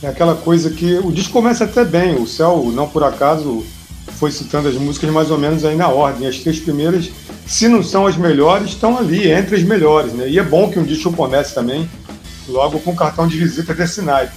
É 0.02 0.08
aquela 0.08 0.36
coisa 0.36 0.70
que 0.70 1.00
o 1.00 1.12
disco 1.12 1.34
começa 1.34 1.64
até 1.64 1.84
bem, 1.84 2.16
o 2.16 2.28
Céu, 2.28 2.72
não 2.74 2.88
por 2.88 3.04
acaso, 3.04 3.64
foi 4.18 4.32
citando 4.32 4.68
as 4.68 4.76
músicas 4.76 5.10
mais 5.12 5.32
ou 5.32 5.38
menos 5.38 5.66
aí 5.66 5.76
na 5.76 5.88
ordem. 5.88 6.28
As 6.28 6.38
três 6.40 6.60
primeiras, 6.60 7.10
se 7.46 7.68
não 7.68 7.82
são 7.82 8.06
as 8.06 8.16
melhores, 8.16 8.70
estão 8.70 8.98
ali, 8.98 9.32
entre 9.32 9.56
as 9.56 9.64
melhores, 9.64 10.14
né? 10.14 10.30
E 10.30 10.38
é 10.38 10.44
bom 10.44 10.70
que 10.70 10.80
um 10.80 10.84
disco 10.84 11.12
comece 11.12 11.54
também 11.54 11.90
logo 12.48 12.80
com 12.80 12.96
cartão 12.96 13.28
de 13.28 13.38
visita 13.38 13.74
desse 13.74 14.02
naipe. 14.02 14.34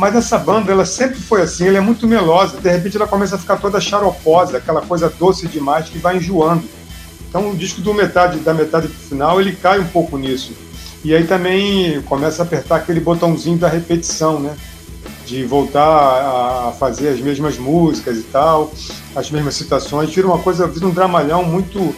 Mas 0.00 0.16
essa 0.16 0.38
banda, 0.38 0.72
ela 0.72 0.86
sempre 0.86 1.20
foi 1.20 1.42
assim, 1.42 1.68
ela 1.68 1.76
é 1.76 1.80
muito 1.80 2.08
melosa, 2.08 2.58
de 2.58 2.70
repente 2.70 2.96
ela 2.96 3.06
começa 3.06 3.36
a 3.36 3.38
ficar 3.38 3.58
toda 3.58 3.78
xaroposa, 3.78 4.56
aquela 4.56 4.80
coisa 4.80 5.10
doce 5.10 5.46
demais 5.46 5.90
que 5.90 5.98
vai 5.98 6.16
enjoando. 6.16 6.64
Então 7.28 7.50
o 7.50 7.54
disco 7.54 7.82
do 7.82 7.92
metade, 7.92 8.38
da 8.38 8.54
metade 8.54 8.88
pro 8.88 8.96
final, 8.96 9.38
ele 9.38 9.52
cai 9.52 9.78
um 9.78 9.86
pouco 9.86 10.16
nisso. 10.16 10.54
E 11.04 11.14
aí 11.14 11.26
também 11.26 12.00
começa 12.06 12.42
a 12.42 12.46
apertar 12.46 12.76
aquele 12.76 12.98
botãozinho 12.98 13.58
da 13.58 13.68
repetição, 13.68 14.40
né? 14.40 14.56
De 15.26 15.44
voltar 15.44 15.82
a 15.82 16.72
fazer 16.72 17.10
as 17.10 17.20
mesmas 17.20 17.58
músicas 17.58 18.16
e 18.16 18.22
tal, 18.22 18.72
as 19.14 19.30
mesmas 19.30 19.54
citações, 19.54 20.08
vira 20.14 20.26
uma 20.26 20.38
coisa, 20.38 20.66
vira 20.66 20.86
um 20.86 20.90
dramalhão 20.90 21.44
muito 21.44 21.94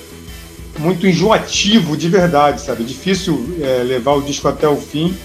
muito 0.77 1.07
enjoativo 1.07 1.97
de 1.97 2.09
verdade, 2.09 2.63
sabe? 2.63 2.83
Difícil 2.83 3.59
é, 3.61 3.85
levar 3.85 4.15
o 4.15 4.23
disco 4.23 4.49
até 4.49 4.67
o 4.67 4.77
fim 4.77 5.17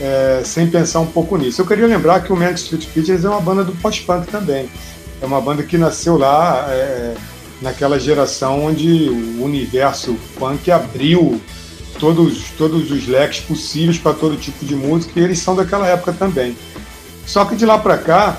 é, 0.00 0.42
sem 0.44 0.68
pensar 0.68 1.00
um 1.00 1.06
pouco 1.06 1.36
nisso. 1.36 1.60
Eu 1.62 1.66
queria 1.66 1.86
lembrar 1.86 2.22
que 2.22 2.32
o 2.32 2.36
Manic 2.36 2.58
Street 2.58 2.86
Preachers 2.86 3.24
é 3.24 3.28
uma 3.28 3.40
banda 3.40 3.64
do 3.64 3.72
post-punk 3.72 4.26
também. 4.28 4.68
É 5.20 5.26
uma 5.26 5.40
banda 5.40 5.62
que 5.62 5.78
nasceu 5.78 6.16
lá 6.16 6.66
é, 6.68 7.14
naquela 7.60 7.98
geração 7.98 8.64
onde 8.64 9.08
o 9.08 9.44
universo 9.44 10.16
punk 10.38 10.70
abriu 10.70 11.40
todos, 11.98 12.50
todos 12.58 12.90
os 12.90 13.06
leques 13.06 13.40
possíveis 13.40 13.98
para 13.98 14.12
todo 14.12 14.36
tipo 14.36 14.64
de 14.64 14.74
música 14.74 15.18
e 15.18 15.22
eles 15.22 15.38
são 15.38 15.54
daquela 15.54 15.86
época 15.86 16.12
também. 16.12 16.56
Só 17.26 17.44
que 17.44 17.56
de 17.56 17.64
lá 17.64 17.78
para 17.78 17.96
cá, 17.96 18.36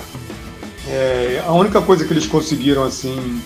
é, 0.88 1.42
a 1.44 1.52
única 1.52 1.80
coisa 1.80 2.04
que 2.04 2.12
eles 2.12 2.26
conseguiram 2.26 2.84
assim 2.84 3.40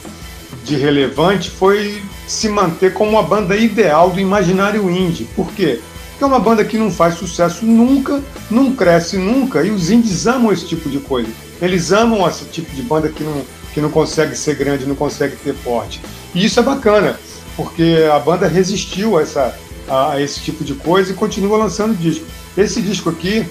de 0.64 0.76
relevante 0.76 1.50
foi 1.50 2.02
se 2.26 2.48
manter 2.48 2.92
como 2.92 3.12
uma 3.12 3.22
banda 3.22 3.56
ideal 3.56 4.10
do 4.10 4.20
imaginário 4.20 4.90
indie. 4.90 5.24
Por 5.34 5.50
quê? 5.52 5.80
Que 6.20 6.24
é 6.24 6.26
uma 6.26 6.38
banda 6.38 6.62
que 6.62 6.76
não 6.76 6.90
faz 6.90 7.14
sucesso 7.14 7.64
nunca, 7.64 8.22
não 8.50 8.74
cresce 8.74 9.16
nunca, 9.16 9.64
e 9.64 9.70
os 9.70 9.90
indies 9.90 10.26
amam 10.26 10.52
esse 10.52 10.66
tipo 10.66 10.90
de 10.90 10.98
coisa. 10.98 11.30
Eles 11.62 11.92
amam 11.92 12.28
esse 12.28 12.44
tipo 12.44 12.70
de 12.76 12.82
banda 12.82 13.08
que 13.08 13.24
não, 13.24 13.42
que 13.72 13.80
não 13.80 13.88
consegue 13.88 14.36
ser 14.36 14.54
grande, 14.54 14.84
não 14.84 14.94
consegue 14.94 15.34
ter 15.36 15.54
porte. 15.64 15.98
E 16.34 16.44
isso 16.44 16.60
é 16.60 16.62
bacana, 16.62 17.18
porque 17.56 18.06
a 18.14 18.18
banda 18.18 18.46
resistiu 18.46 19.16
a 19.16 19.22
essa, 19.22 19.58
a, 19.88 20.20
esse 20.20 20.40
tipo 20.40 20.62
de 20.62 20.74
coisa 20.74 21.10
e 21.10 21.14
continua 21.14 21.56
lançando 21.56 21.96
disco. 21.96 22.26
Esse 22.54 22.82
disco 22.82 23.08
aqui 23.08 23.46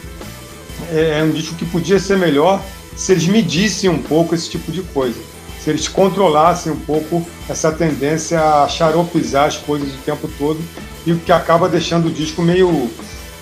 é, 0.92 1.22
é 1.22 1.24
um 1.24 1.32
disco 1.32 1.56
que 1.56 1.66
podia 1.66 1.98
ser 1.98 2.20
melhor 2.20 2.62
se 2.96 3.14
eles 3.14 3.26
medissem 3.26 3.90
um 3.90 3.98
pouco 3.98 4.36
esse 4.36 4.48
tipo 4.48 4.72
de 4.72 4.84
coisa. 4.84 5.18
Se 5.60 5.72
eles 5.72 5.88
controlassem 5.88 6.72
um 6.72 6.80
pouco 6.80 7.28
essa 7.50 7.72
tendência 7.72 8.40
a 8.40 8.68
xaropizar 8.68 9.46
as 9.46 9.58
coisas 9.58 9.92
o 9.92 9.98
tempo 10.06 10.30
todo 10.38 10.60
e 11.06 11.14
o 11.14 11.20
que 11.20 11.32
acaba 11.32 11.70
deixando 11.70 12.08
o 12.08 12.12
disco 12.12 12.42
meio 12.42 12.90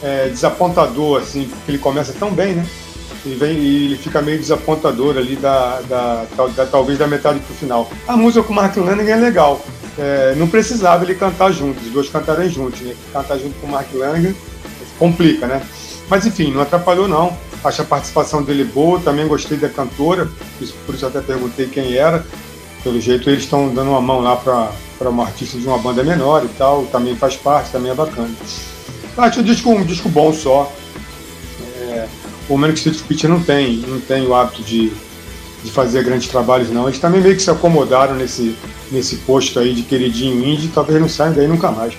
é, 0.02 0.30
desapontador, 0.30 1.22
assim, 1.22 1.46
porque 1.48 1.72
ele 1.72 1.78
começa 1.78 2.14
tão 2.14 2.32
bem, 2.32 2.56
né? 2.56 2.66
E, 3.26 3.30
vem, 3.36 3.58
e 3.58 3.86
ele 3.86 3.98
fica 3.98 4.22
meio 4.22 4.38
desapontador 4.38 5.18
ali, 5.18 5.36
da, 5.36 5.82
da, 5.82 6.26
da, 6.36 6.48
da 6.48 6.66
talvez 6.66 6.98
da 6.98 7.08
metade 7.08 7.40
pro 7.40 7.56
final. 7.56 7.90
A 8.08 8.16
música 8.16 8.44
com 8.44 8.54
o 8.54 8.56
Mark 8.56 8.76
Lanegan 8.78 9.14
é 9.14 9.20
legal. 9.20 9.62
É, 9.98 10.36
não 10.38 10.48
precisava 10.48 11.04
ele 11.04 11.16
cantar 11.16 11.52
juntos, 11.52 11.86
os 11.88 11.92
dois 11.92 12.10
cantarem 12.10 12.50
juntos, 12.50 12.82
né? 12.82 12.96
Cantar 13.12 13.38
junto 13.40 13.60
com 13.60 13.68
o 13.68 13.72
Mark 13.72 13.88
Lanegan 13.94 14.36
complica, 14.98 15.48
né? 15.48 15.62
Mas 16.10 16.26
enfim, 16.26 16.52
não 16.52 16.62
atrapalhou 16.62 17.08
não. 17.08 17.36
Acho 17.64 17.82
a 17.82 17.86
participação 17.86 18.44
dele 18.44 18.64
boa, 18.64 19.00
também 19.00 19.28
gostei 19.28 19.58
da 19.58 19.68
cantora, 19.68 20.30
por 20.86 20.96
isso 20.96 21.06
até 21.06 21.20
perguntei 21.22 21.68
quem 21.68 21.96
era. 21.96 22.26
Pelo 22.88 23.02
jeito 23.02 23.30
eles 23.30 23.44
estão 23.44 23.68
dando 23.68 23.90
uma 23.90 24.00
mão 24.00 24.22
lá 24.22 24.38
para 24.38 25.10
uma 25.10 25.26
artista 25.26 25.58
de 25.58 25.68
uma 25.68 25.78
banda 25.78 26.06
menor 26.06 26.46
e 26.46 26.48
tal, 26.58 26.86
também 26.86 27.18
faz 27.18 27.36
parte, 27.36 27.70
também 27.70 27.92
é 27.92 27.94
bacana. 27.94 28.30
Acho 29.18 29.42
um 29.42 29.44
disco, 29.44 29.70
um 29.70 29.84
disco 29.84 30.08
bom 30.08 30.32
só. 30.32 30.72
É, 31.82 32.08
o 32.48 32.58
Manic 32.58 32.78
Street 32.78 33.02
Preacher 33.02 33.30
não 33.30 33.44
tem, 33.44 33.80
não 33.86 34.00
tem 34.00 34.26
o 34.26 34.34
hábito 34.34 34.64
de, 34.64 34.94
de 35.66 35.70
fazer 35.70 36.02
grandes 36.06 36.30
trabalhos 36.30 36.70
não. 36.70 36.88
Eles 36.88 36.98
também 36.98 37.20
meio 37.20 37.36
que 37.36 37.42
se 37.42 37.52
acomodaram 37.52 38.16
nesse, 38.16 38.56
nesse 38.90 39.18
posto 39.18 39.60
aí 39.60 39.74
de 39.74 39.82
queridinho 39.82 40.48
indie, 40.48 40.70
talvez 40.70 41.02
não 41.02 41.10
saiam 41.10 41.34
daí 41.34 41.46
nunca 41.46 41.70
mais 41.70 41.94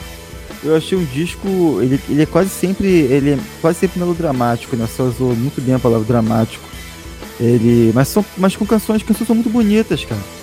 eu 0.65 0.75
achei 0.75 0.97
um 0.97 1.05
disco. 1.05 1.47
Ele, 1.83 2.01
ele 2.09 2.23
é 2.23 2.27
quase 2.27 2.49
sempre. 2.49 2.89
Ele 2.89 3.33
é 3.33 3.39
quase 3.61 3.79
sempre 3.79 4.01
melodramático, 4.01 4.75
né? 4.75 4.89
Você 4.89 5.01
usou 5.03 5.37
muito 5.37 5.61
bem 5.61 5.77
a 5.77 5.79
palavra 5.79 6.05
dramático. 6.05 6.65
Ele. 7.39 7.93
Mas, 7.95 8.09
são, 8.09 8.25
mas 8.37 8.57
com 8.57 8.67
canções, 8.67 9.01
canções 9.05 9.29
são 9.29 9.37
muito 9.37 9.51
bonitas, 9.51 10.05
cara. 10.05 10.38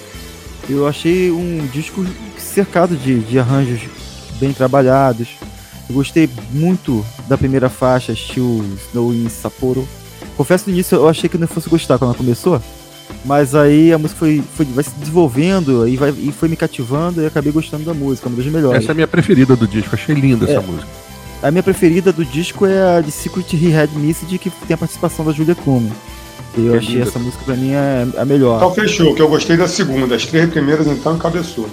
Eu 0.68 0.88
achei 0.88 1.32
um 1.32 1.68
disco 1.72 2.06
cercado 2.38 2.96
de, 2.96 3.20
de 3.20 3.38
arranjos 3.38 3.82
bem 4.40 4.52
trabalhados. 4.52 5.30
Eu 5.88 5.96
gostei 5.96 6.30
muito 6.52 7.06
da 7.28 7.38
primeira 7.38 7.70
faixa, 7.70 8.12
estilo 8.12 8.66
Snow 8.90 9.14
in 9.14 9.30
Sapporo. 9.30 9.88
Confesso 10.36 10.66
no 10.68 10.74
início 10.74 10.96
eu 10.96 11.08
achei 11.08 11.30
que 11.30 11.38
não 11.38 11.48
fosse 11.48 11.70
gostar 11.70 11.98
quando 11.98 12.10
ela 12.10 12.18
começou. 12.18 12.62
Mas 13.24 13.54
aí 13.56 13.94
a 13.94 13.98
música 13.98 14.20
foi, 14.20 14.44
foi 14.56 14.66
vai 14.66 14.84
se 14.84 14.92
desenvolvendo 14.92 15.88
e, 15.88 15.96
vai, 15.96 16.10
e 16.10 16.32
foi 16.32 16.50
me 16.50 16.56
cativando 16.56 17.22
e 17.22 17.26
acabei 17.26 17.52
gostando 17.52 17.84
da 17.84 17.94
música, 17.94 18.28
uma 18.28 18.38
das 18.38 18.46
melhores. 18.48 18.84
Essa 18.84 18.92
é 18.92 18.94
a 18.94 18.96
minha 18.96 19.08
preferida 19.08 19.56
do 19.56 19.68
disco, 19.68 19.94
achei 19.94 20.16
linda 20.16 20.46
é. 20.46 20.52
essa 20.52 20.62
música. 20.62 20.88
A 21.42 21.52
minha 21.52 21.64
preferida 21.64 22.12
do 22.12 22.26
disco 22.26 22.66
é 22.66 22.98
a 22.98 23.02
de 23.02 23.12
Secret 23.12 23.46
He 23.54 23.76
Had 23.76 23.90
Missed, 23.96 24.38
que 24.40 24.50
tem 24.50 24.74
a 24.74 24.78
participação 24.78 25.24
da 25.24 25.32
Julia 25.32 25.54
Cumming. 25.54 25.92
Eu 26.58 26.74
que 26.74 26.78
achei 26.78 27.02
essa 27.02 27.20
música 27.20 27.44
pra 27.44 27.56
mim 27.56 27.72
é 27.72 28.08
a 28.18 28.26
melhor. 28.26 28.58
Então 28.58 28.74
fechou, 28.74 29.14
que 29.14 29.22
eu 29.22 29.28
gostei 29.28 29.58
da 29.58 29.68
segunda. 29.68 30.16
As 30.16 30.26
três 30.26 30.50
primeiras 30.50 30.88
então 30.88 31.16
encabeçou. 31.16 31.70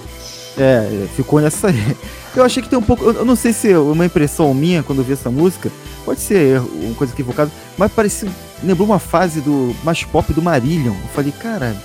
É, 0.56 1.06
ficou 1.16 1.40
nessa 1.40 1.68
aí. 1.68 1.96
Eu 2.34 2.44
achei 2.44 2.62
que 2.62 2.68
tem 2.68 2.78
um 2.78 2.82
pouco. 2.82 3.04
Eu 3.04 3.24
não 3.24 3.36
sei 3.36 3.52
se 3.52 3.70
é 3.70 3.78
uma 3.78 4.06
impressão 4.06 4.52
minha 4.54 4.82
quando 4.82 5.00
eu 5.00 5.04
vi 5.04 5.12
essa 5.12 5.30
música. 5.30 5.70
Pode 6.04 6.20
ser 6.20 6.60
uma 6.60 6.94
coisa 6.94 7.12
equivocada, 7.12 7.50
mas 7.76 7.92
parecia. 7.92 8.28
Lembrou 8.62 8.86
uma 8.86 8.98
fase 8.98 9.40
do 9.40 9.74
mais 9.84 10.02
pop 10.04 10.32
do 10.32 10.40
Marillion. 10.40 10.92
Eu 10.92 11.08
falei, 11.14 11.32
cara, 11.32 11.76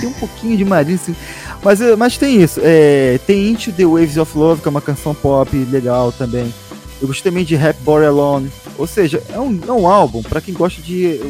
tem 0.00 0.08
um 0.08 0.12
pouquinho 0.14 0.56
de 0.56 0.64
Marillion. 0.64 0.96
Assim. 0.96 1.14
Mas, 1.62 1.80
eh, 1.80 1.94
mas 1.94 2.16
tem 2.16 2.42
isso. 2.42 2.60
É, 2.62 3.18
tem 3.26 3.50
Into 3.50 3.72
the 3.72 3.84
Waves 3.84 4.16
of 4.16 4.36
Love, 4.36 4.62
que 4.62 4.68
é 4.68 4.70
uma 4.70 4.80
canção 4.80 5.14
pop 5.14 5.54
legal 5.70 6.10
também. 6.10 6.52
Eu 7.00 7.08
gostei 7.08 7.30
também 7.30 7.44
de 7.44 7.54
Rap 7.54 7.76
Bore 7.82 8.06
Alone. 8.06 8.50
Ou 8.78 8.86
seja, 8.86 9.22
é 9.32 9.38
um, 9.38 9.60
é 9.66 9.72
um 9.72 9.86
álbum 9.86 10.22
para 10.22 10.40
quem 10.40 10.54
gosta 10.54 10.80
de. 10.80 11.20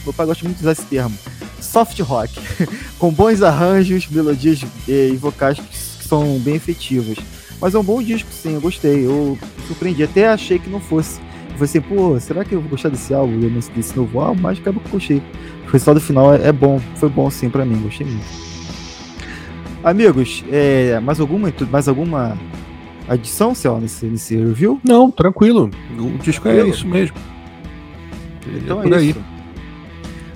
Eu, 0.00 0.04
meu 0.04 0.12
pai 0.12 0.26
gosta 0.26 0.44
muito 0.44 0.58
de 0.58 0.62
usar 0.62 0.72
esse 0.72 0.84
termo. 0.84 1.16
Soft 1.60 1.98
rock. 2.00 2.32
com 2.98 3.12
bons 3.12 3.42
arranjos, 3.42 4.08
melodias 4.08 4.64
e, 4.88 5.10
e 5.12 5.16
vocais 5.16 5.58
que 5.58 6.04
são 6.04 6.38
bem 6.38 6.54
efetivas. 6.54 7.18
Mas 7.60 7.74
é 7.74 7.78
um 7.78 7.84
bom 7.84 8.02
disco, 8.02 8.30
sim, 8.32 8.54
eu 8.54 8.60
gostei. 8.60 9.06
Eu 9.06 9.38
surpreendi. 9.66 10.02
Até 10.02 10.28
achei 10.28 10.58
que 10.58 10.70
não 10.70 10.80
fosse. 10.80 11.20
Eu 11.20 11.52
falei 11.52 11.64
assim, 11.64 11.80
pô, 11.80 12.18
será 12.18 12.44
que 12.44 12.54
eu 12.54 12.60
vou 12.60 12.70
gostar 12.70 12.88
desse 12.88 13.12
álbum, 13.12 13.38
desse 13.74 13.96
novo 13.96 14.20
álbum? 14.20 14.40
Mas 14.40 14.58
acabou 14.58 14.80
que 14.80 14.88
eu 14.88 14.92
gostei. 14.92 15.22
O 15.66 15.70
resultado 15.70 16.00
final 16.00 16.34
é, 16.34 16.48
é 16.48 16.52
bom, 16.52 16.80
foi 16.96 17.08
bom 17.08 17.30
sim 17.30 17.50
pra 17.50 17.64
mim, 17.64 17.80
gostei 17.82 18.06
muito. 18.06 18.50
Amigos, 19.82 20.44
é, 20.50 21.00
mais 21.00 21.20
alguma 21.20 21.52
mais 21.70 21.88
alguma 21.88 22.36
adição, 23.08 23.54
Céu, 23.54 23.80
nesse, 23.80 24.06
nesse 24.06 24.36
review? 24.36 24.80
Não, 24.84 25.10
tranquilo. 25.10 25.70
O 25.98 26.18
disco 26.18 26.48
é 26.48 26.66
isso 26.66 26.86
mesmo. 26.86 27.16
Então 28.46 28.82
é, 28.82 28.86
é 28.86 29.02
isso. 29.02 29.18
Aí. 29.18 29.29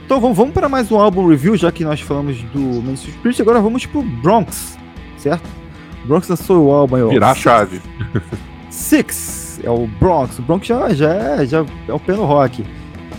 Então 0.05 0.21
vamos, 0.21 0.37
vamos 0.37 0.53
para 0.53 0.69
mais 0.69 0.93
um 0.93 0.99
álbum 0.99 1.27
review, 1.27 1.57
já 1.57 1.73
que 1.73 1.83
nós 1.83 1.99
falamos 2.01 2.37
do 2.53 2.61
Main 2.61 2.93
Street. 2.93 3.41
Agora 3.41 3.61
vamos 3.61 3.87
pro 3.87 4.03
Bronx, 4.03 4.77
certo? 5.17 5.49
Bronx 6.05 6.29
lançou 6.29 6.67
o 6.67 6.71
álbum. 6.71 7.09
Virar 7.09 7.31
a 7.31 7.35
chave. 7.35 7.81
Six 8.71 9.61
é 9.65 9.71
o 9.71 9.87
Bronx. 9.87 10.39
O 10.39 10.43
Bronx 10.43 10.67
já, 10.67 10.93
já, 10.93 11.09
é, 11.09 11.47
já 11.47 11.65
é 11.89 11.93
o 11.93 11.99
pé 11.99 12.13
no 12.13 12.27
rock. 12.27 12.63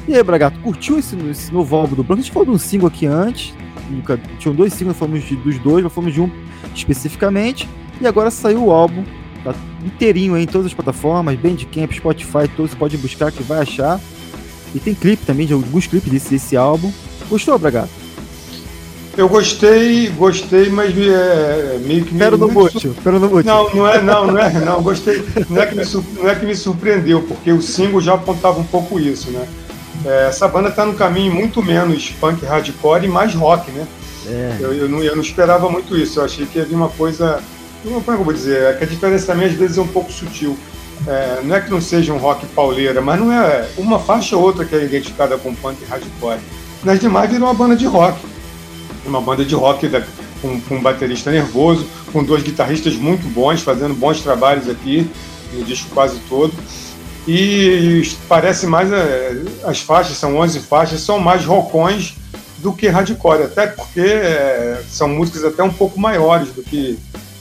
E 0.07 0.15
aí, 0.15 0.21
Bragato, 0.21 0.59
curtiu 0.59 0.99
esse, 0.99 1.17
esse, 1.27 1.51
novo 1.51 1.75
álbum 1.75 1.95
do 1.95 2.03
Bronx? 2.03 2.19
A 2.19 2.23
gente 2.23 2.31
falou 2.31 2.45
de 2.45 2.51
um 2.51 2.57
single 2.59 2.87
aqui 2.87 3.07
antes. 3.07 3.51
Nunca, 3.89 4.19
tinham 4.37 4.53
dois 4.53 4.71
singles, 4.71 4.95
falamos 4.95 5.23
de, 5.23 5.35
dos 5.35 5.57
dois, 5.57 5.83
mas 5.83 5.91
falamos 5.91 6.13
de 6.13 6.21
um 6.21 6.29
especificamente. 6.75 7.67
E 7.99 8.05
agora 8.05 8.29
saiu 8.29 8.65
o 8.65 8.71
álbum, 8.71 9.03
tá 9.43 9.55
inteirinho 9.83 10.35
aí 10.35 10.43
em 10.43 10.47
todas 10.47 10.67
as 10.67 10.73
plataformas, 10.73 11.35
Bandcamp, 11.35 11.91
Spotify, 11.91 12.47
todos 12.55 12.71
você 12.71 12.77
pode 12.77 12.97
buscar 12.97 13.31
que 13.31 13.41
vai 13.41 13.61
achar. 13.61 13.99
E 14.75 14.79
tem 14.79 14.93
clipe 14.93 15.25
também, 15.25 15.47
de 15.47 15.53
alguns 15.53 15.87
clipes 15.87 16.11
desse, 16.11 16.29
desse 16.29 16.57
álbum. 16.57 16.91
Gostou, 17.29 17.57
Bragato? 17.57 17.89
Eu 19.17 19.29
gostei, 19.29 20.09
gostei, 20.09 20.69
mas 20.69 20.93
é, 20.97 21.79
meio 21.85 22.03
que. 22.03 22.13
Pera 22.13 22.35
no 22.35 22.49
bote, 22.49 22.89
pera 23.01 23.17
no 23.17 23.29
bote. 23.29 23.47
Não, 23.47 23.73
não 23.73 23.87
é, 23.87 24.01
não, 24.01 24.27
não 24.27 24.37
é, 24.37 24.51
não, 24.59 24.83
gostei. 24.83 25.25
Não 25.49 25.61
é, 25.61 25.65
que 25.65 25.75
me, 25.75 25.83
não 26.17 26.29
é 26.29 26.35
que 26.35 26.45
me 26.45 26.53
surpreendeu, 26.53 27.23
porque 27.23 27.53
o 27.53 27.61
single 27.61 28.01
já 28.01 28.15
apontava 28.15 28.59
um 28.59 28.65
pouco 28.65 28.99
isso, 28.99 29.31
né? 29.31 29.47
É, 30.05 30.27
essa 30.27 30.49
banda 30.49 30.67
está 30.67 30.85
no 30.85 30.93
caminho 30.95 31.33
muito 31.33 31.63
menos 31.63 32.09
punk 32.19 32.45
hardcore 32.45 33.05
e 33.05 33.07
mais 33.07 33.33
rock, 33.33 33.71
né? 33.71 33.87
É. 34.27 34.57
Eu, 34.59 34.73
eu, 34.73 34.89
não, 34.89 35.01
eu 35.01 35.15
não 35.15 35.23
esperava 35.23 35.69
muito 35.69 35.95
isso, 35.95 36.19
eu 36.19 36.25
achei 36.25 36.45
que 36.45 36.59
havia 36.59 36.75
uma 36.75 36.89
coisa. 36.89 37.41
Como 37.81 37.99
é 37.99 38.01
que 38.01 38.09
eu 38.09 38.23
vou 38.23 38.33
dizer? 38.33 38.63
É 38.63 38.73
que 38.73 38.83
a 38.83 38.87
diferença 38.87 39.27
também 39.27 39.47
às 39.47 39.53
vezes 39.53 39.77
é 39.77 39.81
um 39.81 39.87
pouco 39.87 40.11
sutil. 40.11 40.57
É, 41.07 41.41
não 41.43 41.55
é 41.55 41.61
que 41.61 41.69
não 41.69 41.81
seja 41.81 42.13
um 42.13 42.17
rock 42.17 42.45
pauleira, 42.47 43.01
mas 43.01 43.19
não 43.19 43.31
é 43.31 43.69
uma 43.77 43.99
faixa 43.99 44.35
ou 44.35 44.43
outra 44.43 44.65
que 44.65 44.75
é 44.75 44.83
identificada 44.83 45.37
com 45.37 45.53
punk 45.53 45.83
hardcore. 45.85 46.39
Nas 46.83 46.99
demais 46.99 47.29
virou 47.29 47.47
uma 47.47 47.53
banda 47.53 47.75
de 47.75 47.85
rock 47.85 48.19
uma 49.05 49.21
banda 49.21 49.45
de 49.45 49.55
rock 49.55 49.87
da, 49.87 50.03
com, 50.41 50.59
com, 50.61 50.75
um 50.75 50.81
baterista 50.81 51.31
nervoso, 51.31 51.85
com 52.11 52.23
dois 52.23 52.43
guitarristas 52.43 52.95
muito 52.95 53.27
bons, 53.27 53.61
fazendo 53.61 53.93
bons 53.93 54.21
trabalhos 54.21 54.69
aqui 54.69 55.09
no 55.53 55.63
disco 55.63 55.89
quase 55.93 56.19
todo. 56.27 56.53
E 57.27 58.03
parece 58.27 58.67
mais. 58.67 58.91
É, 58.91 59.43
as 59.63 59.79
faixas, 59.79 60.17
são 60.17 60.37
11 60.37 60.59
faixas, 60.61 61.01
são 61.01 61.19
mais 61.19 61.45
rockões 61.45 62.15
do 62.59 62.71
que 62.71 62.87
hardcore, 62.87 63.43
até 63.43 63.67
porque 63.67 64.01
é, 64.01 64.83
são 64.89 65.07
músicas 65.07 65.43
até 65.43 65.63
um 65.63 65.71
pouco 65.71 65.99
maiores 65.99 66.49
do 66.49 66.61
que 66.61 66.97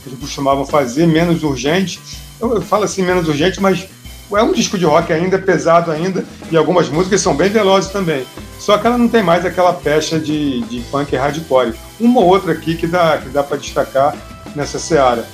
eles 0.06 0.18
costumavam 0.18 0.66
fazer, 0.66 1.06
menos 1.06 1.42
urgente. 1.42 2.00
Eu, 2.40 2.54
eu 2.54 2.62
falo 2.62 2.84
assim, 2.84 3.02
menos 3.02 3.28
urgente, 3.28 3.60
mas 3.60 3.86
é 4.32 4.42
um 4.42 4.52
disco 4.52 4.78
de 4.78 4.84
rock 4.84 5.12
ainda, 5.12 5.38
pesado 5.38 5.90
ainda, 5.90 6.24
e 6.50 6.56
algumas 6.56 6.88
músicas 6.88 7.20
são 7.20 7.36
bem 7.36 7.48
velozes 7.48 7.90
também. 7.90 8.24
Só 8.58 8.78
que 8.78 8.86
ela 8.86 8.96
não 8.96 9.08
tem 9.08 9.22
mais 9.22 9.44
aquela 9.44 9.72
pecha 9.72 10.18
de, 10.18 10.62
de 10.62 10.80
punk 10.90 11.14
hardcore. 11.14 11.74
Uma 12.00 12.20
ou 12.20 12.26
outra 12.26 12.52
aqui 12.52 12.74
que 12.74 12.86
dá, 12.86 13.18
que 13.18 13.28
dá 13.28 13.42
para 13.42 13.56
destacar 13.56 14.16
nessa 14.54 14.78
seara. 14.78 15.26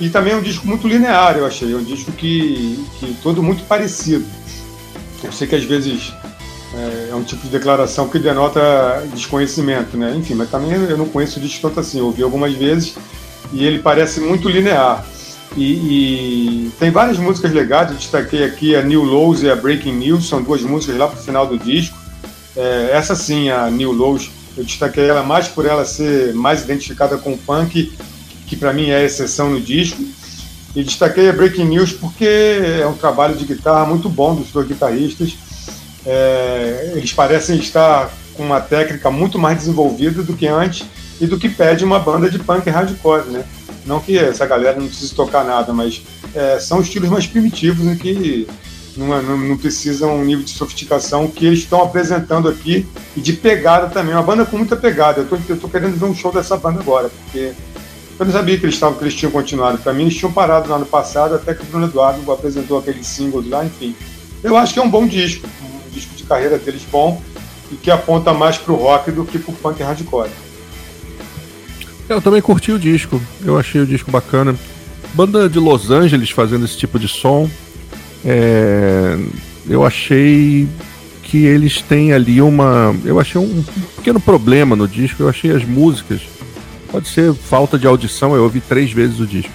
E 0.00 0.10
também 0.10 0.32
é 0.32 0.36
um 0.36 0.42
disco 0.42 0.66
muito 0.66 0.88
linear, 0.88 1.36
eu 1.36 1.46
achei. 1.46 1.72
É 1.72 1.76
um 1.76 1.84
disco 1.84 2.10
que, 2.12 2.84
que 2.98 3.16
todo 3.22 3.42
muito 3.42 3.62
parecido. 3.64 4.24
Eu 5.22 5.32
sei 5.32 5.46
que 5.46 5.54
às 5.54 5.64
vezes 5.64 6.12
é, 6.74 7.10
é 7.10 7.14
um 7.14 7.22
tipo 7.22 7.42
de 7.42 7.48
declaração 7.48 8.08
que 8.08 8.18
denota 8.18 8.60
desconhecimento, 9.14 9.96
né? 9.96 10.14
Enfim, 10.16 10.34
mas 10.34 10.50
também 10.50 10.72
eu 10.72 10.98
não 10.98 11.08
conheço 11.08 11.38
o 11.38 11.42
disco 11.42 11.62
tanto 11.62 11.80
assim. 11.80 11.98
Eu 11.98 12.06
ouvi 12.06 12.22
algumas 12.22 12.52
vezes 12.54 12.96
e 13.52 13.64
ele 13.64 13.78
parece 13.78 14.20
muito 14.20 14.48
linear. 14.48 15.04
E, 15.56 16.66
e, 16.66 16.72
tem 16.80 16.90
várias 16.90 17.16
músicas 17.16 17.52
legais, 17.52 17.90
eu 17.90 17.96
destaquei 17.96 18.44
aqui 18.44 18.74
a 18.74 18.82
New 18.82 19.04
Lows 19.04 19.42
e 19.42 19.50
a 19.50 19.54
Breaking 19.54 19.92
News, 19.92 20.28
são 20.28 20.42
duas 20.42 20.62
músicas 20.62 20.96
lá 20.96 21.06
pro 21.06 21.22
final 21.22 21.46
do 21.46 21.56
disco. 21.56 21.96
É, 22.56 22.90
essa 22.92 23.14
sim, 23.14 23.50
a 23.50 23.70
New 23.70 23.92
Lows, 23.92 24.30
eu 24.56 24.64
destaquei 24.64 25.08
ela 25.08 25.22
mais 25.22 25.46
por 25.46 25.64
ela 25.64 25.84
ser 25.84 26.34
mais 26.34 26.62
identificada 26.62 27.16
com 27.18 27.34
o 27.34 27.38
punk, 27.38 27.92
que 28.46 28.56
para 28.56 28.72
mim 28.72 28.90
é 28.90 28.96
a 28.96 29.04
exceção 29.04 29.50
no 29.50 29.60
disco. 29.60 30.02
E 30.74 30.82
destaquei 30.82 31.28
a 31.28 31.32
Breaking 31.32 31.66
News 31.66 31.92
porque 31.92 32.26
é 32.80 32.86
um 32.86 32.94
trabalho 32.94 33.36
de 33.36 33.44
guitarra 33.44 33.86
muito 33.86 34.08
bom 34.08 34.34
dos 34.34 34.50
dois 34.50 34.66
guitarristas. 34.66 35.36
É, 36.04 36.94
eles 36.96 37.12
parecem 37.12 37.56
estar 37.58 38.10
com 38.36 38.42
uma 38.42 38.60
técnica 38.60 39.08
muito 39.08 39.38
mais 39.38 39.58
desenvolvida 39.58 40.22
do 40.24 40.34
que 40.34 40.48
antes 40.48 40.84
e 41.20 41.26
do 41.26 41.38
que 41.38 41.48
pede 41.48 41.84
uma 41.84 42.00
banda 42.00 42.28
de 42.28 42.40
punk 42.40 42.68
hardcore, 42.68 43.30
né? 43.30 43.44
Não 43.86 44.00
que 44.00 44.18
essa 44.18 44.46
galera 44.46 44.78
não 44.78 44.86
precise 44.86 45.14
tocar 45.14 45.44
nada, 45.44 45.72
mas 45.72 46.02
é, 46.34 46.58
são 46.58 46.80
estilos 46.80 47.10
mais 47.10 47.26
primitivos 47.26 47.86
em 47.86 47.96
que 47.96 48.48
não, 48.96 49.22
não, 49.22 49.36
não 49.36 49.56
precisam 49.56 50.16
um 50.16 50.24
nível 50.24 50.44
de 50.44 50.50
sofisticação 50.50 51.28
que 51.28 51.46
eles 51.46 51.60
estão 51.60 51.82
apresentando 51.82 52.48
aqui 52.48 52.86
e 53.16 53.20
de 53.20 53.32
pegada 53.32 53.88
também. 53.88 54.14
Uma 54.14 54.22
banda 54.22 54.44
com 54.44 54.56
muita 54.56 54.76
pegada. 54.76 55.20
Eu 55.20 55.26
tô, 55.26 55.38
eu 55.48 55.56
tô 55.58 55.68
querendo 55.68 55.98
ver 55.98 56.06
um 56.06 56.14
show 56.14 56.32
dessa 56.32 56.56
banda 56.56 56.80
agora, 56.80 57.10
porque 57.10 57.52
eu 58.18 58.26
não 58.26 58.32
sabia 58.32 58.58
que 58.58 58.64
eles, 58.64 58.78
tavam, 58.78 58.96
que 58.96 59.04
eles 59.04 59.14
tinham 59.14 59.32
continuado. 59.32 59.78
Para 59.78 59.92
mim, 59.92 60.02
eles 60.02 60.16
tinham 60.16 60.32
parado 60.32 60.68
no 60.68 60.74
ano 60.74 60.86
passado, 60.86 61.34
até 61.34 61.52
que 61.54 61.62
o 61.62 61.66
Bruno 61.66 61.86
Eduardo 61.86 62.30
apresentou 62.32 62.78
aqueles 62.78 63.06
singles 63.06 63.48
lá, 63.48 63.64
enfim. 63.64 63.94
Eu 64.42 64.56
acho 64.56 64.72
que 64.72 64.78
é 64.78 64.82
um 64.82 64.90
bom 64.90 65.06
disco, 65.06 65.48
um 65.62 65.90
disco 65.90 66.14
de 66.14 66.22
carreira 66.22 66.58
deles 66.58 66.82
bom 66.90 67.20
e 67.72 67.76
que 67.76 67.90
aponta 67.90 68.32
mais 68.32 68.56
pro 68.56 68.74
rock 68.74 69.10
do 69.10 69.24
que 69.24 69.38
pro 69.38 69.52
punk 69.52 69.82
hardcore. 69.82 70.30
Eu 72.08 72.20
também 72.20 72.42
curti 72.42 72.70
o 72.70 72.78
disco, 72.78 73.20
eu 73.44 73.58
achei 73.58 73.80
o 73.80 73.86
disco 73.86 74.10
bacana. 74.10 74.54
Banda 75.14 75.48
de 75.48 75.58
Los 75.58 75.90
Angeles 75.90 76.30
fazendo 76.30 76.64
esse 76.64 76.76
tipo 76.76 76.98
de 76.98 77.08
som, 77.08 77.48
é, 78.24 79.16
eu 79.68 79.84
achei 79.84 80.68
que 81.22 81.46
eles 81.46 81.80
têm 81.82 82.12
ali 82.12 82.40
uma. 82.40 82.94
Eu 83.04 83.18
achei 83.18 83.40
um 83.40 83.64
pequeno 83.96 84.20
problema 84.20 84.76
no 84.76 84.86
disco. 84.86 85.22
Eu 85.22 85.28
achei 85.28 85.50
as 85.50 85.64
músicas. 85.64 86.20
Pode 86.90 87.08
ser 87.08 87.34
falta 87.34 87.78
de 87.78 87.86
audição, 87.86 88.36
eu 88.36 88.44
ouvi 88.44 88.60
três 88.60 88.92
vezes 88.92 89.18
o 89.18 89.26
disco. 89.26 89.52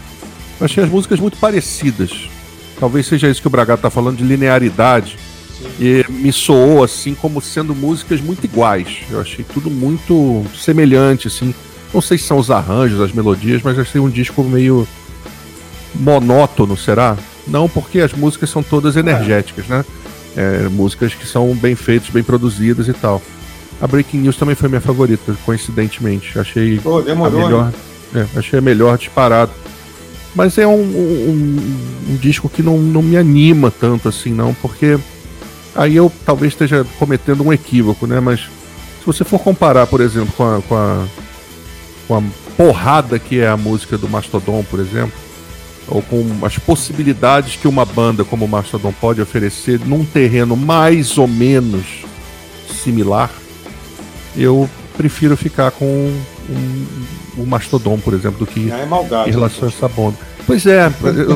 Eu 0.60 0.66
achei 0.66 0.84
as 0.84 0.90
músicas 0.90 1.20
muito 1.20 1.38
parecidas. 1.38 2.30
Talvez 2.80 3.06
seja 3.08 3.30
isso 3.30 3.42
que 3.42 3.48
o 3.48 3.52
Bragato 3.52 3.80
está 3.80 3.90
falando 3.90 4.18
de 4.18 4.24
linearidade. 4.24 5.18
Sim. 5.58 5.68
E 5.80 6.06
me 6.10 6.34
soou 6.34 6.84
assim 6.84 7.14
como 7.14 7.42
sendo 7.42 7.74
músicas 7.74 8.20
muito 8.20 8.44
iguais. 8.44 9.04
Eu 9.10 9.22
achei 9.22 9.46
tudo 9.46 9.70
muito 9.70 10.46
semelhante, 10.54 11.28
assim. 11.28 11.54
Não 11.94 12.02
sei 12.02 12.18
se 12.18 12.26
são 12.26 12.38
os 12.38 12.52
arranjos, 12.52 13.02
as 13.02 13.12
melodias, 13.12 13.62
mas 13.64 13.78
achei 13.80 14.00
um 14.00 14.10
disco 14.10 14.44
meio 14.44 14.88
monótono, 15.96 16.78
será? 16.78 17.18
Não, 17.48 17.68
porque 17.68 18.00
as 18.00 18.14
músicas 18.14 18.50
são 18.50 18.62
todas 18.62 18.96
energéticas, 18.96 19.68
né? 19.68 19.84
É, 20.38 20.70
músicas 20.70 21.16
que 21.16 21.26
são 21.28 21.54
bem 21.56 21.76
feitas, 21.76 22.10
bem 22.10 22.24
produzidas 22.24 22.88
e 22.88 22.94
tal. 22.94 23.22
A 23.82 23.88
Breaking 23.88 24.20
News 24.20 24.38
também 24.38 24.56
foi 24.56 24.70
minha 24.70 24.82
favorita, 24.82 25.36
coincidentemente. 25.46 26.38
Achei 26.38 26.80
Pô, 26.80 27.02
demorou, 27.02 27.40
a 27.40 27.44
melhor. 27.44 27.74
É, 28.14 28.26
achei 28.38 28.60
a 28.60 28.62
melhor 28.62 28.98
disparado. 28.98 29.52
Mas 30.36 30.58
é 30.58 30.68
um, 30.68 30.74
um, 30.74 31.58
um, 32.10 32.16
disco 32.18 32.48
que 32.48 32.62
não, 32.62 32.78
não 32.78 33.02
me 33.02 33.18
anima 33.18 33.72
tanto 33.72 34.08
assim, 34.08 34.32
não, 34.32 34.54
porque 34.54 34.98
aí 35.76 35.96
eu 35.96 36.12
talvez 36.24 36.54
esteja 36.54 36.86
cometendo 37.00 37.44
um 37.44 37.52
equívoco, 37.52 38.06
né? 38.06 38.20
Mas 38.20 38.42
se 38.42 39.06
você 39.06 39.24
for 39.24 39.40
comparar, 39.40 39.88
por 39.88 40.02
exemplo, 40.02 40.32
com 40.38 40.44
a, 40.44 40.62
com 40.62 40.76
a, 40.76 41.06
com 42.10 42.18
a 42.18 42.24
porrada 42.58 43.20
que 43.20 43.40
é 43.40 43.48
a 43.48 43.56
música 43.56 43.96
do 43.96 44.10
Mastodon, 44.10 44.64
por 44.64 44.80
exemplo, 44.80 45.14
ou 45.88 46.02
com 46.02 46.26
as 46.42 46.58
possibilidades 46.58 47.56
que 47.56 47.68
uma 47.68 47.86
banda 47.86 48.26
como 48.26 48.46
o 48.46 48.48
Mastodon 48.48 48.92
pode 49.00 49.22
oferecer 49.22 49.80
num 49.86 50.04
terreno 50.04 50.58
mais 50.58 51.20
ou 51.20 51.28
menos 51.28 51.86
similar, 52.84 53.30
eu 54.36 54.68
prefiro 54.98 55.38
ficar 55.38 55.70
com 55.70 55.86
um, 55.86 56.86
o 57.38 57.46
Mastodon, 57.46 58.00
por 58.00 58.16
exemplo, 58.16 58.40
do 58.40 58.48
que 58.48 58.72
é 58.72 59.28
em 59.28 59.32
relação 59.32 59.66
a 59.66 59.72
essa 59.72 59.88
banda. 59.88 60.18
Pois 60.48 60.66
é, 60.66 60.90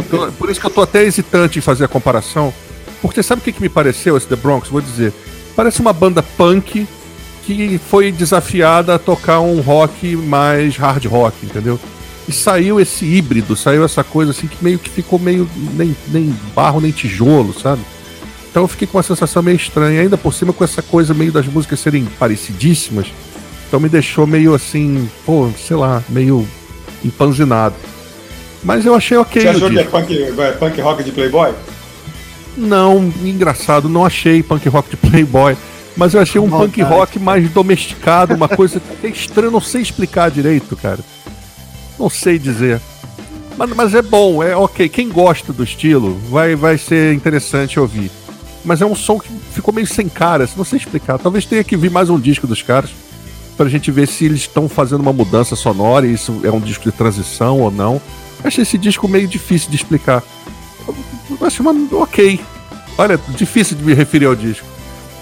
tô, 0.10 0.32
por 0.32 0.50
isso 0.50 0.60
que 0.60 0.66
eu 0.66 0.72
tô 0.72 0.82
até 0.82 1.04
hesitante 1.04 1.60
em 1.60 1.62
fazer 1.62 1.86
a 1.86 1.88
comparação, 1.88 2.52
porque 3.00 3.22
sabe 3.22 3.42
o 3.42 3.44
que, 3.44 3.52
que 3.52 3.62
me 3.62 3.70
pareceu 3.70 4.18
esse 4.18 4.26
The 4.26 4.36
Bronx? 4.36 4.70
Vou 4.70 4.82
dizer, 4.82 5.14
parece 5.56 5.82
uma 5.82 5.94
banda 5.94 6.24
punk 6.24 6.88
que 7.46 7.80
foi 7.90 8.12
desafiada 8.12 8.96
a 8.96 9.00
tocar 9.00 9.40
um 9.42 9.60
rock 9.62 10.16
mais 10.16 10.78
hard 10.78 11.06
rock, 11.06 11.46
entendeu? 11.46 11.80
E 12.28 12.32
saiu 12.32 12.80
esse 12.80 13.06
híbrido, 13.06 13.56
saiu 13.56 13.84
essa 13.84 14.04
coisa 14.04 14.32
assim 14.32 14.48
que 14.48 14.64
meio 14.64 14.80
que 14.80 14.90
ficou 14.90 15.20
meio 15.20 15.50
nem, 15.74 15.96
nem 16.08 16.34
barro 16.56 16.80
nem 16.80 16.92
tijolo, 16.92 17.54
sabe? 17.54 17.82
Então 18.50 18.64
eu 18.64 18.68
fiquei 18.68 18.88
com 18.88 18.98
uma 18.98 19.04
sensação 19.04 19.42
meio 19.44 19.58
estranha, 19.58 20.02
ainda 20.02 20.18
por 20.18 20.34
cima 20.34 20.54
com 20.54 20.64
essa 20.64 20.82
coisa 20.82 21.14
meio 21.14 21.32
das 21.32 21.46
músicas 21.48 21.80
serem 21.80 22.06
parecidíssimas. 22.20 23.08
Então 23.68 23.80
me 23.80 23.90
deixou 23.90 24.26
meio 24.28 24.54
assim, 24.54 25.10
pô, 25.26 25.50
sei 25.58 25.76
lá, 25.76 26.04
meio 26.08 26.48
empanzinado. 27.04 27.76
Mas 28.64 28.86
eu 28.86 28.96
achei 28.96 29.18
ok. 29.18 29.42
Você 29.42 29.48
achou 29.50 29.70
que 29.70 29.80
é 29.80 29.84
punk, 29.84 30.24
é 30.24 30.52
punk 30.52 30.82
rock 30.82 31.04
de 31.04 31.12
Playboy? 31.12 31.52
Não, 32.56 33.12
engraçado, 33.24 33.90
não 33.90 34.06
achei 34.06 34.42
punk 34.44 34.70
rock 34.70 34.92
de 34.92 34.98
Playboy. 34.98 35.58
Mas 35.96 36.14
eu 36.14 36.22
achei 36.22 36.42
um 36.42 36.50
punk 36.50 36.82
rock 36.82 37.20
mais 37.20 37.50
domesticado, 37.52 38.34
uma 38.34 38.50
coisa 38.50 38.82
é 39.04 39.08
estranha, 39.08 39.52
não 39.52 39.62
sei 39.62 39.82
explicar 39.82 40.32
direito, 40.32 40.76
cara. 40.76 41.00
Não 42.00 42.10
sei 42.10 42.40
dizer. 42.40 42.82
Mas, 43.58 43.70
mas, 43.70 43.94
é 43.94 44.02
bom, 44.02 44.42
é 44.42 44.56
ok. 44.56 44.90
Quem 44.90 45.10
gosta 45.10 45.54
do 45.54 45.64
estilo 45.64 46.18
vai, 46.30 46.56
vai 46.56 46.78
ser 46.78 47.14
interessante 47.14 47.80
ouvir. 47.80 48.10
Mas 48.66 48.82
é 48.82 48.86
um 48.86 48.96
som 48.96 49.20
que 49.20 49.30
ficou 49.52 49.74
meio 49.74 49.86
sem 49.86 50.10
cara, 50.10 50.50
não 50.56 50.64
sei 50.66 50.80
explicar. 50.80 51.20
Talvez 51.20 51.46
tenha 51.46 51.64
que 51.64 51.78
vir 51.78 51.92
mais 51.92 52.10
um 52.10 52.20
disco 52.20 52.48
dos 52.48 52.62
caras 52.62 52.90
pra 53.56 53.70
gente 53.70 53.92
ver 53.92 54.08
se 54.08 54.26
eles 54.26 54.42
estão 54.42 54.68
fazendo 54.68 55.02
uma 55.02 55.14
mudança 55.14 55.56
sonora 55.56 56.08
e 56.08 56.14
isso 56.14 56.42
é 56.44 56.50
um 56.50 56.60
disco 56.60 56.86
de 56.86 56.92
transição 56.92 57.60
ou 57.60 57.70
não. 57.70 58.02
Achei 58.44 58.64
esse 58.64 58.78
disco 58.78 59.08
meio 59.08 59.28
difícil 59.28 59.70
de 59.70 59.76
explicar. 59.76 60.24
Eu 61.30 61.46
achei 61.46 61.66
uma 61.66 61.76
ok. 61.98 62.40
Olha, 62.98 63.20
difícil 63.30 63.78
de 63.78 63.84
me 63.84 63.94
referir 63.94 64.26
ao 64.26 64.36
disco. 64.36 64.73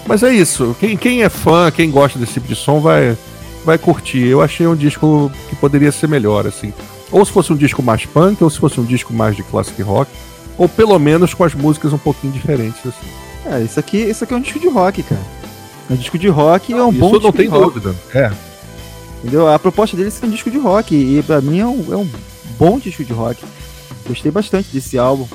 Mas 0.06 0.22
é 0.22 0.32
isso. 0.32 0.76
Quem, 0.78 0.96
quem 0.96 1.22
é 1.22 1.28
fã, 1.28 1.70
quem 1.70 1.90
gosta 1.90 2.18
desse 2.18 2.34
tipo 2.34 2.48
de 2.48 2.56
som 2.56 2.80
vai, 2.80 3.16
vai 3.64 3.78
curtir. 3.78 4.26
Eu 4.26 4.42
achei 4.42 4.66
um 4.66 4.76
disco 4.76 5.30
que 5.48 5.56
poderia 5.56 5.92
ser 5.92 6.08
melhor, 6.08 6.46
assim. 6.46 6.72
Ou 7.10 7.24
se 7.24 7.32
fosse 7.32 7.52
um 7.52 7.56
disco 7.56 7.82
mais 7.82 8.06
punk, 8.06 8.42
ou 8.42 8.50
se 8.50 8.58
fosse 8.58 8.80
um 8.80 8.84
disco 8.84 9.12
mais 9.12 9.36
de 9.36 9.42
classic 9.42 9.80
rock, 9.82 10.10
ou 10.56 10.68
pelo 10.68 10.98
menos 10.98 11.34
com 11.34 11.44
as 11.44 11.54
músicas 11.54 11.92
um 11.92 11.98
pouquinho 11.98 12.32
diferentes, 12.32 12.80
assim. 12.86 13.06
É, 13.44 13.60
isso 13.60 13.78
aqui, 13.78 13.98
isso 13.98 14.24
aqui 14.24 14.34
é 14.34 14.36
um 14.36 14.40
disco 14.40 14.58
de 14.58 14.68
rock, 14.68 15.02
cara. 15.02 15.20
É 15.90 15.92
um 15.92 15.96
disco 15.96 16.18
de 16.18 16.28
rock 16.28 16.72
e 16.72 16.74
é 16.74 16.82
um 16.82 16.92
bom 16.92 17.10
disco 17.10 17.24
não 17.24 17.32
tem 17.32 17.48
dúvida. 17.50 17.94
É. 18.14 18.30
Entendeu? 19.18 19.48
A 19.48 19.58
proposta 19.58 19.96
dele 19.96 20.10
é 20.10 20.26
um 20.26 20.30
disco 20.30 20.50
de 20.50 20.58
rock 20.58 20.94
e 20.94 21.22
pra 21.22 21.40
mim 21.40 21.60
é 21.60 21.66
um, 21.66 21.92
é 21.92 21.96
um 21.96 22.08
bom 22.58 22.78
disco 22.78 23.04
de 23.04 23.12
rock. 23.12 23.44
Gostei 24.06 24.32
bastante 24.32 24.68
desse 24.72 24.98
álbum. 24.98 25.28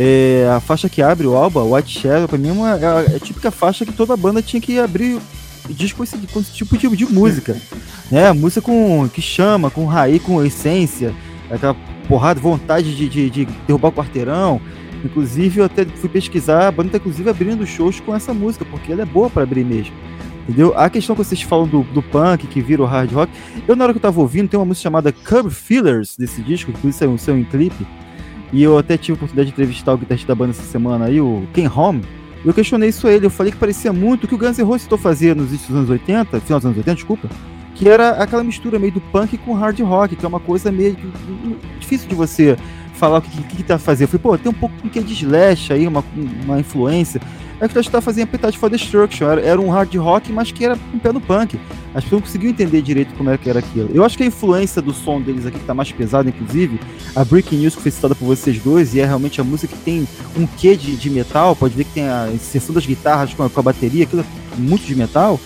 É, 0.00 0.48
a 0.54 0.60
faixa 0.60 0.88
que 0.88 1.02
abre 1.02 1.26
o 1.26 1.34
álbum, 1.34 1.74
White 1.74 1.98
Shadow, 1.98 2.28
pra 2.28 2.38
mim 2.38 2.50
é, 2.50 2.52
uma, 2.52 2.78
é 2.78 3.16
a 3.16 3.18
típica 3.18 3.50
faixa 3.50 3.84
que 3.84 3.92
toda 3.92 4.16
banda 4.16 4.40
tinha 4.40 4.60
que 4.60 4.78
abrir 4.78 5.18
disco 5.70 5.98
com 5.98 6.04
esse, 6.04 6.16
com 6.16 6.38
esse 6.38 6.52
tipo 6.52 6.78
de, 6.78 6.88
de 6.96 7.04
música. 7.06 7.56
Né? 8.08 8.32
Música 8.32 8.62
com, 8.62 9.08
que 9.12 9.20
chama, 9.20 9.70
com 9.70 9.84
raiz, 9.86 10.22
com 10.22 10.44
essência, 10.44 11.12
aquela 11.50 11.74
porrada, 12.06 12.40
vontade 12.40 12.94
de, 12.94 13.08
de, 13.08 13.28
de 13.28 13.44
derrubar 13.66 13.88
o 13.88 13.92
quarteirão. 13.92 14.60
Inclusive, 15.04 15.60
eu 15.60 15.64
até 15.64 15.84
fui 15.84 16.08
pesquisar, 16.08 16.68
a 16.68 16.70
banda 16.70 16.90
tá 16.90 16.98
inclusive 16.98 17.28
abrindo 17.28 17.66
shows 17.66 17.98
com 17.98 18.14
essa 18.14 18.32
música, 18.32 18.64
porque 18.64 18.92
ela 18.92 19.02
é 19.02 19.04
boa 19.04 19.28
para 19.28 19.42
abrir 19.42 19.64
mesmo. 19.64 19.94
Entendeu? 20.48 20.72
A 20.76 20.88
questão 20.88 21.14
que 21.14 21.24
vocês 21.24 21.42
falam 21.42 21.66
do, 21.66 21.82
do 21.82 22.02
punk, 22.02 22.46
que 22.46 22.62
vira 22.62 22.82
o 22.82 22.86
hard 22.86 23.12
rock, 23.12 23.32
eu 23.66 23.76
na 23.76 23.84
hora 23.84 23.92
que 23.92 23.98
eu 23.98 24.02
tava 24.02 24.20
ouvindo, 24.20 24.48
tem 24.48 24.58
uma 24.58 24.64
música 24.64 24.84
chamada 24.84 25.12
Curb 25.12 25.50
Fillers 25.50 26.16
desse 26.16 26.40
disco, 26.40 26.72
que 26.72 26.86
é 27.04 27.06
um, 27.06 27.18
seu 27.18 27.36
em 27.36 27.44
clipe, 27.44 27.86
e 28.52 28.62
eu 28.62 28.78
até 28.78 28.96
tive 28.96 29.12
a 29.12 29.16
oportunidade 29.16 29.48
de 29.48 29.52
entrevistar 29.52 29.92
o 29.92 29.98
guitarrista 29.98 30.28
da 30.28 30.34
banda 30.34 30.50
essa 30.50 30.62
semana 30.62 31.06
aí, 31.06 31.20
o 31.20 31.46
Ken 31.52 31.68
Home, 31.68 32.02
eu 32.44 32.54
questionei 32.54 32.88
isso 32.88 33.06
a 33.06 33.12
ele, 33.12 33.26
eu 33.26 33.30
falei 33.30 33.52
que 33.52 33.58
parecia 33.58 33.92
muito 33.92 34.24
o 34.24 34.28
que 34.28 34.34
o 34.34 34.38
Guns 34.38 34.58
N' 34.58 34.64
Roses 34.64 34.88
fazer 34.98 35.34
nos 35.34 35.52
anos 35.70 35.90
80, 35.90 36.40
final 36.40 36.58
dos 36.58 36.66
anos 36.66 36.78
80, 36.78 36.94
desculpa, 36.94 37.28
que 37.74 37.88
era 37.88 38.10
aquela 38.10 38.42
mistura 38.42 38.78
meio 38.78 38.92
do 38.92 39.00
punk 39.00 39.36
com 39.38 39.54
hard 39.54 39.78
rock, 39.80 40.16
que 40.16 40.24
é 40.24 40.28
uma 40.28 40.40
coisa 40.40 40.72
meio 40.72 40.96
difícil 41.78 42.08
de 42.08 42.14
você 42.14 42.56
falar 42.94 43.18
o 43.18 43.22
que, 43.22 43.30
que, 43.44 43.56
que 43.58 43.62
tá 43.62 43.78
fazendo. 43.78 44.08
Eu 44.12 44.18
falei, 44.18 44.22
pô, 44.22 44.38
tem 44.38 44.50
um 44.50 44.54
pouco 44.54 44.74
que 44.88 45.00
de 45.00 45.12
slash 45.12 45.72
aí, 45.72 45.86
uma, 45.86 46.04
uma 46.44 46.58
influência. 46.58 47.20
É 47.60 47.66
que 47.66 47.90
tá 47.90 48.00
fazendo 48.00 48.24
Appetite 48.24 48.56
for 48.56 48.70
Destruction. 48.70 49.28
Era, 49.28 49.40
era 49.40 49.60
um 49.60 49.68
hard 49.68 49.92
rock, 49.96 50.32
mas 50.32 50.52
que 50.52 50.64
era 50.64 50.78
um 50.94 50.98
pé 50.98 51.12
no 51.12 51.20
punk. 51.20 51.58
As 51.94 52.04
pessoas 52.04 52.20
não 52.20 52.26
conseguiam 52.26 52.50
entender 52.50 52.80
direito 52.82 53.14
como 53.14 53.28
era 53.28 53.38
que 53.38 53.50
era 53.50 53.58
aquilo. 53.58 53.90
Eu 53.92 54.04
acho 54.04 54.16
que 54.16 54.22
a 54.22 54.26
influência 54.26 54.80
do 54.80 54.92
som 54.92 55.20
deles 55.20 55.44
aqui, 55.44 55.58
que 55.58 55.64
tá 55.64 55.74
mais 55.74 55.90
pesado, 55.90 56.28
inclusive, 56.28 56.78
a 57.16 57.24
Breaking 57.24 57.56
News 57.56 57.74
que 57.74 57.82
foi 57.82 57.90
citada 57.90 58.14
por 58.14 58.26
vocês 58.26 58.58
dois, 58.60 58.94
e 58.94 59.00
é 59.00 59.04
realmente 59.04 59.40
a 59.40 59.44
música 59.44 59.74
que 59.74 59.82
tem 59.82 60.06
um 60.36 60.46
quê 60.46 60.76
de, 60.76 60.94
de 60.96 61.10
metal, 61.10 61.56
pode 61.56 61.74
ver 61.74 61.84
que 61.84 61.92
tem 61.94 62.08
a 62.08 62.28
inserção 62.32 62.74
das 62.74 62.86
guitarras 62.86 63.34
com 63.34 63.42
a, 63.42 63.50
com 63.50 63.58
a 63.58 63.62
bateria, 63.62 64.04
aquilo 64.04 64.22
é 64.22 64.56
muito 64.56 64.86
de 64.86 64.94
metal. 64.94 65.40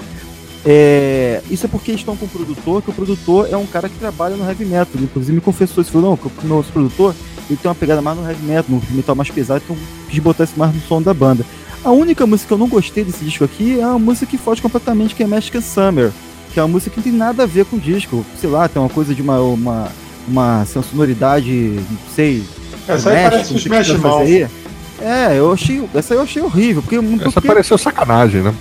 É, 0.65 1.43
isso 1.51 1.67
é 1.67 1.69
porque 1.69 1.93
estão 1.93 2.17
com 2.17 2.27
o 2.27 2.29
produtor, 2.29 2.83
que 2.83 2.91
o 2.91 2.93
produtor 2.93 3.49
é 3.51 3.57
um 3.57 3.67
cara 3.67 3.89
que 3.89 3.99
trabalha 3.99 4.37
no 4.37 4.47
heavy 4.47 4.65
metal. 4.65 4.89
Ele, 4.95 5.05
inclusive 5.05 5.33
me 5.33 5.41
confessou 5.41 5.81
isso, 5.81 5.91
falou, 5.91 6.19
não, 6.23 6.31
o 6.45 6.47
nosso 6.47 6.71
produtor 6.73 7.15
ele 7.49 7.59
tem 7.61 7.69
uma 7.69 7.75
pegada 7.75 8.01
mais 8.01 8.17
no 8.17 8.29
heavy 8.29 8.45
metal, 8.45 8.67
no 8.69 8.97
metal 8.97 9.15
mais 9.15 9.31
pesado, 9.31 9.63
então 9.65 9.77
quis 10.09 10.19
botar 10.21 10.45
isso 10.45 10.55
mais 10.57 10.75
no 10.75 10.81
som 10.83 11.03
da 11.03 11.13
banda. 11.13 11.45
A 11.85 11.91
única 11.91 12.27
música 12.27 12.49
que 12.49 12.55
eu 12.55 12.59
não 12.59 12.69
gostei 12.69 13.03
desse 13.03 13.25
disco 13.25 13.45
aqui 13.45 13.81
é 13.81 13.87
uma 13.87 13.99
música 13.99 14.27
que 14.27 14.39
foge 14.39 14.63
completamente, 14.63 15.15
que 15.15 15.23
é 15.23 15.27
Mexican 15.27 15.61
Summer, 15.61 16.13
que 16.53 16.61
é 16.61 16.63
uma 16.63 16.69
música 16.69 16.91
que 16.91 16.97
não 16.99 17.05
tem 17.05 17.13
nada 17.13 17.43
a 17.43 17.47
ver 17.47 17.65
com 17.65 17.77
o 17.77 17.81
disco. 17.81 18.25
Sei 18.41 18.49
lá, 18.49 18.69
tem 18.69 18.81
uma 18.81 18.89
coisa 18.89 19.13
de 19.15 19.21
uma, 19.21 19.41
uma, 19.41 19.89
uma 20.29 20.65
sonoridade, 20.65 21.53
não 21.91 21.99
sei. 22.15 22.45
Essa 22.87 23.11
aí 23.11 23.23
parece 23.23 23.55
os 23.55 23.61
Smash 23.61 23.99
Mouth. 23.99 24.49
É, 25.01 25.37
eu 25.37 25.53
achei. 25.53 25.83
Essa 25.93 26.15
eu 26.15 26.23
achei 26.23 26.41
horrível. 26.41 26.83
Porque, 26.83 26.97
essa 27.27 27.41
pareceu 27.41 27.77
sacanagem, 27.77 28.43
né? 28.43 28.55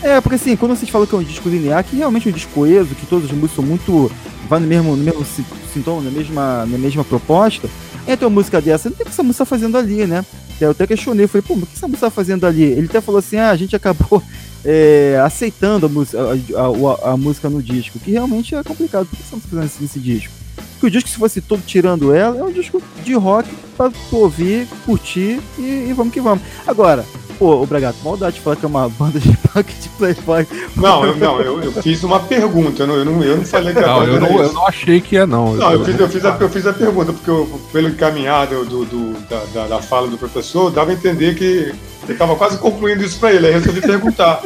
É, 0.00 0.20
porque 0.20 0.36
assim, 0.36 0.54
quando 0.54 0.76
vocês 0.76 0.88
falam 0.88 1.06
que 1.06 1.14
é 1.14 1.18
um 1.18 1.22
disco 1.22 1.48
linear, 1.48 1.82
que 1.82 1.96
realmente 1.96 2.28
é 2.28 2.30
um 2.30 2.34
disco 2.34 2.52
coeso, 2.52 2.94
que 2.94 3.06
todas 3.06 3.24
as 3.24 3.32
músicas 3.32 3.56
são 3.56 3.64
muito. 3.64 4.10
Vai 4.48 4.58
no 4.60 4.66
mesmo, 4.66 4.96
no 4.96 5.04
mesmo 5.04 5.24
sintoma, 5.72 6.02
na 6.02 6.10
mesma, 6.10 6.66
na 6.66 6.78
mesma 6.78 7.04
proposta, 7.04 7.68
entra 8.06 8.26
uma 8.26 8.34
música 8.34 8.60
dessa, 8.60 8.88
não 8.88 8.96
tem 8.96 9.04
o 9.04 9.06
que 9.06 9.12
essa 9.12 9.22
música 9.22 9.44
tá 9.44 9.48
fazendo 9.48 9.76
ali, 9.76 10.06
né? 10.06 10.24
Eu 10.60 10.70
até 10.70 10.86
questionei, 10.86 11.26
falei, 11.26 11.44
pô, 11.46 11.54
o 11.54 11.66
que 11.66 11.76
essa 11.76 11.86
música 11.86 12.06
tá 12.06 12.10
fazendo 12.10 12.46
ali? 12.46 12.64
Ele 12.64 12.86
até 12.86 13.00
falou 13.00 13.18
assim, 13.18 13.36
ah, 13.36 13.50
a 13.50 13.56
gente 13.56 13.76
acabou 13.76 14.22
é, 14.64 15.20
aceitando 15.22 15.86
a 15.86 15.88
música, 15.88 16.18
a, 16.18 17.08
a, 17.08 17.12
a, 17.12 17.16
música 17.16 17.48
no 17.48 17.62
disco, 17.62 17.98
que 18.00 18.12
realmente 18.12 18.54
é 18.54 18.62
complicado. 18.62 19.06
Por 19.06 19.16
que 19.16 19.22
você 19.22 19.34
não 19.34 19.40
tá 19.40 19.48
fazendo 19.48 19.82
nesse 19.82 20.00
disco? 20.00 20.32
Porque 20.72 20.86
o 20.86 20.90
disco, 20.90 21.08
se 21.08 21.16
fosse 21.16 21.40
todo 21.40 21.62
tirando 21.64 22.12
ela, 22.12 22.38
é 22.38 22.42
um 22.42 22.52
disco 22.52 22.82
de 23.04 23.14
rock 23.14 23.48
pra 23.76 23.92
ouvir, 24.12 24.66
curtir 24.84 25.40
e, 25.58 25.86
e 25.88 25.92
vamos 25.92 26.12
que 26.12 26.20
vamos. 26.20 26.42
Agora, 26.66 27.04
Pô, 27.38 27.62
o 27.62 27.66
Bragato, 27.66 27.98
maldade 28.02 28.36
de 28.36 28.42
falar 28.42 28.56
que 28.56 28.64
é 28.64 28.68
uma 28.68 28.88
banda 28.98 29.20
de 29.20 29.36
punk 29.36 29.72
de 29.80 29.88
playboy. 29.90 30.46
Não, 30.76 31.04
eu, 31.04 31.16
não, 31.16 31.40
eu, 31.40 31.62
eu 31.62 31.72
fiz 31.82 32.02
uma 32.02 32.18
pergunta, 32.20 32.82
eu 32.82 32.86
não, 32.86 32.96
eu 32.96 33.04
não, 33.04 33.22
eu 33.22 33.36
não 33.36 33.44
falei 33.44 33.72
que 33.72 33.78
a 33.78 33.86
não, 33.86 34.00
banda 34.00 34.12
eu 34.12 34.20
não, 34.20 34.42
eu 34.42 34.52
não 34.52 34.66
achei 34.66 35.00
que 35.00 35.16
é, 35.16 35.24
não. 35.24 35.54
Não, 35.54 35.72
eu, 35.72 35.84
fiz, 35.84 36.00
eu, 36.00 36.08
fiz, 36.08 36.24
a, 36.24 36.36
eu 36.40 36.48
fiz 36.48 36.66
a 36.66 36.72
pergunta, 36.72 37.12
porque 37.12 37.30
eu, 37.30 37.60
pelo 37.72 37.88
encaminhado 37.88 38.64
do, 38.64 38.84
do 38.84 39.28
da, 39.28 39.44
da, 39.54 39.66
da, 39.68 39.82
fala 39.82 40.08
do 40.08 40.18
professor, 40.18 40.70
dava 40.70 40.90
a 40.90 40.94
entender 40.94 41.36
que 41.36 41.44
ele 41.44 42.12
estava 42.12 42.34
quase 42.34 42.58
concluindo 42.58 43.04
isso 43.04 43.20
para 43.20 43.32
ele, 43.32 43.46
aí 43.46 43.52
eu 43.52 43.60
resolvi 43.60 43.80
perguntar. 43.82 44.42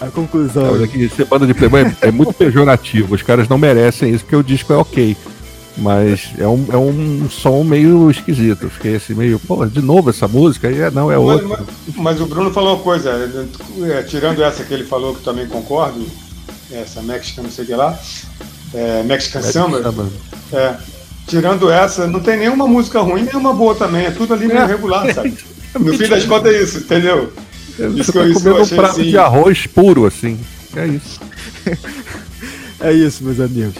a 0.00 0.06
conclusão. 0.06 0.82
É, 0.82 0.86
que 0.86 1.08
ser 1.10 1.26
banda 1.26 1.46
de 1.46 1.52
playboy 1.52 1.82
é, 1.82 2.08
é 2.08 2.10
muito 2.10 2.32
pejorativo, 2.32 3.14
os 3.14 3.22
caras 3.22 3.46
não 3.46 3.58
merecem 3.58 4.10
isso, 4.10 4.24
porque 4.24 4.36
o 4.36 4.42
disco 4.42 4.72
é 4.72 4.76
ok. 4.76 5.16
Mas 5.76 6.30
é 6.38 6.46
um, 6.46 6.66
é 6.70 6.76
um 6.76 7.28
som 7.28 7.64
meio 7.64 8.10
esquisito. 8.10 8.70
Fiquei 8.70 8.96
assim, 8.96 9.14
meio, 9.14 9.40
pô, 9.40 9.66
de 9.66 9.82
novo 9.82 10.10
essa 10.10 10.28
música? 10.28 10.70
E 10.70 10.80
é, 10.80 10.90
não, 10.90 11.10
é 11.10 11.18
outra. 11.18 11.48
Mas, 11.48 11.96
mas, 11.96 12.20
o 12.20 12.26
Bruno 12.26 12.52
falou 12.52 12.76
uma 12.76 12.82
coisa, 12.82 13.10
é, 13.10 14.02
tirando 14.02 14.42
essa 14.42 14.62
que 14.62 14.72
ele 14.72 14.84
falou, 14.84 15.14
que 15.14 15.22
também 15.22 15.46
concordo, 15.48 16.06
essa 16.70 17.02
Mexican, 17.02 17.42
não 17.42 17.50
sei 17.50 17.64
o 17.64 17.66
que 17.66 17.74
lá, 17.74 17.98
é, 18.72 19.02
Mexican, 19.02 19.40
Mexican 19.40 19.42
Summer. 19.42 19.82
Summer. 19.82 20.06
É, 20.52 20.76
tirando 21.26 21.70
essa, 21.70 22.06
não 22.06 22.20
tem 22.20 22.38
nenhuma 22.38 22.68
música 22.68 23.00
ruim, 23.00 23.22
nenhuma 23.22 23.52
boa 23.52 23.74
também. 23.74 24.06
É 24.06 24.10
tudo 24.12 24.34
ali 24.34 24.46
meio 24.46 24.60
é. 24.60 24.66
regular, 24.66 25.12
sabe? 25.12 25.36
No 25.74 25.92
fim 25.98 26.06
das 26.06 26.24
contas 26.24 26.54
é 26.54 26.62
isso, 26.62 26.78
entendeu? 26.78 27.32
Isso 27.96 28.12
tá 28.12 28.20
que 28.20 28.30
eu, 28.30 28.34
comendo 28.34 28.62
um 28.62 28.68
prato 28.68 29.00
assim... 29.00 29.10
de 29.10 29.18
arroz 29.18 29.66
puro, 29.66 30.06
assim. 30.06 30.38
É 30.76 30.86
isso. 30.86 31.20
é 32.80 32.92
isso, 32.92 33.24
meus 33.24 33.40
amigos. 33.40 33.74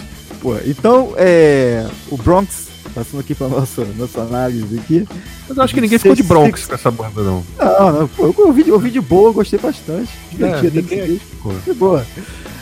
Pô, 0.45 0.55
então, 0.63 1.11
é, 1.17 1.87
o 2.11 2.17
Bronx, 2.17 2.67
passando 2.93 3.19
aqui 3.19 3.33
para 3.33 3.47
nossa, 3.47 3.83
nossa 3.97 4.21
análise 4.21 4.77
aqui. 4.77 5.07
Mas 5.49 5.57
eu 5.57 5.63
acho 5.63 5.73
que 5.73 5.81
ninguém 5.81 5.97
ficou 5.97 6.15
de 6.15 6.21
Bronx 6.21 6.67
com 6.67 6.75
essa 6.75 6.91
banda, 6.91 7.23
não. 7.23 7.43
Não, 7.57 7.91
não, 7.91 8.07
pô, 8.07 8.27
eu 8.27 8.45
ouvi, 8.45 8.71
ouvi 8.71 8.91
de 8.91 9.01
boa, 9.01 9.31
gostei 9.31 9.57
bastante. 9.57 10.11
Divertido, 10.29 10.77
é, 10.77 10.81
ninguém... 10.83 11.19
de 11.65 11.73
boa. 11.73 12.05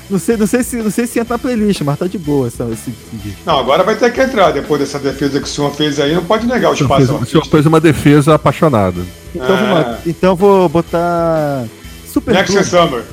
Não 0.09 0.17
sei, 0.17 0.37
não, 0.37 0.47
sei 0.47 0.63
se, 0.63 0.77
não 0.77 0.91
sei 0.91 1.05
se 1.05 1.19
entra 1.19 1.33
na 1.33 1.39
playlist, 1.39 1.81
mas 1.81 1.99
tá 1.99 2.07
de 2.07 2.17
boa 2.17 2.47
essa, 2.47 2.63
esse, 2.71 2.89
esse 2.89 3.35
Não, 3.45 3.59
agora 3.59 3.83
vai 3.83 3.97
ter 3.97 4.13
que 4.13 4.21
entrar. 4.21 4.51
Depois 4.51 4.79
dessa 4.79 4.97
defesa 4.97 5.41
que 5.41 5.45
o 5.45 5.49
senhor 5.49 5.75
fez 5.75 5.99
aí, 5.99 6.15
não 6.15 6.23
pode 6.23 6.47
negar 6.47 6.71
o 6.71 6.73
espaço. 6.73 7.05
Fez, 7.05 7.21
o 7.21 7.25
senhor 7.25 7.45
fez 7.45 7.65
uma 7.65 7.81
defesa 7.81 8.35
apaixonada. 8.35 9.01
Então, 9.35 9.77
é. 9.77 9.97
então 10.05 10.37
vou 10.37 10.69
botar. 10.69 11.65
Super 12.07 12.33
Next 12.33 12.63
Summer. 12.63 13.03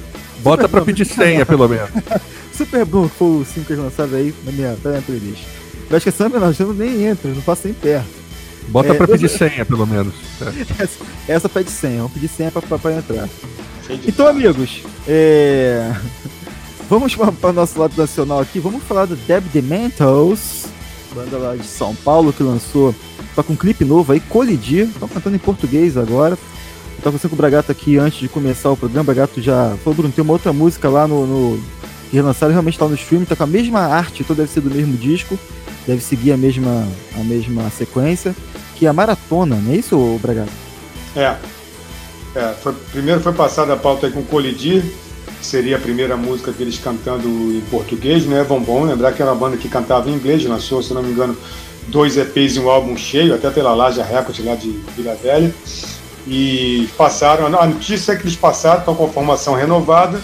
Bota 0.45 0.63
Super 0.63 0.69
pra 0.69 0.85
pedir 0.85 1.07
senha, 1.07 1.45
pelo 1.45 1.69
menos. 1.69 1.91
Super 2.61 2.85
Bowl 2.85 3.09
foi 3.09 3.41
o 3.41 3.45
5 3.45 3.67
que 3.67 3.75
lançados 3.75 4.13
aí 4.13 4.35
na 4.45 4.53
minha, 4.53 4.77
na 4.85 4.91
minha 4.91 5.03
playlist. 5.03 5.45
Eu 5.89 5.97
acho 5.97 6.05
que 6.05 6.11
essa 6.11 6.29
nós 6.29 6.59
nem 6.77 7.07
entra, 7.07 7.31
não 7.31 7.41
faço 7.41 7.63
nem 7.65 7.73
perto. 7.73 8.07
Bota 8.69 8.91
é, 8.91 8.95
pra 8.95 9.09
pedir 9.09 9.25
eu... 9.25 9.29
senha, 9.31 9.65
pelo 9.65 9.87
menos. 9.87 10.13
É. 10.43 10.61
Essa, 10.83 10.99
essa 11.27 11.49
pede 11.49 11.71
senha, 11.71 11.97
vamos 11.97 12.13
pedir 12.13 12.29
senha 12.29 12.51
pra, 12.51 12.61
pra, 12.61 12.79
pra 12.79 12.93
entrar. 12.93 13.29
Então, 14.07 14.27
amigos, 14.27 14.83
é... 15.09 15.91
vamos 16.89 17.17
para 17.17 17.49
o 17.49 17.53
nosso 17.55 17.81
lado 17.81 17.95
nacional 17.97 18.41
aqui. 18.41 18.61
Vamos 18.61 18.83
falar 18.83 19.07
do 19.07 19.17
Deb 19.17 19.45
Dementals, 19.55 20.67
banda 21.15 21.39
lá 21.39 21.57
de 21.57 21.67
São 21.67 21.95
Paulo 21.95 22.31
que 22.31 22.43
lançou, 22.43 22.95
tá 23.35 23.43
com 23.43 23.55
um 23.55 23.57
clipe 23.57 23.87
novo 23.87 24.13
aí, 24.13 24.21
Colidir. 24.21 24.85
Estão 24.85 25.09
cantando 25.09 25.35
em 25.35 25.41
português 25.41 25.97
agora. 25.97 26.35
Eu 26.35 27.03
tava 27.03 27.13
conversando 27.13 27.31
com 27.31 27.37
o 27.37 27.39
Bragato 27.39 27.73
aqui 27.73 27.97
antes 27.97 28.21
de 28.21 28.29
começar 28.29 28.71
o 28.71 28.77
programa. 28.77 29.01
O 29.01 29.07
Bragato 29.07 29.41
já 29.41 29.75
falou, 29.83 29.97
Bruno, 29.97 30.13
tem 30.13 30.23
uma 30.23 30.35
outra 30.35 30.53
música 30.53 30.91
lá 30.91 31.09
no, 31.09 31.27
no 31.27 31.80
que 32.11 32.17
relançaram 32.17 32.53
realmente 32.53 32.75
está 32.75 32.87
no 32.87 32.95
stream, 32.95 33.25
tá 33.25 33.37
com 33.37 33.45
a 33.45 33.47
mesma 33.47 33.81
arte, 33.81 34.23
então 34.23 34.35
deve 34.35 34.51
ser 34.51 34.61
do 34.61 34.71
mesmo 34.71 34.97
disco, 34.97 35.39
deve 35.87 36.03
seguir 36.03 36.33
a 36.33 36.37
mesma, 36.37 36.87
a 37.15 37.23
mesma 37.23 37.71
sequência, 37.71 38.35
que 38.77 38.87
é 38.87 38.89
a 38.89 38.93
Maratona, 38.93 39.57
não 39.57 39.73
é 39.73 39.77
isso, 39.77 40.19
Bragato? 40.21 40.51
É. 41.15 41.37
é 42.35 42.55
foi, 42.61 42.73
primeiro 42.91 43.21
foi 43.21 43.33
passada 43.33 43.75
a 43.75 43.77
pauta 43.77 44.09
aí 44.09 44.13
com 44.13 44.25
Colidir, 44.25 44.83
que 45.39 45.47
seria 45.47 45.77
a 45.77 45.81
primeira 45.81 46.17
música 46.17 46.51
deles 46.51 46.79
cantando 46.79 47.29
em 47.29 47.63
português, 47.71 48.27
né? 48.27 48.43
Vão 48.43 48.61
bom 48.61 48.85
lembrar 48.85 49.13
que 49.13 49.23
era 49.23 49.31
uma 49.31 49.39
banda 49.39 49.57
que 49.57 49.69
cantava 49.69 50.11
em 50.11 50.15
inglês, 50.15 50.45
lançou, 50.45 50.83
se 50.83 50.93
não 50.93 51.03
me 51.03 51.13
engano, 51.13 51.37
dois 51.87 52.17
EPs 52.17 52.57
e 52.57 52.61
um 52.61 52.69
álbum 52.69 52.97
cheio, 52.97 53.35
até 53.35 53.51
pela 53.51 53.73
Laja 53.73 54.03
Record 54.03 54.39
lá 54.45 54.57
de 54.57 54.71
Vila 54.97 55.15
Velha. 55.15 55.55
E 56.27 56.89
passaram, 56.97 57.47
a 57.47 57.67
notícia 57.67 58.13
é 58.13 58.17
que 58.17 58.23
eles 58.23 58.37
passaram, 58.37 58.95
com 58.95 59.09
formação 59.11 59.55
renovada, 59.55 60.21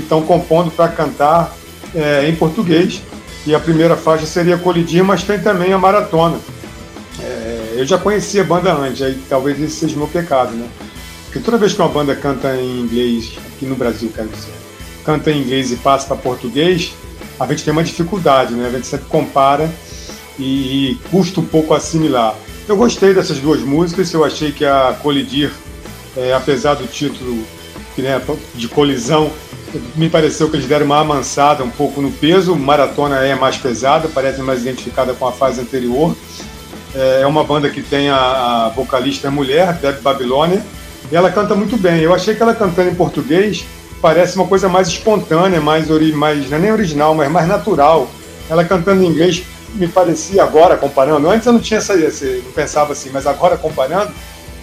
estão 0.00 0.22
compondo 0.22 0.70
para 0.70 0.88
cantar 0.88 1.54
é, 1.94 2.28
em 2.28 2.34
português. 2.34 3.02
E 3.46 3.54
a 3.54 3.60
primeira 3.60 3.96
faixa 3.96 4.26
seria 4.26 4.58
Colidir, 4.58 5.02
mas 5.04 5.22
tem 5.22 5.38
também 5.38 5.72
a 5.72 5.78
Maratona. 5.78 6.38
É, 7.20 7.74
eu 7.76 7.86
já 7.86 7.98
conhecia 7.98 8.42
a 8.42 8.44
banda 8.44 8.72
antes, 8.72 9.02
aí 9.02 9.18
talvez 9.28 9.60
esse 9.60 9.76
seja 9.76 9.94
o 9.94 9.98
meu 9.98 10.08
pecado, 10.08 10.52
né? 10.54 10.68
Porque 11.24 11.40
toda 11.40 11.56
vez 11.56 11.72
que 11.72 11.80
uma 11.80 11.88
banda 11.88 12.14
canta 12.14 12.54
em 12.56 12.80
inglês, 12.80 13.32
aqui 13.54 13.66
no 13.66 13.74
Brasil, 13.74 14.10
quero 14.14 14.28
dizer, 14.28 14.52
canta 15.04 15.30
em 15.30 15.42
inglês 15.42 15.70
e 15.72 15.76
passa 15.76 16.06
para 16.06 16.16
português, 16.16 16.92
a 17.38 17.46
gente 17.46 17.64
tem 17.64 17.72
uma 17.72 17.84
dificuldade, 17.84 18.54
né? 18.54 18.66
A 18.66 18.70
gente 18.70 18.86
sempre 18.86 19.06
compara 19.06 19.70
e, 20.38 20.92
e 20.92 20.94
custa 21.10 21.40
um 21.40 21.46
pouco 21.46 21.74
assimilar. 21.74 22.34
Eu 22.68 22.76
gostei 22.76 23.14
dessas 23.14 23.38
duas 23.38 23.60
músicas, 23.60 24.12
eu 24.12 24.24
achei 24.24 24.52
que 24.52 24.64
a 24.64 24.96
Colidir, 25.02 25.50
é, 26.16 26.34
apesar 26.34 26.74
do 26.74 26.86
título 26.86 27.42
né, 27.96 28.20
de 28.54 28.68
colisão, 28.68 29.30
me 29.96 30.08
pareceu 30.08 30.48
que 30.48 30.56
eles 30.56 30.66
deram 30.66 30.86
uma 30.86 31.00
amansada 31.00 31.62
um 31.62 31.70
pouco 31.70 32.00
no 32.00 32.10
peso. 32.10 32.54
Maratona 32.56 33.18
é 33.24 33.34
mais 33.34 33.56
pesada, 33.56 34.08
parece 34.08 34.40
mais 34.40 34.62
identificada 34.62 35.14
com 35.14 35.26
a 35.26 35.32
fase 35.32 35.60
anterior. 35.60 36.16
É, 36.94 37.20
é 37.22 37.26
uma 37.26 37.44
banda 37.44 37.68
que 37.68 37.82
tem 37.82 38.08
a, 38.08 38.66
a 38.66 38.68
vocalista 38.70 39.30
mulher, 39.30 39.74
Deb 39.74 40.00
Babilônia, 40.00 40.64
e 41.10 41.16
ela 41.16 41.30
canta 41.30 41.54
muito 41.54 41.76
bem. 41.76 42.00
Eu 42.00 42.14
achei 42.14 42.34
que 42.34 42.42
ela 42.42 42.54
cantando 42.54 42.90
em 42.90 42.94
português 42.94 43.64
parece 44.00 44.36
uma 44.36 44.46
coisa 44.46 44.68
mais 44.68 44.88
espontânea, 44.88 45.60
mais, 45.60 45.90
ori 45.90 46.12
mais 46.12 46.48
não 46.48 46.56
é 46.56 46.60
nem 46.60 46.72
original, 46.72 47.14
mas 47.14 47.30
mais 47.30 47.48
natural. 47.48 48.08
Ela 48.48 48.64
cantando 48.64 49.02
em 49.02 49.06
inglês 49.06 49.42
me 49.74 49.88
parecia 49.88 50.42
agora 50.42 50.76
comparando. 50.76 51.28
Antes 51.28 51.46
eu 51.46 51.52
não 51.52 51.60
tinha 51.60 51.78
essa, 51.78 51.94
não 51.94 52.52
pensava 52.52 52.92
assim, 52.92 53.10
mas 53.12 53.26
agora 53.26 53.56
comparando, 53.56 54.12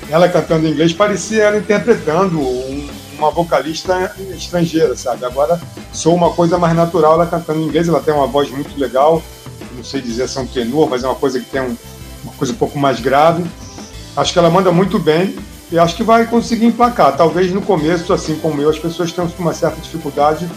ela 0.10 0.28
cantando 0.30 0.68
em 0.68 0.72
inglês 0.72 0.94
parecia 0.94 1.44
ela 1.44 1.58
interpretando 1.58 2.40
um 2.40 2.88
uma 3.18 3.32
vocalista 3.32 4.14
estrangeira, 4.36 4.96
sabe? 4.96 5.26
Agora 5.26 5.60
sou 5.94 6.16
uma 6.16 6.32
coisa 6.32 6.58
mais 6.58 6.76
natural 6.76 7.14
ela 7.14 7.26
cantando 7.26 7.60
em 7.60 7.66
inglês, 7.66 7.88
ela 7.88 8.00
tem 8.00 8.14
uma 8.14 8.28
voz 8.28 8.50
muito 8.50 8.78
legal, 8.80 9.22
não 9.76 9.84
sei 9.84 10.02
dizer 10.02 10.28
se 10.28 10.38
é 10.38 10.42
um 10.42 10.48
tenor, 10.48 10.90
mas 10.90 11.04
é 11.04 11.08
uma 11.08 11.16
coisa 11.16 11.40
que 11.40 11.46
tem 11.46 11.62
um, 11.62 11.76
uma 12.24 12.34
coisa 12.34 12.54
um 12.54 12.58
pouco 12.58 12.78
mais 12.78 13.00
grave. 13.00 13.44
Acho 14.16 14.34
que 14.34 14.40
ela 14.40 14.50
manda 14.50 14.72
muito 14.72 14.98
bem 14.98 15.36
e 15.72 15.78
acho 15.78 15.96
que 15.96 16.04
vai 16.04 16.26
conseguir 16.26 16.66
emplacar. 16.66 17.16
Talvez 17.18 17.52
no 17.52 17.62
começo, 17.62 18.14
assim 18.14 18.36
como 18.36 18.62
eu, 18.62 18.70
as 18.70 18.80
pessoas 18.80 19.12
tenham 19.12 19.30
uma 19.38 19.54
certa 19.54 19.80
dificuldade 19.82 20.50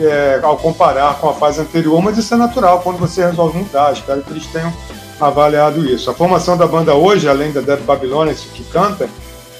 é, 0.00 0.40
ao 0.42 0.56
comparar 0.56 1.18
com 1.18 1.28
a 1.28 1.34
fase 1.34 1.60
anterior, 1.60 2.00
mas 2.00 2.16
isso 2.16 2.32
é 2.32 2.36
natural 2.36 2.80
quando 2.80 2.98
você 2.98 3.24
resolve 3.24 3.58
mudar. 3.58 3.92
Espero 3.92 4.22
que 4.22 4.30
eles 4.30 4.46
tenham 4.46 4.72
avaliado 5.20 5.84
isso. 5.84 6.10
A 6.10 6.14
formação 6.14 6.56
da 6.56 6.66
banda 6.66 6.94
hoje, 6.94 7.28
além 7.28 7.52
da 7.52 7.60
Deb 7.60 7.82
Babilônia, 7.82 8.34
que 8.34 8.64
canta, 8.64 9.08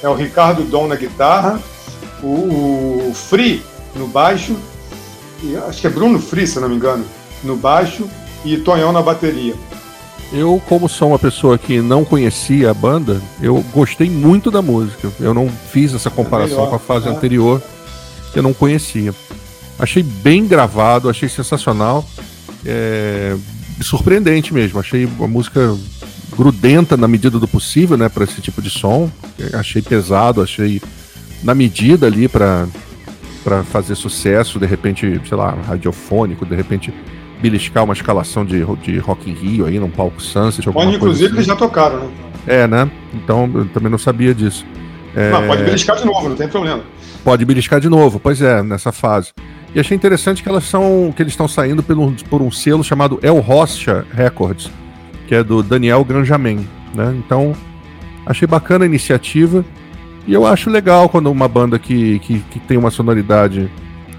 é 0.02 0.08
o 0.08 0.14
Ricardo 0.14 0.64
Dom 0.64 0.86
na 0.86 0.96
guitarra, 0.96 1.60
o, 2.22 3.08
o 3.10 3.14
Free 3.14 3.62
no 3.94 4.06
baixo, 4.06 4.56
e 5.42 5.56
acho 5.56 5.80
que 5.80 5.86
é 5.86 5.90
Bruno 5.90 6.18
Free, 6.18 6.46
se 6.46 6.60
não 6.60 6.68
me 6.68 6.76
engano, 6.76 7.04
no 7.42 7.56
baixo 7.56 8.08
e 8.44 8.56
Tonhão 8.58 8.92
na 8.92 9.02
bateria. 9.02 9.54
Eu, 10.32 10.62
como 10.66 10.88
sou 10.88 11.08
uma 11.08 11.18
pessoa 11.18 11.58
que 11.58 11.82
não 11.82 12.06
conhecia 12.06 12.70
a 12.70 12.74
banda, 12.74 13.20
eu 13.40 13.62
gostei 13.74 14.08
muito 14.08 14.50
da 14.50 14.62
música. 14.62 15.12
Eu 15.20 15.34
não 15.34 15.50
fiz 15.70 15.92
essa 15.92 16.08
comparação 16.08 16.64
é 16.64 16.68
com 16.68 16.74
a 16.76 16.78
fase 16.78 17.06
é. 17.06 17.10
anterior, 17.10 17.62
que 18.32 18.38
eu 18.38 18.42
não 18.42 18.54
conhecia. 18.54 19.14
Achei 19.78 20.02
bem 20.02 20.46
gravado, 20.46 21.10
achei 21.10 21.28
sensacional. 21.28 22.02
É, 22.64 23.36
surpreendente 23.82 24.54
mesmo. 24.54 24.80
Achei 24.80 25.04
a 25.04 25.26
música 25.26 25.76
grudenta 26.34 26.96
na 26.96 27.06
medida 27.06 27.38
do 27.38 27.46
possível, 27.46 27.98
né, 27.98 28.08
para 28.08 28.24
esse 28.24 28.40
tipo 28.40 28.62
de 28.62 28.70
som. 28.70 29.10
Achei 29.52 29.82
pesado, 29.82 30.40
achei 30.40 30.80
na 31.42 31.54
medida 31.54 32.06
ali 32.06 32.28
para 32.28 32.66
para 33.42 33.64
fazer 33.64 33.96
sucesso, 33.96 34.58
de 34.58 34.66
repente, 34.66 35.20
sei 35.28 35.36
lá, 35.36 35.50
radiofônico, 35.66 36.46
de 36.46 36.54
repente 36.54 36.94
beliscar 37.40 37.82
uma 37.82 37.92
escalação 37.92 38.44
de, 38.44 38.64
de 38.76 38.98
Rock 38.98 39.28
in 39.28 39.34
Rio 39.34 39.66
aí 39.66 39.80
num 39.80 39.90
palco 39.90 40.22
Sunset. 40.22 40.68
Onde, 40.72 40.94
inclusive, 40.94 41.26
assim. 41.26 41.34
eles 41.34 41.46
já 41.46 41.56
tocaram, 41.56 41.98
né? 41.98 42.10
É, 42.46 42.66
né? 42.66 42.90
Então, 43.12 43.50
eu 43.52 43.64
também 43.66 43.90
não 43.90 43.98
sabia 43.98 44.32
disso. 44.32 44.64
É... 45.14 45.30
Não, 45.30 45.46
pode 45.46 45.64
beliscar 45.64 45.96
de 45.96 46.04
novo, 46.04 46.28
não 46.28 46.36
tem 46.36 46.48
problema. 46.48 46.82
pode 47.24 47.44
beliscar 47.44 47.80
de 47.80 47.88
novo. 47.88 48.20
Pois 48.20 48.40
é, 48.40 48.62
nessa 48.62 48.92
fase. 48.92 49.32
E 49.74 49.80
achei 49.80 49.96
interessante 49.96 50.42
que 50.42 50.48
elas 50.48 50.64
são. 50.64 51.12
que 51.14 51.22
eles 51.22 51.32
estão 51.32 51.48
saindo 51.48 51.82
por 51.82 51.98
um, 51.98 52.14
por 52.30 52.42
um 52.42 52.50
selo 52.50 52.84
chamado 52.84 53.18
El 53.22 53.40
Rocha 53.40 54.04
Records, 54.12 54.70
que 55.26 55.34
é 55.34 55.42
do 55.42 55.62
Daniel 55.62 56.04
Granjamin. 56.04 56.66
Né? 56.94 57.14
Então, 57.18 57.54
achei 58.24 58.46
bacana 58.46 58.84
a 58.84 58.86
iniciativa. 58.86 59.64
E 60.26 60.32
eu 60.32 60.46
acho 60.46 60.70
legal 60.70 61.08
quando 61.08 61.30
uma 61.30 61.48
banda 61.48 61.78
que, 61.78 62.18
que, 62.20 62.38
que 62.40 62.58
tem 62.60 62.76
uma 62.76 62.90
sonoridade 62.90 63.70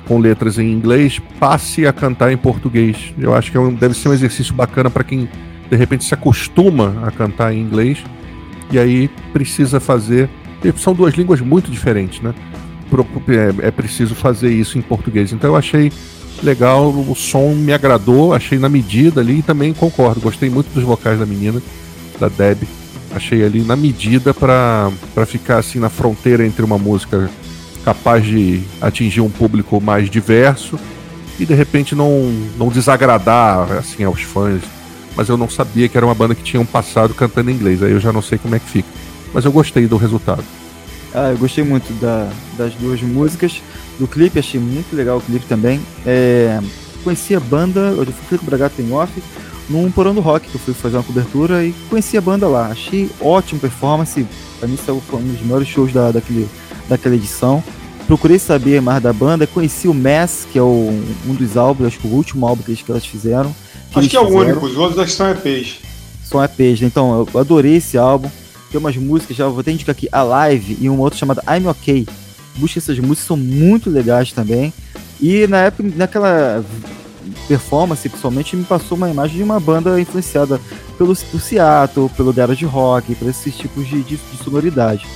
com 0.08 0.20
letras 0.20 0.60
em 0.60 0.72
inglês 0.72 1.22
passe 1.40 1.88
a 1.88 1.94
cantar 1.94 2.32
em 2.32 2.38
português. 2.38 3.14
Eu 3.18 3.34
acho 3.34 3.52
que 3.52 3.58
é 3.58 3.60
um, 3.60 3.74
deve 3.74 3.94
ser 3.94 4.10
um 4.10 4.14
exercício 4.14 4.54
bacana 4.54 4.90
para 4.90 5.04
quem 5.04 5.30
de 5.70 5.78
repente 5.78 6.04
se 6.04 6.14
acostuma 6.14 6.96
a 7.06 7.12
cantar 7.12 7.54
em 7.54 7.62
inglês 7.62 8.04
e 8.72 8.78
aí 8.78 9.10
precisa 9.32 9.80
fazer. 9.80 10.30
São 10.78 10.94
duas 10.94 11.14
línguas 11.14 11.42
muito 11.42 11.72
diferentes, 11.72 12.22
né? 12.22 12.34
É, 13.62 13.68
é 13.68 13.72
preciso 13.72 14.14
fazer 14.14 14.52
isso 14.52 14.78
em 14.78 14.82
português. 14.82 15.32
Então 15.32 15.50
eu 15.50 15.56
achei 15.56 15.92
legal, 16.42 16.90
o 16.90 17.16
som 17.16 17.54
me 17.54 17.74
agradou, 17.74 18.34
achei 18.34 18.60
na 18.60 18.70
medida 18.70 19.22
ali 19.22 19.40
e 19.40 19.42
também 19.42 19.74
concordo. 19.74 20.20
Gostei 20.20 20.50
muito 20.50 20.74
dos 20.74 20.84
vocais 20.84 21.20
da 21.20 21.26
menina, 21.26 21.62
da 22.20 22.28
Deb. 22.28 22.64
Achei 23.16 23.44
ali 23.44 23.62
na 23.62 23.76
medida 23.76 24.34
para 24.34 24.92
ficar 25.28 25.60
assim 25.60 25.80
na 25.80 25.90
fronteira 25.90 26.46
entre 26.46 26.64
uma 26.64 26.78
música 26.78 27.30
capaz 27.86 28.26
de 28.26 28.62
atingir 28.82 29.22
um 29.22 29.30
público 29.30 29.80
mais 29.80 30.10
diverso 30.10 30.80
e 31.40 31.46
de 31.46 31.54
repente 31.54 31.96
não, 31.96 32.32
não 32.58 32.70
desagradar 32.70 33.72
assim 33.74 34.04
aos 34.04 34.22
fãs. 34.22 34.62
Mas 35.16 35.30
eu 35.30 35.38
não 35.38 35.50
sabia 35.50 35.88
que 35.88 35.96
era 35.96 36.06
uma 36.06 36.16
banda 36.16 36.34
que 36.34 36.42
tinha 36.42 36.60
um 36.60 36.66
passado 36.66 37.14
cantando 37.14 37.52
em 37.52 37.54
inglês, 37.54 37.84
aí 37.84 37.92
eu 37.92 38.00
já 38.00 38.12
não 38.12 38.22
sei 38.22 38.38
como 38.38 38.56
é 38.56 38.60
que 38.60 38.68
fica. 38.68 38.90
Mas 39.34 39.46
eu 39.46 39.52
gostei 39.52 39.88
do 39.88 39.98
resultado. 39.98 40.44
Ah, 41.14 41.30
eu 41.30 41.38
gostei 41.38 41.64
muito 41.64 41.94
da, 42.02 42.28
das 42.58 42.74
duas 42.74 43.00
músicas, 43.02 43.62
do 44.00 44.08
clipe, 44.08 44.40
achei 44.40 44.60
muito 44.60 44.96
legal 44.96 45.18
o 45.18 45.22
clipe 45.22 45.46
também. 45.46 45.80
É, 46.04 46.60
conheci 47.04 47.36
a 47.36 47.40
banda, 47.40 47.80
eu 47.96 48.06
fui 48.06 48.40
o 48.40 48.44
Bragato 48.44 48.82
em 48.82 48.92
off, 48.92 49.12
num 49.70 49.92
Porão 49.92 50.14
do 50.14 50.22
Rock, 50.22 50.48
que 50.48 50.56
eu 50.56 50.60
fui 50.60 50.74
fazer 50.74 50.98
uma 50.98 51.04
cobertura 51.04 51.66
e 51.66 51.74
conheci 51.90 52.18
a 52.18 52.22
banda 52.22 52.48
lá. 52.48 52.68
Achei 52.68 53.10
ótimo 53.22 53.60
performance, 53.60 54.26
pra 54.60 54.68
mim 54.68 54.78
foi 54.78 54.94
um 54.94 55.00
dos 55.00 55.42
melhores 55.42 55.68
shows 55.68 55.94
da, 55.94 56.12
daquele 56.12 56.48
daquela 56.88 57.16
edição. 57.16 57.64
Procurei 58.06 58.38
saber 58.38 58.82
mais 58.82 59.02
da 59.02 59.14
banda, 59.14 59.48
conheci 59.48 59.88
o 59.88 59.94
Mass, 59.94 60.46
que 60.52 60.60
é 60.60 60.62
o, 60.62 60.90
um 61.26 61.34
dos 61.34 61.56
álbuns, 61.56 61.88
acho 61.88 62.00
que 62.00 62.08
o 62.08 62.12
último 62.12 62.46
álbum 62.46 62.62
que 62.62 62.72
eles, 62.72 62.82
que 62.82 62.92
elas 62.92 63.06
fizeram. 63.06 63.56
Que 63.92 64.00
acho 64.00 64.10
que 64.10 64.18
é 64.18 64.20
o 64.20 64.28
único, 64.28 64.66
os 64.66 64.76
outros 64.76 65.14
são 65.14 65.30
EPs. 65.30 65.78
São 66.24 66.44
EPs, 66.44 66.82
né? 66.82 66.88
Então, 66.88 67.26
eu 67.34 67.40
adorei 67.40 67.78
esse 67.78 67.98
álbum. 67.98 68.30
Tem 68.70 68.80
umas 68.80 68.98
músicas, 68.98 69.38
já 69.38 69.48
vou 69.48 69.60
até 69.60 69.72
indicar 69.72 69.94
aqui, 69.94 70.10
A 70.12 70.24
Live 70.24 70.78
e 70.82 70.90
um 70.90 71.00
outro 71.00 71.18
chamado 71.18 71.42
I'm 71.48 71.68
OK. 71.70 72.06
Busca 72.56 72.80
essas 72.80 73.00
músicas, 73.00 73.28
são 73.28 73.38
muito 73.38 73.90
legais 73.90 74.32
também. 74.32 74.74
E 75.22 75.48
na 75.48 75.60
época, 75.60 75.90
naquela 75.96 76.64
performance, 77.48 78.08
pessoalmente, 78.08 78.56
me 78.56 78.64
passou 78.64 78.98
uma 78.98 79.10
imagem 79.10 79.38
de 79.38 79.44
uma 79.44 79.60
banda 79.60 80.00
influenciada 80.00 80.60
pelo, 80.98 81.16
pelo 81.16 81.40
Seattle, 81.40 82.10
pelo 82.10 82.34
garage 82.34 82.66
rock, 82.66 83.16
por 83.16 83.28
esses 83.28 83.56
tipos 83.56 83.88
de, 83.88 84.02
de, 84.04 84.18
de 84.18 84.44
sonoridade. 84.44 85.08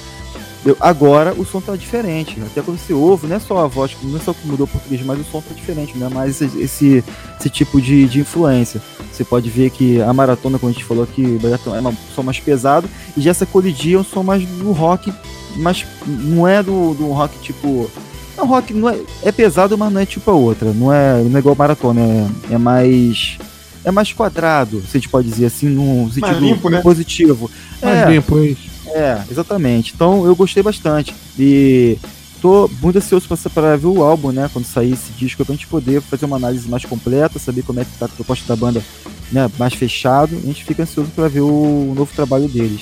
Agora 0.79 1.33
o 1.33 1.45
som 1.45 1.61
tá 1.61 1.75
diferente. 1.75 2.41
Até 2.41 2.61
quando 2.61 2.77
você 2.77 2.93
ouve, 2.93 3.27
não 3.27 3.35
é 3.35 3.39
só 3.39 3.59
a 3.59 3.67
voz, 3.67 3.95
não 4.03 4.17
é 4.17 4.21
só 4.21 4.33
que 4.33 4.45
mudou 4.45 4.65
o 4.65 4.69
português, 4.69 5.01
mas 5.05 5.19
o 5.19 5.23
som 5.23 5.41
tá 5.41 5.53
diferente, 5.53 5.97
não 5.97 6.07
é 6.07 6.09
mais 6.09 6.41
esse, 6.41 6.59
esse, 6.59 7.03
esse 7.39 7.49
tipo 7.49 7.81
de, 7.81 8.05
de 8.05 8.19
influência. 8.19 8.81
Você 9.11 9.23
pode 9.23 9.49
ver 9.49 9.69
que 9.69 10.01
a 10.01 10.13
maratona, 10.13 10.59
como 10.59 10.69
a 10.69 10.73
gente 10.73 10.83
falou 10.83 11.03
aqui, 11.03 11.39
é 11.43 11.87
um 11.87 11.95
som 12.13 12.23
mais 12.23 12.39
pesado, 12.39 12.89
e 13.15 13.21
já 13.21 13.31
essa 13.31 13.45
colidia 13.45 13.97
é 13.97 13.99
um 13.99 14.03
som 14.03 14.23
mais 14.23 14.45
do 14.45 14.71
rock, 14.71 15.11
mas 15.55 15.85
não 16.05 16.47
é 16.47 16.61
do, 16.61 16.93
do 16.93 17.07
rock 17.11 17.37
tipo. 17.39 17.89
É 18.37 18.41
um 18.41 18.45
rock 18.45 18.73
não 18.73 18.87
é, 18.87 18.99
é 19.23 19.31
pesado, 19.31 19.77
mas 19.77 19.91
não 19.91 19.99
é 19.99 20.05
tipo 20.05 20.29
a 20.29 20.33
outra. 20.33 20.71
Não 20.71 20.93
é, 20.93 21.21
não 21.23 21.35
é 21.35 21.39
igual 21.39 21.55
maratona, 21.55 22.01
é, 22.01 22.53
é 22.53 22.57
mais 22.57 23.37
é 23.83 23.91
mais 23.91 24.11
quadrado, 24.11 24.81
se 24.81 24.97
a 24.97 24.99
gente 24.99 25.07
pode 25.07 25.29
dizer 25.29 25.45
assim, 25.45 25.69
num 25.69 26.11
sentido 26.11 26.39
limpo, 26.39 26.69
né? 26.69 26.81
positivo. 26.81 27.49
Mais 27.81 27.99
é, 27.99 28.09
limpo, 28.11 28.37
é 28.37 28.47
isso. 28.47 28.69
É, 28.87 29.21
exatamente. 29.31 29.93
Então 29.95 30.25
eu 30.25 30.35
gostei 30.35 30.61
bastante. 30.61 31.15
E 31.39 31.97
tô 32.41 32.69
muito 32.81 32.97
ansioso 32.97 33.27
para 33.53 33.77
ver 33.77 33.87
o 33.87 34.03
álbum, 34.03 34.31
né? 34.31 34.49
Quando 34.51 34.65
sair 34.65 34.91
esse 34.91 35.11
disco, 35.13 35.45
pra 35.45 35.55
gente 35.55 35.67
poder 35.67 36.01
fazer 36.01 36.25
uma 36.25 36.35
análise 36.35 36.67
mais 36.67 36.83
completa, 36.83 37.39
saber 37.39 37.63
como 37.63 37.79
é 37.79 37.85
que 37.85 37.91
tá 37.97 38.05
a 38.05 38.09
proposta 38.09 38.45
da 38.47 38.55
banda 38.55 38.83
né, 39.31 39.49
mais 39.57 39.73
fechado. 39.73 40.35
A 40.35 40.47
gente 40.47 40.63
fica 40.63 40.83
ansioso 40.83 41.09
para 41.15 41.27
ver 41.27 41.41
o 41.41 41.93
novo 41.95 42.11
trabalho 42.13 42.47
deles. 42.47 42.81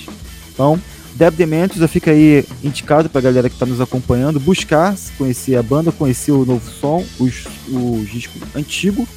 Então, 0.51 0.79
Deb 1.15 1.35
Dementos 1.35 1.77
já 1.77 1.87
fica 1.87 2.11
aí 2.11 2.45
indicado 2.61 3.09
pra 3.09 3.21
galera 3.21 3.49
que 3.49 3.57
tá 3.57 3.65
nos 3.65 3.79
acompanhando, 3.79 4.39
buscar 4.39 4.93
conhecer 5.17 5.55
a 5.55 5.63
banda, 5.63 5.91
conhecer 5.91 6.31
o 6.31 6.45
novo 6.45 6.69
som, 6.69 7.03
os, 7.17 7.45
o 7.69 8.05
disco 8.05 8.37
antigo 8.53 9.07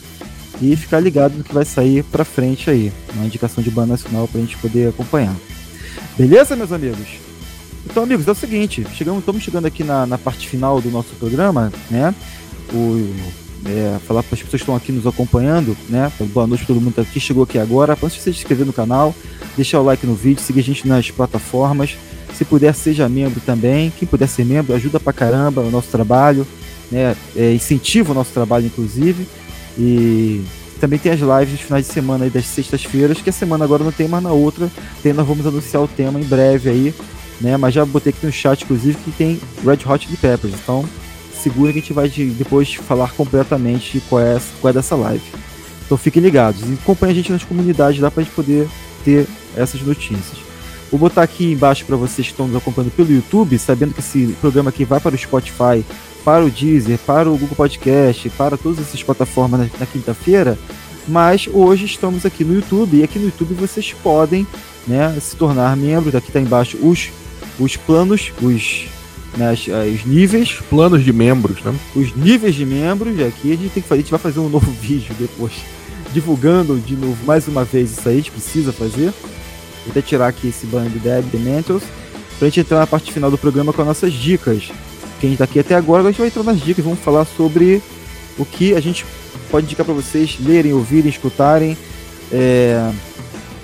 e 0.63 0.77
ficar 0.77 1.01
ligado 1.01 1.37
no 1.37 1.45
que 1.45 1.53
vai 1.53 1.65
sair 1.65 2.05
pra 2.05 2.25
frente 2.25 2.71
aí. 2.71 2.93
Uma 3.15 3.27
indicação 3.27 3.63
de 3.63 3.71
banda 3.71 3.89
nacional 3.89 4.29
pra 4.29 4.41
gente 4.41 4.57
poder 4.59 4.89
acompanhar. 4.89 5.35
Beleza, 6.17 6.55
meus 6.55 6.73
amigos? 6.73 7.19
Então, 7.85 8.05
amigos, 8.05 8.29
é 8.29 8.31
o 8.31 8.35
seguinte, 8.35 8.87
chegamos, 8.95 9.21
estamos 9.21 9.43
chegando 9.43 9.67
aqui 9.67 9.83
na, 9.83 10.07
na 10.07 10.19
parte 10.19 10.49
final 10.49 10.81
do 10.81 10.91
nosso 10.91 11.15
programa, 11.17 11.73
né? 11.91 12.15
O, 12.73 13.13
é, 13.67 13.99
falar 14.07 14.23
para 14.23 14.35
as 14.35 14.43
pessoas 14.43 14.51
que 14.51 14.57
estão 14.57 14.77
aqui 14.77 14.93
nos 14.93 15.07
acompanhando, 15.07 15.77
né? 15.89 16.11
Boa 16.33 16.47
noite 16.47 16.65
para 16.65 16.75
todo 16.75 16.83
mundo 16.83 17.07
que 17.13 17.21
chegou 17.21 17.45
aqui 17.45 17.59
agora. 17.59 17.97
Para 17.97 18.09
você 18.09 18.21
se 18.21 18.31
inscrever 18.31 18.67
no 18.67 18.73
canal, 18.73 19.15
deixar 19.57 19.81
o 19.81 19.85
like 19.85 20.07
no 20.07 20.15
vídeo, 20.15 20.43
seguir 20.43 20.61
a 20.61 20.65
gente 20.65 20.87
nas 20.87 21.11
plataformas. 21.11 21.97
Se 22.35 22.45
puder, 22.45 22.75
seja 22.75 23.09
membro 23.09 23.41
também. 23.41 23.93
Quem 23.99 24.07
puder 24.07 24.29
ser 24.29 24.45
membro, 24.45 24.75
ajuda 24.75 25.01
pra 25.01 25.13
caramba 25.13 25.61
o 25.63 25.71
nosso 25.71 25.89
trabalho, 25.89 26.47
né? 26.91 27.17
É, 27.37 27.53
incentiva 27.53 28.13
o 28.13 28.15
nosso 28.15 28.33
trabalho, 28.33 28.67
inclusive. 28.67 29.27
E 29.77 30.45
também 30.81 30.99
tem 30.99 31.13
as 31.13 31.21
lives 31.21 31.51
dos 31.51 31.61
finais 31.61 31.87
de 31.87 31.93
semana 31.93 32.25
aí 32.25 32.31
das 32.31 32.47
sextas-feiras, 32.47 33.21
que 33.21 33.31
a 33.31 33.33
semana 33.33 33.65
agora 33.65 33.83
não 33.83 33.93
tem, 33.93 34.07
mas 34.07 34.23
na 34.23 34.33
outra 34.33 34.71
tem, 35.03 35.13
nós 35.13 35.27
vamos 35.27 35.47
anunciar 35.47 35.83
o 35.83 35.89
tema 35.89 36.21
em 36.21 36.25
breve 36.25 36.71
aí, 36.71 36.95
né? 37.41 37.57
Mas 37.57 37.75
já 37.75 37.85
botei 37.85 38.11
aqui 38.11 38.25
no 38.25 38.33
chat, 38.33 38.63
inclusive, 38.63 38.97
que 39.05 39.11
tem 39.11 39.41
Red 39.65 39.81
Hot 39.87 40.05
Chili 40.05 40.17
Peppers. 40.17 40.55
Então, 40.55 40.85
segura 41.39 41.73
que 41.73 41.79
a 41.79 41.81
gente 41.81 41.93
vai 41.93 42.09
depois 42.09 42.75
falar 42.75 43.13
completamente 43.13 44.03
qual 44.09 44.21
é, 44.21 44.41
qual 44.61 44.71
é 44.71 44.75
dessa 44.75 44.95
live. 44.95 45.25
Então 45.85 45.97
fiquem 45.97 46.23
ligados 46.23 46.61
e 46.69 46.75
acompanhe 46.75 47.13
a 47.13 47.15
gente 47.15 47.33
nas 47.33 47.45
comunidades 47.45 48.01
lá 48.01 48.11
para 48.11 48.21
a 48.21 48.25
gente 48.25 48.35
poder 48.35 48.69
ter 49.05 49.27
essas 49.57 49.81
notícias. 49.81 50.39
Vou 50.91 50.99
botar 50.99 51.23
aqui 51.23 51.53
embaixo 51.53 51.85
para 51.85 51.97
vocês 51.97 52.27
que 52.27 52.33
estão 52.33 52.47
nos 52.47 52.57
acompanhando 52.57 52.93
pelo 52.93 53.13
YouTube, 53.13 53.59
sabendo 53.59 53.95
que 53.95 54.01
esse 54.01 54.35
programa 54.41 54.71
aqui 54.71 54.85
vai 54.85 55.01
para 55.01 55.15
o 55.15 55.19
Spotify 55.19 55.85
para 56.25 56.45
o 56.45 56.51
Deezer, 56.51 56.99
para 56.99 57.31
o 57.31 57.39
Google 57.39 57.57
Podcast, 57.57 58.29
para 58.31 58.57
todas 58.57 58.81
essas 58.81 59.03
plataformas 59.03 59.61
na, 59.61 59.67
na 59.81 59.87
quinta-feira, 59.87 60.59
mas 61.07 61.49
hoje 61.51 61.87
estamos 61.87 62.27
aqui 62.27 62.45
no 62.45 62.55
YouTube 62.55 62.99
e 62.99 63.03
aqui 63.03 63.19
no 63.19 63.27
YouTube 63.27 63.55
vocês 63.55 63.95
podem 64.03 64.47
né, 64.87 65.17
se 65.21 65.37
tornar 65.37 65.75
membros. 65.75 66.15
Aqui 66.15 66.29
está 66.29 66.39
embaixo 66.39 66.77
os, 66.83 67.11
os 67.59 67.77
planos, 67.77 68.31
os, 68.43 68.87
né, 69.37 69.53
os 69.53 70.05
níveis. 70.05 70.51
Os 70.51 70.67
planos 70.67 71.05
de 71.05 71.13
membros, 71.13 71.63
né? 71.63 71.75
Os 71.95 72.15
níveis 72.15 72.55
de 72.55 72.65
membros. 72.65 73.21
Aqui 73.21 73.53
a 73.53 73.57
gente 73.57 73.71
tem 73.71 73.83
que 73.83 73.89
fazer, 73.89 74.01
a 74.01 74.03
gente 74.03 74.11
vai 74.11 74.21
fazer 74.21 74.41
um 74.41 74.49
novo 74.49 74.71
vídeo 74.81 75.15
depois, 75.19 75.53
divulgando 76.13 76.79
de 76.79 76.97
novo 76.97 77.17
mais 77.25 77.47
uma 77.49 77.65
vez 77.65 77.93
isso 77.93 78.09
aí, 78.09 78.15
a 78.15 78.19
gente 78.19 78.31
precisa 78.31 78.73
fazer. 78.73 79.13
Vou 79.85 79.91
até 79.91 80.03
tirar 80.03 80.29
aqui 80.29 80.49
esse 80.49 80.67
banner 80.67 80.91
do 80.91 80.99
Deb, 80.99 81.31
The 81.31 81.39
Mentals, 81.39 81.83
para 82.39 82.47
a 82.47 82.51
gente 82.51 82.61
entrar 82.61 82.79
na 82.79 82.87
parte 82.87 83.13
final 83.13 83.31
do 83.31 83.39
programa 83.39 83.73
com 83.73 83.83
as 83.83 83.89
nossas 83.89 84.13
dicas 84.13 84.71
quem 85.21 85.33
está 85.33 85.45
aqui 85.45 85.59
até 85.59 85.75
agora, 85.75 86.03
a 86.03 86.07
gente 86.07 86.19
vai 86.19 86.29
entrar 86.29 86.43
nas 86.43 86.61
dicas, 86.61 86.85
vamos 86.85 87.01
falar 87.01 87.25
sobre 87.25 87.83
o 88.39 88.45
que 88.45 88.75
a 88.75 88.81
gente 88.81 89.05
pode 89.51 89.67
indicar 89.67 89.85
para 89.85 89.95
vocês 89.95 90.39
lerem, 90.41 90.73
ouvirem, 90.73 91.11
escutarem. 91.11 91.77
É... 92.33 92.91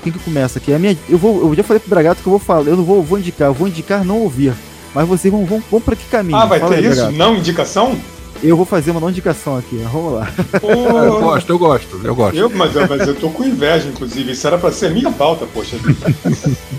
Quem 0.02 0.12
que 0.12 0.18
começa 0.18 0.58
aqui? 0.58 0.72
A 0.72 0.78
minha, 0.78 0.96
eu, 1.08 1.16
vou, 1.16 1.48
eu 1.48 1.54
já 1.54 1.62
falei 1.62 1.80
pro 1.80 1.88
Bragato 1.88 2.22
que 2.22 2.26
eu 2.26 2.32
vou 2.32 2.38
falar, 2.38 2.66
eu 2.66 2.76
não 2.76 2.84
vou, 2.84 3.02
vou 3.02 3.18
indicar, 3.18 3.48
eu 3.48 3.54
vou 3.54 3.68
indicar 3.68 4.04
não 4.04 4.20
ouvir. 4.20 4.52
Mas 4.94 5.08
vocês 5.08 5.32
vão, 5.32 5.44
vão, 5.44 5.62
vão 5.70 5.80
para 5.80 5.96
que 5.96 6.04
caminho? 6.06 6.36
Ah, 6.36 6.46
vai 6.46 6.60
Fala 6.60 6.74
ter 6.74 6.78
aí, 6.78 6.86
isso? 6.86 6.96
Bragato. 6.96 7.16
Não 7.16 7.36
indicação? 7.36 7.98
Eu 8.42 8.56
vou 8.56 8.66
fazer 8.66 8.90
uma 8.90 9.00
não 9.00 9.08
indicação 9.08 9.56
aqui, 9.56 9.76
vamos 9.90 10.12
lá. 10.12 10.28
eu 10.62 11.20
gosto, 11.20 11.50
eu 11.50 11.58
gosto, 11.58 12.00
eu 12.04 12.14
gosto. 12.14 12.36
Eu, 12.36 12.50
mas, 12.50 12.74
mas 12.74 13.08
eu 13.08 13.14
tô 13.14 13.30
com 13.30 13.42
inveja, 13.42 13.88
inclusive. 13.88 14.32
Isso 14.32 14.46
era 14.46 14.58
pra 14.58 14.70
ser 14.70 14.90
minha 14.90 15.10
pauta, 15.10 15.46
poxa. 15.46 15.76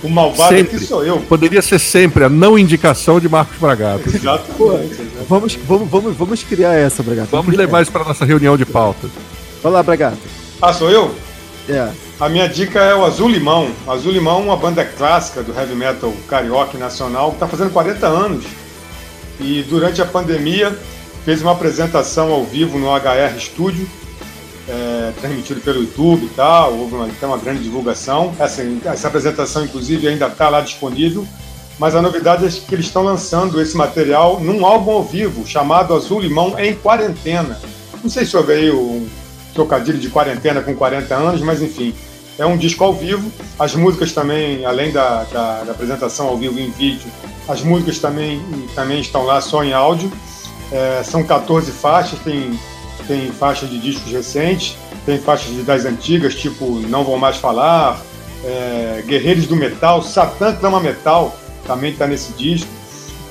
O 0.04 0.10
malvado 0.10 0.56
sempre. 0.56 0.76
aqui 0.76 0.86
sou 0.86 1.04
eu. 1.04 1.20
Poderia 1.22 1.62
ser 1.64 1.80
sempre 1.80 2.26
a 2.26 2.30
não 2.30 2.60
indicação 2.60 3.20
de 3.20 3.28
Marcos 3.28 3.58
Bragato. 3.58 4.08
Exatamente. 4.08 5.02
Vamos, 5.28 5.56
vamos, 5.68 5.90
vamos, 5.90 6.16
vamos 6.16 6.44
criar 6.44 6.76
essa, 6.76 7.02
Bragato. 7.02 7.30
Vamos 7.32 7.56
levar 7.56 7.82
isso 7.82 7.92
para 7.92 8.04
nossa 8.04 8.26
reunião 8.26 8.56
de 8.56 8.66
pautas. 8.66 9.10
Vai 9.64 9.72
lá, 9.72 9.82
Bragato. 9.82 10.20
Ah, 10.62 10.72
sou 10.72 10.92
eu? 10.92 11.16
É. 11.68 11.90
A 12.18 12.30
minha 12.30 12.48
dica 12.48 12.80
é 12.80 12.96
o 12.96 13.04
Azul 13.04 13.28
Limão. 13.28 13.70
Azul 13.86 14.14
Limão 14.14 14.40
é 14.40 14.44
uma 14.44 14.56
banda 14.56 14.86
clássica 14.86 15.44
do 15.44 15.54
heavy 15.54 15.76
metal 15.76 16.14
carioca 16.30 16.78
nacional 16.78 17.32
que 17.32 17.36
está 17.36 17.48
fazendo 17.48 17.72
40 17.74 18.08
anos. 18.08 18.46
E 19.38 19.64
durante 19.64 20.02
a 20.02 20.06
pandemia 20.06 20.74
fez 21.26 21.42
uma 21.42 21.52
apresentação 21.52 22.32
ao 22.32 22.46
vivo 22.46 22.80
no 22.80 22.88
HR 22.88 23.38
Studio, 23.38 23.86
é, 24.70 25.12
transmitido 25.20 25.60
pelo 25.60 25.82
YouTube 25.82 26.26
e 26.26 26.30
tal, 26.30 26.74
houve 26.74 26.96
uma, 26.96 27.10
uma 27.24 27.38
grande 27.38 27.64
divulgação. 27.64 28.34
Essa, 28.40 28.66
essa 28.86 29.10
apresentação, 29.10 29.66
inclusive, 29.66 30.08
ainda 30.08 30.28
está 30.28 30.48
lá 30.48 30.62
disponível. 30.62 31.28
mas 31.78 31.96
a 31.96 32.02
novidade 32.02 32.46
é 32.46 32.50
que 32.50 32.74
eles 32.74 32.86
estão 32.86 33.04
lançando 33.04 33.62
esse 33.62 33.76
material 33.76 34.40
num 34.40 34.66
álbum 34.66 34.92
ao 34.92 35.04
vivo 35.04 35.46
chamado 35.46 35.94
Azul 35.94 36.22
Limão 36.22 36.58
em 36.58 36.76
Quarentena. 36.76 37.60
Não 38.02 38.10
sei 38.10 38.26
se 38.26 38.38
houve 38.38 38.54
aí 38.54 38.72
um 38.72 39.06
trocadilho 39.56 39.98
de 39.98 40.10
quarentena 40.10 40.62
com 40.62 40.76
40 40.76 41.16
anos, 41.16 41.42
mas 41.42 41.62
enfim, 41.62 41.96
é 42.38 42.46
um 42.46 42.58
disco 42.58 42.84
ao 42.84 42.94
vivo. 42.94 43.32
As 43.58 43.74
músicas 43.74 44.12
também, 44.12 44.66
além 44.66 44.92
da, 44.92 45.24
da, 45.24 45.64
da 45.64 45.72
apresentação 45.72 46.28
ao 46.28 46.38
vivo 46.38 46.60
em 46.60 46.70
vídeo, 46.70 47.10
as 47.48 47.62
músicas 47.64 47.98
também, 48.00 48.44
também 48.76 49.00
estão 49.00 49.24
lá 49.24 49.40
só 49.42 49.64
em 49.64 49.74
áudio. 49.74 50.12
É, 50.72 51.02
são 51.04 51.24
14 51.24 51.72
faixas, 51.72 52.20
tem, 52.20 52.60
tem 53.08 53.32
faixas 53.32 53.70
de 53.70 53.80
discos 53.80 54.12
recentes, 54.12 54.78
tem 55.06 55.18
faixas 55.18 55.52
das 55.64 55.86
antigas, 55.86 56.36
tipo 56.36 56.66
Não 56.90 57.04
Vou 57.04 57.18
Mais 57.18 57.38
Falar, 57.38 58.02
é, 58.44 59.04
Guerreiros 59.08 59.48
do 59.48 59.56
Metal, 59.56 60.02
Satã 60.02 60.54
Clama 60.56 60.80
Metal, 60.80 61.36
também 61.66 61.92
está 61.92 62.06
nesse 62.06 62.34
disco. 62.34 62.70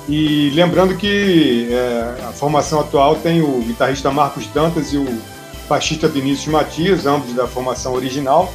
E 0.09 0.51
lembrando 0.51 0.97
que 0.97 1.69
é, 1.71 2.27
a 2.29 2.33
formação 2.33 2.81
atual 2.81 3.17
tem 3.17 3.43
o 3.43 3.61
guitarrista 3.63 4.11
Marcos 4.11 4.47
Dantas 4.49 4.93
e 4.93 4.99
o 4.99 5.34
baixista 5.69 6.09
Vinícius 6.09 6.49
Matias, 6.49 7.07
ambos 7.07 7.35
da 7.35 7.47
formação 7.47 7.95
original, 7.95 8.53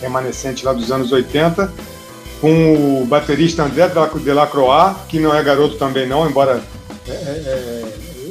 remanescente 0.00 0.64
lá 0.64 0.72
dos 0.72 0.90
anos 0.90 1.12
80, 1.12 1.72
com 2.40 3.02
o 3.02 3.06
baterista 3.06 3.64
André 3.64 3.90
Delacroix, 4.22 4.96
que 5.08 5.18
não 5.18 5.34
é 5.34 5.42
garoto 5.42 5.76
também 5.76 6.06
não, 6.06 6.28
embora 6.28 6.62
é, 7.06 7.12
é, 7.12 7.84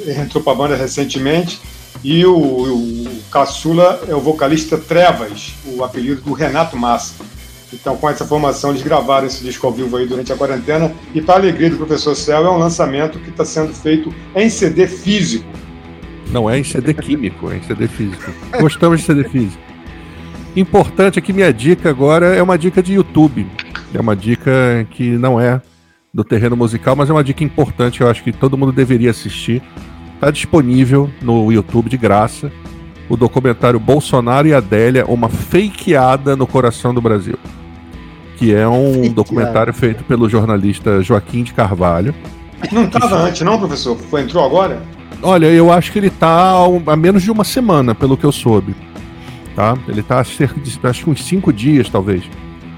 é 0.07 0.21
entrou 0.21 0.43
para 0.43 0.53
a 0.53 0.55
banda 0.55 0.75
recentemente, 0.75 1.61
e 2.03 2.25
o, 2.25 2.37
o 2.37 3.21
caçula 3.31 4.01
é 4.07 4.15
o 4.15 4.19
vocalista 4.19 4.77
Trevas, 4.77 5.53
o 5.65 5.83
apelido 5.83 6.21
do 6.21 6.33
Renato 6.33 6.77
Massa. 6.77 7.13
Então, 7.71 7.95
com 7.97 8.09
essa 8.09 8.25
formação, 8.25 8.71
eles 8.71 8.81
gravaram 8.81 9.27
esse 9.27 9.43
disco 9.43 9.67
ao 9.67 9.73
vivo 9.73 9.95
aí 9.97 10.07
durante 10.07 10.33
a 10.33 10.35
quarentena. 10.35 10.91
E, 11.13 11.21
para 11.21 11.35
alegria 11.35 11.69
do 11.69 11.77
professor 11.77 12.15
Céu, 12.15 12.45
é 12.45 12.49
um 12.49 12.57
lançamento 12.57 13.19
que 13.19 13.29
está 13.29 13.45
sendo 13.45 13.73
feito 13.73 14.13
em 14.35 14.49
CD 14.49 14.87
físico. 14.87 15.47
Não 16.31 16.49
é 16.49 16.59
em 16.59 16.63
CD 16.63 16.93
químico, 16.93 17.51
é 17.51 17.57
em 17.57 17.63
CD 17.63 17.87
físico. 17.87 18.31
Gostamos 18.59 18.99
de 18.99 19.05
CD 19.05 19.23
físico. 19.23 19.61
Importante 20.55 21.19
é 21.19 21.21
que 21.21 21.33
minha 21.33 21.53
dica 21.53 21.89
agora 21.89 22.27
é 22.35 22.41
uma 22.41 22.57
dica 22.57 22.81
de 22.81 22.93
YouTube. 22.93 23.47
É 23.93 23.99
uma 23.99 24.15
dica 24.15 24.51
que 24.91 25.11
não 25.17 25.39
é 25.39 25.61
do 26.13 26.23
terreno 26.23 26.55
musical, 26.55 26.95
mas 26.95 27.09
é 27.09 27.13
uma 27.13 27.23
dica 27.23 27.43
importante. 27.43 28.01
Eu 28.01 28.09
acho 28.09 28.23
que 28.23 28.31
todo 28.31 28.57
mundo 28.57 28.71
deveria 28.71 29.09
assistir. 29.09 29.61
Está 30.15 30.31
disponível 30.31 31.09
no 31.21 31.51
YouTube 31.51 31.89
de 31.89 31.97
graça 31.97 32.51
o 33.07 33.17
documentário 33.17 33.79
Bolsonaro 33.79 34.47
e 34.47 34.53
Adélia, 34.53 35.03
uma 35.07 35.29
fakeada 35.29 36.35
no 36.35 36.45
coração 36.45 36.93
do 36.93 37.01
Brasil 37.01 37.39
que 38.39 38.55
é 38.55 38.65
um 38.65 39.11
documentário 39.11 39.73
feito 39.73 40.01
pelo 40.05 40.29
jornalista 40.29 41.03
Joaquim 41.03 41.43
de 41.43 41.53
Carvalho. 41.53 42.15
Não 42.71 42.85
estava 42.85 43.17
antes, 43.17 43.41
não, 43.41 43.59
professor? 43.59 43.97
Foi, 43.97 44.21
entrou 44.21 44.45
agora? 44.45 44.81
Olha, 45.21 45.47
eu 45.47 45.71
acho 45.71 45.91
que 45.91 45.99
ele 45.99 46.07
está 46.07 46.53
há 46.87 46.95
menos 46.95 47.23
de 47.23 47.31
uma 47.31 47.43
semana, 47.43 47.93
pelo 47.93 48.15
que 48.15 48.25
eu 48.25 48.31
soube. 48.31 48.73
Tá? 49.55 49.77
Ele 49.87 49.99
está 49.99 50.19
há 50.19 50.23
cerca 50.23 50.59
de 50.59 50.79
acho 50.81 51.03
que 51.03 51.09
uns 51.09 51.23
cinco 51.23 51.51
dias, 51.51 51.89
talvez. 51.89 52.23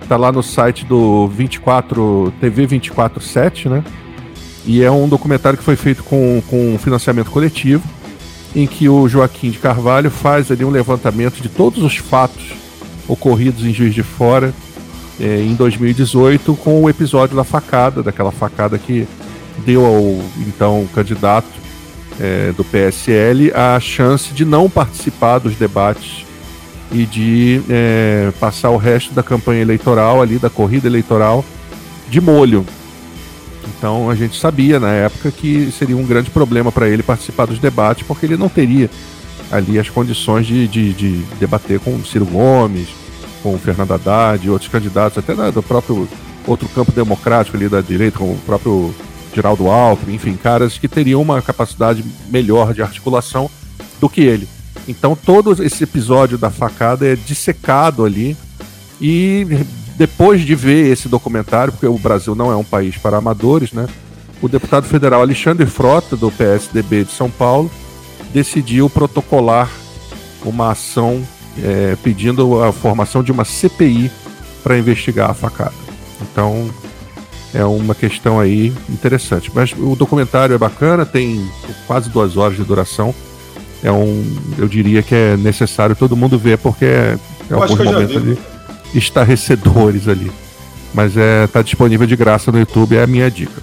Está 0.01 0.17
lá 0.17 0.31
no 0.31 0.41
site 0.41 0.83
do 0.85 1.27
24 1.27 2.33
TV 2.41 2.63
247, 2.63 3.69
né? 3.69 3.83
E 4.65 4.83
é 4.83 4.91
um 4.91 5.07
documentário 5.07 5.57
que 5.57 5.63
foi 5.63 5.75
feito 5.75 6.03
com, 6.03 6.41
com 6.49 6.77
financiamento 6.79 7.29
coletivo, 7.29 7.83
em 8.55 8.65
que 8.67 8.89
o 8.89 9.07
Joaquim 9.07 9.51
de 9.51 9.59
Carvalho 9.59 10.09
faz 10.09 10.51
ali 10.51 10.65
um 10.65 10.69
levantamento 10.69 11.41
de 11.41 11.49
todos 11.49 11.83
os 11.83 11.97
fatos 11.97 12.53
ocorridos 13.07 13.63
em 13.63 13.73
Juiz 13.73 13.93
de 13.93 14.03
Fora 14.03 14.53
é, 15.19 15.41
em 15.41 15.53
2018 15.53 16.55
com 16.55 16.83
o 16.83 16.89
episódio 16.89 17.35
da 17.35 17.43
facada, 17.43 18.03
daquela 18.03 18.31
facada 18.31 18.77
que 18.77 19.07
deu 19.65 19.85
ao 19.85 20.19
então 20.47 20.87
candidato 20.93 21.60
é, 22.21 22.51
do 22.51 22.63
PSL 22.63 23.51
a 23.55 23.79
chance 23.79 24.31
de 24.31 24.45
não 24.45 24.69
participar 24.69 25.39
dos 25.39 25.55
debates 25.55 26.23
e 26.91 27.05
de 27.05 27.61
é, 27.67 28.31
passar 28.39 28.69
o 28.69 28.77
resto 28.77 29.13
da 29.13 29.23
campanha 29.23 29.61
eleitoral 29.61 30.21
ali, 30.21 30.37
da 30.37 30.49
corrida 30.49 30.87
eleitoral, 30.87 31.43
de 32.09 32.21
molho. 32.21 32.65
Então 33.77 34.09
a 34.09 34.15
gente 34.15 34.39
sabia 34.39 34.79
na 34.79 34.91
época 34.91 35.31
que 35.31 35.71
seria 35.71 35.97
um 35.97 36.05
grande 36.05 36.29
problema 36.29 36.71
para 36.71 36.87
ele 36.87 37.01
participar 37.01 37.45
dos 37.45 37.57
debates, 37.57 38.05
porque 38.05 38.25
ele 38.25 38.37
não 38.37 38.49
teria 38.49 38.89
ali 39.51 39.79
as 39.79 39.89
condições 39.89 40.45
de, 40.45 40.67
de, 40.67 40.93
de 40.93 41.23
debater 41.39 41.79
com 41.79 42.03
Ciro 42.03 42.25
Gomes, 42.25 42.89
com 43.41 43.57
Fernando 43.57 43.93
Haddad 43.93 44.45
e 44.45 44.49
outros 44.49 44.69
candidatos, 44.69 45.17
até 45.17 45.33
do 45.51 45.63
próprio 45.63 46.07
outro 46.45 46.67
campo 46.69 46.91
democrático 46.91 47.57
ali 47.57 47.67
da 47.67 47.81
direita, 47.81 48.17
como 48.17 48.33
o 48.33 48.39
próprio 48.45 48.93
Geraldo 49.33 49.69
Alckmin, 49.69 50.15
enfim, 50.15 50.35
caras 50.35 50.77
que 50.77 50.87
teriam 50.87 51.21
uma 51.21 51.41
capacidade 51.41 52.03
melhor 52.29 52.73
de 52.73 52.81
articulação 52.81 53.49
do 53.99 54.09
que 54.09 54.21
ele. 54.21 54.47
Então 54.87 55.15
todo 55.15 55.63
esse 55.63 55.83
episódio 55.83 56.37
da 56.37 56.49
facada 56.49 57.05
é 57.05 57.15
dissecado 57.15 58.03
ali 58.03 58.35
e 58.99 59.45
depois 59.97 60.41
de 60.41 60.55
ver 60.55 60.91
esse 60.91 61.07
documentário, 61.07 61.71
porque 61.73 61.87
o 61.87 61.97
Brasil 61.97 62.35
não 62.35 62.51
é 62.51 62.55
um 62.55 62.63
país 62.63 62.97
para 62.97 63.17
amadores, 63.17 63.71
né? 63.71 63.87
O 64.41 64.49
deputado 64.49 64.87
federal 64.87 65.21
Alexandre 65.21 65.67
Frota, 65.67 66.17
do 66.17 66.31
PSDB 66.31 67.03
de 67.03 67.11
São 67.11 67.29
Paulo, 67.29 67.69
decidiu 68.33 68.89
protocolar 68.89 69.69
uma 70.43 70.71
ação 70.71 71.21
é, 71.63 71.95
pedindo 72.03 72.63
a 72.63 72.71
formação 72.71 73.21
de 73.21 73.31
uma 73.31 73.45
CPI 73.45 74.11
para 74.63 74.77
investigar 74.77 75.29
a 75.29 75.33
facada. 75.33 75.73
Então 76.21 76.69
é 77.53 77.63
uma 77.65 77.93
questão 77.93 78.39
aí 78.39 78.73
interessante. 78.89 79.51
Mas 79.53 79.73
o 79.77 79.95
documentário 79.95 80.53
é 80.53 80.57
bacana, 80.57 81.05
tem 81.05 81.45
quase 81.87 82.09
duas 82.09 82.37
horas 82.37 82.57
de 82.57 82.63
duração. 82.63 83.13
É 83.83 83.91
um, 83.91 84.23
eu 84.57 84.67
diria 84.67 85.01
que 85.01 85.15
é 85.15 85.37
necessário 85.37 85.95
todo 85.95 86.15
mundo 86.15 86.37
ver 86.37 86.57
porque 86.57 86.85
é, 86.85 87.17
é 87.49 87.53
alguns 87.53 87.77
momentos 87.77 88.15
ali 88.15 88.37
estarrecedores 88.93 90.07
ali. 90.07 90.31
Mas 90.93 91.15
é 91.15 91.47
tá 91.47 91.61
disponível 91.61 92.05
de 92.05 92.15
graça 92.15 92.51
no 92.51 92.59
YouTube, 92.59 92.97
é 92.97 93.03
a 93.03 93.07
minha 93.07 93.29
dica. 93.31 93.61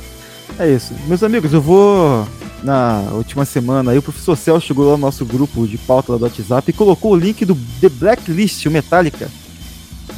É 0.58 0.68
isso. 0.68 0.94
Meus 1.06 1.22
amigos, 1.22 1.52
eu 1.52 1.60
vou 1.60 2.26
na 2.62 3.10
última 3.12 3.44
semana 3.44 3.92
aí 3.92 3.98
o 3.98 4.02
professor 4.02 4.36
Cel 4.36 4.60
chegou 4.60 4.86
lá 4.86 4.92
no 4.92 4.98
nosso 4.98 5.24
grupo 5.24 5.64
de 5.66 5.78
pauta 5.78 6.18
do 6.18 6.24
WhatsApp 6.24 6.70
e 6.70 6.72
colocou 6.72 7.12
o 7.12 7.16
link 7.16 7.44
do 7.44 7.56
The 7.80 7.88
Blacklist, 7.88 8.66
o 8.66 8.70
Metallica. 8.70 9.30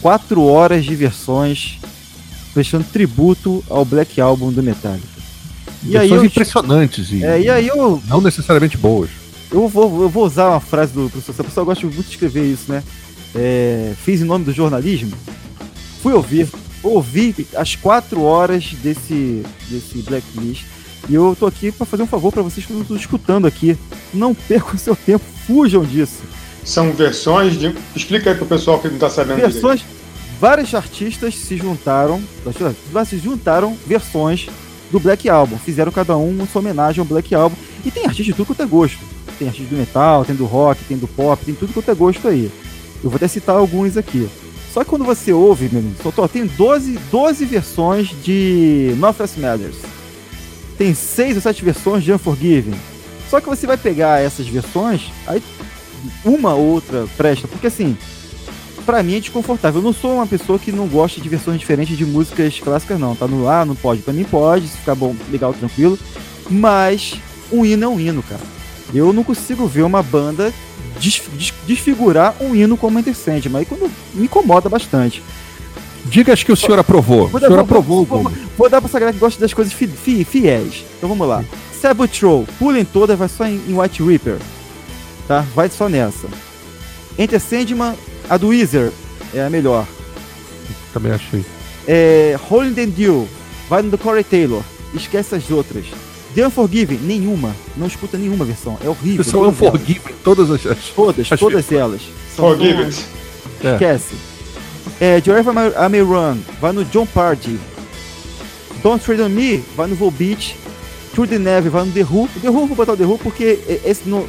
Quatro 0.01 0.45
horas 0.45 0.85
de 0.85 0.95
versões 0.95 1.79
prestando 2.53 2.85
tributo 2.85 3.65
ao 3.69 3.85
Black 3.85 4.21
Album 4.21 4.53
do 4.53 4.63
Metallica. 4.63 5.21
E 5.83 5.97
aí 5.97 6.11
eu, 6.11 6.25
impressionantes 6.25 7.11
e, 7.11 7.25
é, 7.25 7.41
e 7.41 7.49
aí 7.49 7.69
eu 7.69 8.03
não 8.07 8.21
necessariamente 8.21 8.77
boas. 8.77 9.09
Eu 9.51 9.67
vou, 9.67 10.03
eu 10.03 10.09
vou 10.09 10.27
usar 10.27 10.51
uma 10.51 10.61
frase 10.61 10.93
do 10.93 11.09
professor 11.09 11.43
o 11.43 11.45
pessoal 11.45 11.67
gosta 11.67 11.87
muito 11.87 12.03
de 12.03 12.11
escrever 12.11 12.45
isso, 12.45 12.71
né? 12.71 12.83
É, 13.35 13.95
fiz 14.05 14.21
em 14.21 14.25
nome 14.25 14.45
do 14.45 14.53
jornalismo. 14.53 15.13
Fui 16.03 16.13
ouvir, 16.13 16.49
ouvi 16.83 17.47
as 17.55 17.77
quatro 17.77 18.23
horas 18.23 18.73
desse, 18.83 19.43
desse 19.69 20.03
Blacklist 20.03 20.65
e 21.09 21.15
eu 21.15 21.37
tô 21.39 21.47
aqui 21.47 21.73
para 21.73 21.87
fazer 21.87 22.03
um 22.03 22.07
favor 22.07 22.33
para 22.33 22.43
vocês 22.43 22.65
que 22.67 22.73
estão 22.73 22.97
escutando 22.97 23.47
aqui. 23.47 23.77
Não 24.13 24.35
percam 24.35 24.77
seu 24.79 24.95
tempo, 24.95 25.25
fujam 25.47 25.85
disso. 25.85 26.23
São 26.65 26.93
versões 26.93 27.59
de. 27.59 27.75
Explica 27.97 28.31
aí 28.31 28.37
pro 28.37 28.47
pessoal 28.47 28.79
que 28.79 28.89
não 28.89 28.99
tá 28.99 29.09
sabendo. 29.09 29.41
Versões. 29.41 29.81
Direito. 29.81 30.00
Vários 30.41 30.75
artistas 30.75 31.35
se 31.35 31.57
juntaram. 31.57 32.21
Se 33.07 33.19
juntaram 33.19 33.77
versões 33.87 34.49
do 34.91 34.99
Black 34.99 35.29
Album. 35.29 35.59
Fizeram 35.59 35.93
cada 35.93 36.17
um 36.17 36.47
sua 36.47 36.61
homenagem 36.61 37.01
ao 37.01 37.07
Black 37.07 37.35
Album. 37.35 37.57
E 37.85 37.91
tem 37.91 38.05
artista 38.05 38.25
de 38.25 38.33
tudo 38.33 38.47
quanto 38.47 38.63
é 38.63 38.67
gosto. 38.67 38.99
Tem 39.39 39.49
artista 39.49 39.75
do 39.75 39.79
metal, 39.79 40.25
tem 40.25 40.35
do 40.35 40.45
rock, 40.45 40.85
tem 40.85 40.99
do 40.99 41.09
pop, 41.09 41.45
tem 41.45 41.55
tudo 41.55 41.73
quanto 41.73 41.91
é 41.91 41.95
gosto 41.95 42.27
aí. 42.29 42.51
Eu 43.03 43.11
vou 43.11 43.17
até 43.17 43.29
citar 43.29 43.57
alguns 43.57 43.97
aqui. 43.97 44.29
Só 44.73 44.85
que 44.85 44.91
quando 44.91 45.05
você 45.05 45.33
ouve, 45.33 45.69
meu 45.71 45.81
amigo, 45.81 45.97
só 46.15 46.29
tem 46.29 46.47
12, 46.47 46.99
12 47.11 47.45
versões 47.45 48.09
de 48.23 48.95
Northwest 48.99 49.37
Matters 49.39 49.77
tem 50.81 50.95
seis 50.95 51.37
ou 51.37 51.43
sete 51.43 51.63
versões 51.63 52.03
de 52.03 52.11
Unforgiven. 52.11 52.73
Só 53.29 53.39
que 53.39 53.51
você 53.51 53.67
vai 53.67 53.77
pegar 53.77 54.23
essas 54.23 54.49
versões, 54.49 55.13
aí 55.27 55.43
uma 56.25 56.55
ou 56.55 56.69
outra 56.69 57.07
presta, 57.19 57.47
porque 57.47 57.67
assim, 57.67 57.99
para 58.91 59.05
mim 59.05 59.15
é 59.15 59.21
desconfortável. 59.21 59.81
Eu 59.81 59.85
não 59.85 59.93
sou 59.93 60.15
uma 60.15 60.27
pessoa 60.27 60.59
que 60.59 60.73
não 60.73 60.89
gosta 60.89 61.21
de 61.21 61.29
versões 61.29 61.61
diferentes 61.61 61.97
de 61.97 62.05
músicas 62.05 62.59
clássicas, 62.59 62.99
não. 62.99 63.15
Tá 63.15 63.29
no 63.29 63.49
ar, 63.49 63.65
não 63.65 63.77
pode. 63.77 64.03
Pra 64.03 64.13
mim 64.13 64.25
pode, 64.25 64.67
se 64.67 64.79
ficar 64.79 64.97
bom, 64.97 65.15
legal, 65.31 65.55
tranquilo. 65.55 65.97
Mas 66.51 67.15
um 67.53 67.65
hino 67.65 67.85
é 67.85 67.89
um 67.89 68.01
hino, 68.01 68.21
cara. 68.21 68.41
Eu 68.93 69.13
não 69.13 69.23
consigo 69.23 69.69
ver 69.69 69.83
uma 69.83 70.03
banda 70.03 70.53
desfigurar 71.69 72.35
um 72.41 72.53
hino 72.53 72.77
como 72.77 73.01
Sandman. 73.15 73.61
Aí 73.61 73.65
quando 73.65 73.89
me 74.13 74.25
incomoda 74.25 74.69
bastante. 74.69 75.23
Diga 76.07 76.33
as 76.33 76.43
que 76.43 76.51
o 76.51 76.57
senhor 76.57 76.81
aprovou. 76.81 77.29
Vou, 77.29 77.37
o 77.37 77.39
senhor 77.39 77.53
vou, 77.53 77.61
aprovou 77.61 78.05
vou, 78.05 78.23
vou, 78.25 78.33
vou, 78.59 78.69
dar 78.69 78.81
pra 78.81 78.89
essa 78.89 78.99
galera 78.99 79.15
que 79.15 79.21
gosta 79.21 79.41
das 79.41 79.55
coisas 79.55 79.73
fi, 79.73 79.87
fi, 79.87 80.25
fiéis. 80.25 80.85
Então 80.97 81.09
vamos 81.09 81.29
lá. 81.29 81.45
Sabotroll, 81.81 82.45
pulem 82.59 82.85
todas, 82.85 83.17
vai 83.17 83.29
só 83.29 83.47
em, 83.47 83.61
em, 83.69 83.79
White 83.79 84.03
Reaper. 84.03 84.39
Tá? 85.29 85.47
Vai 85.55 85.71
só 85.71 85.89
nessa. 85.89 86.27
Enter 87.17 87.39
Sandman, 87.39 87.95
a 88.31 88.37
do 88.37 88.49
Weezer 88.49 88.93
é 89.35 89.43
a 89.43 89.51
melhor. 89.51 89.85
Também 90.95 91.11
achei. 91.11 91.45
É, 91.87 92.39
Holy 92.49 92.81
and 92.81 92.91
Dew, 92.91 93.29
vai 93.69 93.83
no 93.83 93.91
do 93.91 93.99
Corey 93.99 94.23
Taylor. 94.23 94.63
Esquece 94.95 95.35
as 95.35 95.51
outras. 95.51 95.85
The 96.35 96.47
Unforgiven, 96.47 96.99
nenhuma. 96.99 97.55
Não 97.77 97.89
escuta 97.89 98.17
nenhuma 98.17 98.45
versão. 98.45 98.79
É 98.85 98.89
horrível. 98.89 99.25
São 99.25 99.49
Unforgiven, 99.49 100.15
todas 100.23 100.49
as. 100.49 100.63
Todas, 100.95 101.33
as 101.33 101.41
todas 101.41 101.73
elas. 101.73 102.03
Forgive 102.37 102.85
it. 102.85 103.05
Esquece. 103.65 104.15
É, 105.01 105.21
Wherever 105.27 105.53
I 105.53 105.89
May 105.89 106.03
Run, 106.03 106.39
vai 106.61 106.73
no 106.73 106.85
John 106.85 107.07
Party. 107.07 107.59
Don't 108.83 109.05
Trade 109.05 109.23
On 109.23 109.29
Me, 109.29 109.59
vai 109.77 109.89
no 109.89 109.97
Volbeat. 109.97 110.57
True 111.13 111.27
the 111.27 111.39
Neve, 111.39 111.69
vai 111.69 111.85
no 111.85 111.91
The 111.91 112.03
Who. 112.03 112.29
The 112.41 112.49
Who, 112.49 112.67
vou 112.67 112.77
botar 112.77 112.93
o 112.93 112.97
The 112.97 113.05
Who 113.05 113.19
porque 113.19 113.59
esse 113.85 114.09
não, 114.09 114.25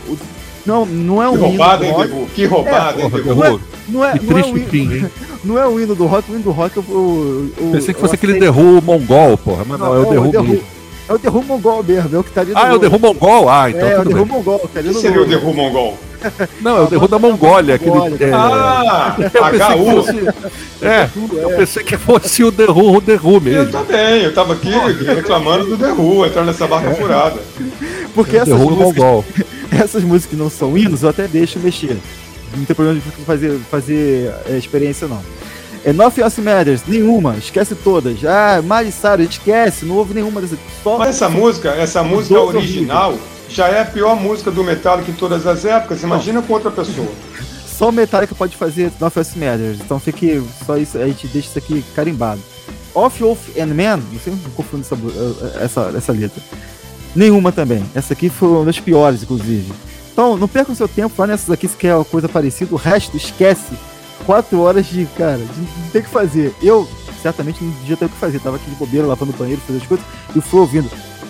não, 0.65 0.85
não 0.85 1.21
é 1.21 1.29
um 1.29 1.33
que 1.33 1.39
roubada, 1.39 1.85
hein, 1.85 1.93
The 1.93 1.99
Who? 1.99 2.27
Que 2.35 2.45
roubada, 2.45 3.01
é, 3.01 3.03
hein, 3.03 3.11
The 3.11 3.31
Who? 3.31 3.33
Não 3.33 3.45
é, 3.45 3.59
não 3.89 4.05
é, 4.05 4.13
não 4.21 4.37
é, 4.37 4.43
o 4.43 4.57
hino, 4.57 5.11
não 5.43 5.59
é 5.59 5.67
o 5.67 5.79
hino 5.79 5.95
do 5.95 6.05
rock, 6.05 6.31
o 6.31 6.35
hino 6.35 6.43
do 6.43 6.51
rock 6.51 6.77
é 6.77 6.81
o... 6.81 7.51
o 7.57 7.71
Pensei 7.71 7.93
que 7.93 7.99
fosse 7.99 8.15
aquele 8.15 8.39
The 8.39 8.49
Who 8.49 8.81
mongol, 8.81 9.37
porra, 9.37 9.65
mas 9.67 9.79
não, 9.79 9.87
não 9.87 9.95
é, 9.95 9.97
é, 9.97 10.01
o 10.01 10.31
The 10.31 10.39
Who 10.39 10.43
mesmo. 10.43 10.63
É 11.09 11.13
o 11.13 11.19
The 11.19 11.29
Who 11.29 11.43
mongol 11.43 11.83
mesmo, 11.83 12.15
é 12.15 12.19
o 12.19 12.23
que 12.23 12.31
tá 12.31 12.41
ali 12.41 12.53
Ah, 12.55 12.69
é 12.69 12.73
o 12.73 12.79
The 12.79 12.87
Who 12.87 12.99
mongol? 12.99 13.49
Ah, 13.49 13.69
então 13.69 13.87
É, 13.87 13.99
o 13.99 14.05
The 14.05 14.13
Who 14.13 14.25
mongol. 14.25 14.59
Tá 14.73 14.79
ali 14.79 14.89
o 14.89 14.93
que 14.93 14.99
seria 14.99 15.21
o 15.21 15.25
The 15.27 15.35
Who 15.35 15.53
mongol? 15.53 15.97
Não, 16.61 16.77
é 16.77 16.81
o 16.81 16.87
The 16.87 16.97
Who 16.97 17.07
da 17.07 17.19
Mongólia. 17.19 17.75
Aquele, 17.75 17.97
é, 18.23 18.31
ah, 18.33 19.15
HU. 19.75 20.05
É, 20.81 21.09
eu 21.33 21.49
pensei 21.57 21.83
que 21.83 21.97
fosse 21.97 22.43
o 22.43 22.51
The 22.51 22.65
Who, 22.65 22.97
o 22.97 23.01
The 23.01 23.19
Who 23.21 23.41
mesmo. 23.41 23.61
Eu 23.61 23.71
também, 23.71 24.23
eu 24.23 24.33
tava 24.33 24.53
aqui 24.53 24.71
reclamando 25.05 25.65
do 25.65 25.77
The 25.77 25.91
Who, 25.91 26.25
entrando 26.25 26.47
nessa 26.47 26.67
barca 26.67 26.91
furada. 26.91 27.39
Porque 28.13 28.37
essas 28.37 28.57
músicas, 28.57 29.25
essas 29.83 30.03
músicas 30.03 30.31
que 30.31 30.35
não 30.35 30.49
são 30.49 30.77
hinos, 30.77 31.03
eu 31.03 31.09
até 31.09 31.27
deixo 31.27 31.59
mexer. 31.59 31.97
Não 32.55 32.65
tem 32.65 32.75
problema 32.75 32.99
de 32.99 33.25
fazer, 33.25 33.59
fazer 33.69 34.33
é, 34.47 34.57
experiência, 34.57 35.07
não. 35.07 35.21
É 35.83 35.91
Nothing 35.91 36.21
Else 36.21 36.41
Matters, 36.41 36.81
nenhuma, 36.87 37.35
esquece 37.37 37.73
todas. 37.75 38.23
Ah, 38.23 38.61
Miley 38.61 38.91
Cyrus, 38.91 39.29
esquece, 39.29 39.85
não 39.85 39.95
houve 39.95 40.13
nenhuma 40.13 40.39
dessas. 40.39 40.59
Só 40.83 40.97
Mas 40.97 41.09
essa 41.09 41.29
música, 41.29 41.69
essa 41.69 42.03
música 42.03 42.39
original 42.39 43.17
já 43.49 43.67
é 43.67 43.81
a 43.81 43.85
pior 43.85 44.15
música 44.15 44.51
do 44.51 44.63
Metallica 44.63 45.09
em 45.09 45.15
todas 45.15 45.47
as 45.47 45.65
épocas, 45.65 46.03
imagina 46.03 46.41
com 46.41 46.53
outra 46.53 46.69
pessoa. 46.69 47.07
Só 47.65 47.89
o 47.89 47.91
Metallica 47.91 48.35
pode 48.35 48.55
fazer 48.55 48.91
Nothing 48.99 49.19
Else 49.19 49.39
Matters, 49.39 49.79
então 49.79 49.99
fique 49.99 50.43
só 50.67 50.77
isso, 50.77 50.99
a 50.99 51.07
gente 51.07 51.25
deixa 51.27 51.47
isso 51.49 51.57
aqui 51.57 51.83
carimbado. 51.95 52.39
Off, 52.93 53.23
Off 53.23 53.59
and 53.59 53.73
Man, 53.73 53.97
não 53.97 54.19
sei 54.19 54.33
se 54.33 54.39
confundo 54.55 54.83
essa, 54.83 55.63
essa, 55.63 55.97
essa 55.97 56.11
letra. 56.11 56.39
Nenhuma 57.15 57.51
também. 57.51 57.83
Essa 57.93 58.13
aqui 58.13 58.29
foi 58.29 58.49
uma 58.49 58.65
das 58.65 58.79
piores, 58.79 59.23
inclusive. 59.23 59.71
Então, 60.11 60.37
não 60.37 60.47
perca 60.47 60.71
o 60.71 60.75
seu 60.75 60.87
tempo 60.87 61.13
lá 61.17 61.27
nessas 61.27 61.49
aqui 61.49 61.67
se 61.67 61.75
quer 61.75 61.95
uma 61.95 62.05
coisa 62.05 62.27
parecida. 62.27 62.73
O 62.73 62.77
resto, 62.77 63.17
esquece. 63.17 63.73
Quatro 64.25 64.59
horas 64.61 64.85
de, 64.85 65.05
cara, 65.17 65.39
de, 65.39 65.91
ter 65.91 66.03
que 66.03 66.09
fazer. 66.09 66.53
Eu, 66.61 66.87
certamente, 67.21 67.63
não 67.63 67.71
devia 67.71 67.97
ter 67.97 68.05
o 68.05 68.09
que 68.09 68.17
fazer. 68.17 68.39
Tava 68.39 68.57
aqui 68.57 68.69
de 68.69 68.75
bobeira, 68.75 69.07
lavando 69.07 69.31
o 69.31 69.35
banheiro, 69.35 69.61
fazendo 69.65 69.81
as 69.81 69.87
coisas, 69.87 70.05
e 70.35 70.41
fui 70.41 70.59
ouvindo. 70.59 70.89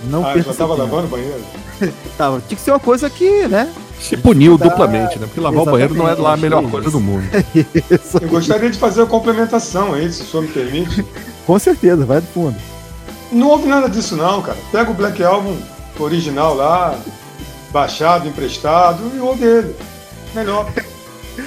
Não 0.10 0.26
ah, 0.26 0.34
perca 0.34 0.52
já 0.52 0.58
tava 0.58 0.76
lavando 0.76 1.08
o 1.08 1.10
banheiro? 1.10 1.42
tava. 2.18 2.42
Tinha 2.48 2.58
que 2.58 2.62
ser 2.62 2.72
uma 2.72 2.80
coisa 2.80 3.10
que, 3.10 3.48
né? 3.48 3.72
Se 4.00 4.18
puniu 4.18 4.58
duplamente, 4.58 5.20
né? 5.20 5.28
Porque 5.28 5.40
lavar 5.40 5.62
Exatamente, 5.62 5.92
o 5.92 5.94
banheiro 5.94 5.96
não 5.96 6.10
é 6.10 6.16
lá 6.16 6.34
a 6.34 6.38
melhor 6.38 6.64
coisa 6.70 6.90
do 6.90 7.00
mundo. 7.00 7.24
Isso. 7.56 8.18
Eu 8.20 8.28
gostaria 8.28 8.70
de 8.70 8.80
fazer 8.80 9.02
uma 9.02 9.08
complementação 9.08 9.94
aí, 9.94 10.12
se 10.12 10.24
o 10.24 10.26
senhor 10.26 10.44
me 10.44 10.50
permite. 10.50 11.06
Com 11.46 11.60
certeza, 11.60 12.04
vai 12.04 12.20
do 12.20 12.28
fundo. 12.28 12.56
Não 13.32 13.48
houve 13.48 13.68
nada 13.68 13.90
disso 13.90 14.16
não, 14.16 14.42
cara. 14.42 14.58
Pega 14.72 14.92
o 14.92 14.94
Black 14.94 15.24
Album 15.24 15.56
original 16.00 16.56
lá, 16.56 16.98
baixado, 17.72 18.28
emprestado, 18.28 19.12
e 19.16 19.20
ouve 19.20 19.46
ele. 19.46 19.76
Melhor. 20.34 20.72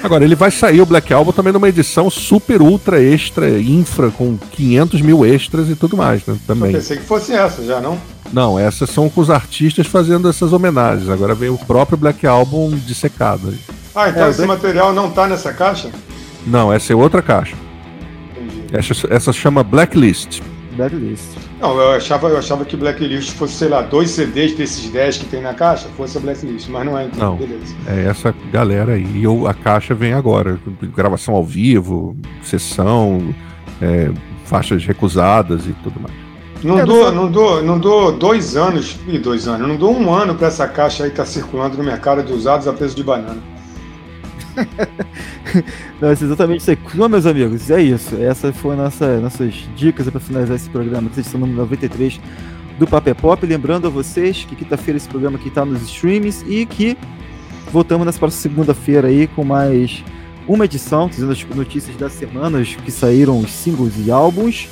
Agora, 0.03 0.23
ele 0.23 0.35
vai 0.35 0.51
sair 0.51 0.81
o 0.81 0.85
Black 0.85 1.13
Album 1.13 1.31
também 1.31 1.53
numa 1.53 1.69
edição 1.69 2.09
super, 2.09 2.61
ultra, 2.61 3.01
extra, 3.01 3.59
infra, 3.59 4.09
com 4.09 4.37
500 4.37 5.01
mil 5.01 5.25
extras 5.25 5.69
e 5.69 5.75
tudo 5.75 5.95
mais, 5.95 6.25
né? 6.25 6.37
Também. 6.47 6.71
Eu 6.71 6.79
pensei 6.79 6.97
que 6.97 7.03
fosse 7.03 7.33
essa, 7.33 7.63
já 7.63 7.79
não? 7.79 7.99
Não, 8.33 8.59
essas 8.59 8.89
são 8.89 9.09
com 9.09 9.21
os 9.21 9.29
artistas 9.29 9.87
fazendo 9.87 10.27
essas 10.27 10.51
homenagens. 10.51 11.09
Agora 11.09 11.35
vem 11.35 11.49
o 11.49 11.57
próprio 11.57 11.97
Black 11.97 12.25
Album 12.25 12.71
dissecado. 12.71 13.53
Ah, 13.93 14.09
então 14.09 14.25
é, 14.25 14.29
esse 14.29 14.45
Black... 14.45 14.63
material 14.63 14.93
não 14.93 15.11
tá 15.11 15.27
nessa 15.27 15.53
caixa? 15.53 15.89
Não, 16.45 16.73
essa 16.73 16.91
é 16.91 16.95
outra 16.95 17.21
caixa. 17.21 17.55
Entendi. 18.31 18.65
Essa, 18.73 18.93
essa 19.09 19.31
chama 19.31 19.63
Blacklist. 19.63 20.41
Blacklist. 20.75 21.44
Não, 21.65 21.81
eu 21.81 21.91
achava, 21.93 22.29
eu 22.29 22.37
achava 22.37 22.63
que 22.63 22.77
Blacklist 22.77 23.31
fosse, 23.31 23.53
sei 23.53 23.69
lá, 23.69 23.81
dois 23.81 24.11
CDs 24.11 24.55
desses 24.55 24.87
10 24.89 25.17
que 25.17 25.25
tem 25.25 25.41
na 25.41 25.53
caixa, 25.53 25.87
fosse 25.97 26.17
a 26.17 26.21
Blacklist, 26.21 26.69
mas 26.69 26.85
não 26.85 26.97
é, 26.97 27.05
então, 27.05 27.31
não, 27.31 27.37
beleza. 27.37 27.75
É 27.87 28.05
essa 28.05 28.33
galera 28.51 28.93
aí. 28.93 29.05
E 29.15 29.23
eu, 29.23 29.47
a 29.47 29.53
caixa 29.53 29.95
vem 29.95 30.13
agora. 30.13 30.59
Gravação 30.95 31.33
ao 31.33 31.43
vivo, 31.43 32.15
sessão, 32.43 33.33
é, 33.81 34.11
faixas 34.45 34.85
recusadas 34.85 35.65
e 35.65 35.73
tudo 35.83 35.99
mais. 35.99 36.13
Não, 36.63 36.79
é, 36.79 36.85
dou, 36.85 37.11
não, 37.11 37.31
dou, 37.31 37.63
não 37.63 37.79
dou 37.79 38.11
dois 38.11 38.55
anos, 38.55 38.97
e 39.07 39.17
dois 39.17 39.47
anos, 39.47 39.67
não 39.67 39.75
dou 39.75 39.95
um 39.95 40.13
ano 40.13 40.35
para 40.35 40.47
essa 40.47 40.67
caixa 40.67 41.03
aí 41.03 41.09
estar 41.09 41.23
tá 41.23 41.29
circulando 41.29 41.77
no 41.77 41.83
mercado 41.83 42.23
de 42.23 42.31
usados 42.31 42.67
a 42.67 42.73
preço 42.73 42.95
de 42.95 43.03
banana. 43.03 43.41
É 46.01 46.11
exatamente 46.11 46.61
isso 46.61 46.71
aí. 46.71 46.77
Não, 46.93 47.09
meus 47.09 47.25
amigos, 47.25 47.69
é 47.69 47.81
isso. 47.81 48.15
Essas 48.15 48.55
foram 48.57 48.83
nossa, 48.83 49.19
nossas 49.19 49.53
dicas 49.75 50.09
para 50.09 50.19
finalizar 50.19 50.55
esse 50.55 50.69
programa, 50.69 51.09
que 51.09 51.19
estão 51.19 51.39
no 51.39 51.47
93 51.47 52.19
do 52.77 52.87
Papé 52.87 53.13
Pop. 53.13 53.45
Lembrando 53.45 53.87
a 53.87 53.89
vocês 53.89 54.45
que 54.45 54.55
quinta-feira 54.55 54.97
esse 54.97 55.07
programa 55.07 55.37
aqui 55.37 55.47
está 55.47 55.65
nos 55.65 55.81
streams 55.83 56.43
e 56.47 56.65
que 56.65 56.97
voltamos 57.71 58.05
nessa 58.05 58.19
próxima 58.19 58.41
segunda-feira 58.41 59.07
aí 59.07 59.27
com 59.27 59.43
mais 59.43 60.03
uma 60.47 60.65
edição, 60.65 61.09
trazendo 61.09 61.31
as 61.31 61.43
notícias 61.55 61.95
das 61.95 62.13
semanas 62.13 62.75
que 62.75 62.91
saíram 62.91 63.39
os 63.39 63.51
singles 63.51 63.93
e 64.05 64.11
álbuns. 64.11 64.67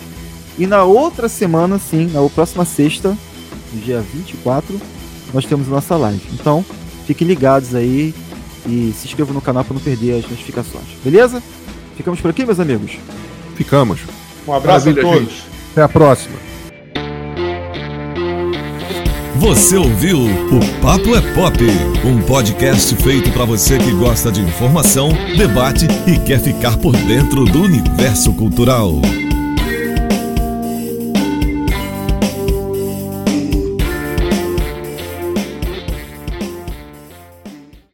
E 0.58 0.68
na 0.68 0.84
outra 0.84 1.28
semana, 1.28 1.80
sim, 1.80 2.12
na 2.14 2.22
próxima 2.30 2.64
sexta, 2.64 3.18
dia 3.74 4.02
24, 4.02 4.80
nós 5.34 5.46
temos 5.46 5.68
a 5.68 5.72
nossa 5.72 5.96
live. 5.96 6.22
Então, 6.34 6.64
fiquem 7.08 7.28
ligados 7.28 7.74
aí 7.74 8.14
e 8.66 8.94
se 8.98 9.08
inscreva 9.08 9.34
no 9.34 9.42
canal 9.42 9.64
para 9.64 9.74
não 9.74 9.82
perder 9.82 10.20
as 10.20 10.30
notificações. 10.30 10.86
Beleza? 11.04 11.42
Ficamos 11.96 12.20
por 12.20 12.32
aqui, 12.32 12.46
meus 12.46 12.60
amigos? 12.60 12.98
Ficamos. 13.56 14.02
Um 14.48 14.54
abraço 14.54 14.88
Maravilha, 14.88 15.08
a 15.08 15.14
todos. 15.14 15.34
Gente. 15.34 15.48
Até 15.72 15.82
a 15.84 15.90
próxima. 15.90 16.36
Você 19.36 19.76
ouviu 19.76 20.20
o 20.20 20.82
Papo 20.82 21.16
é 21.16 21.22
Pop, 21.34 21.58
um 22.06 22.22
podcast 22.22 22.96
feito 22.96 23.30
para 23.32 23.44
você 23.44 23.78
que 23.78 23.92
gosta 23.92 24.32
de 24.32 24.40
informação, 24.40 25.10
debate 25.36 25.86
e 26.08 26.18
quer 26.20 26.40
ficar 26.40 26.78
por 26.78 26.96
dentro 26.96 27.44
do 27.44 27.64
universo 27.64 28.32
cultural. 28.34 29.02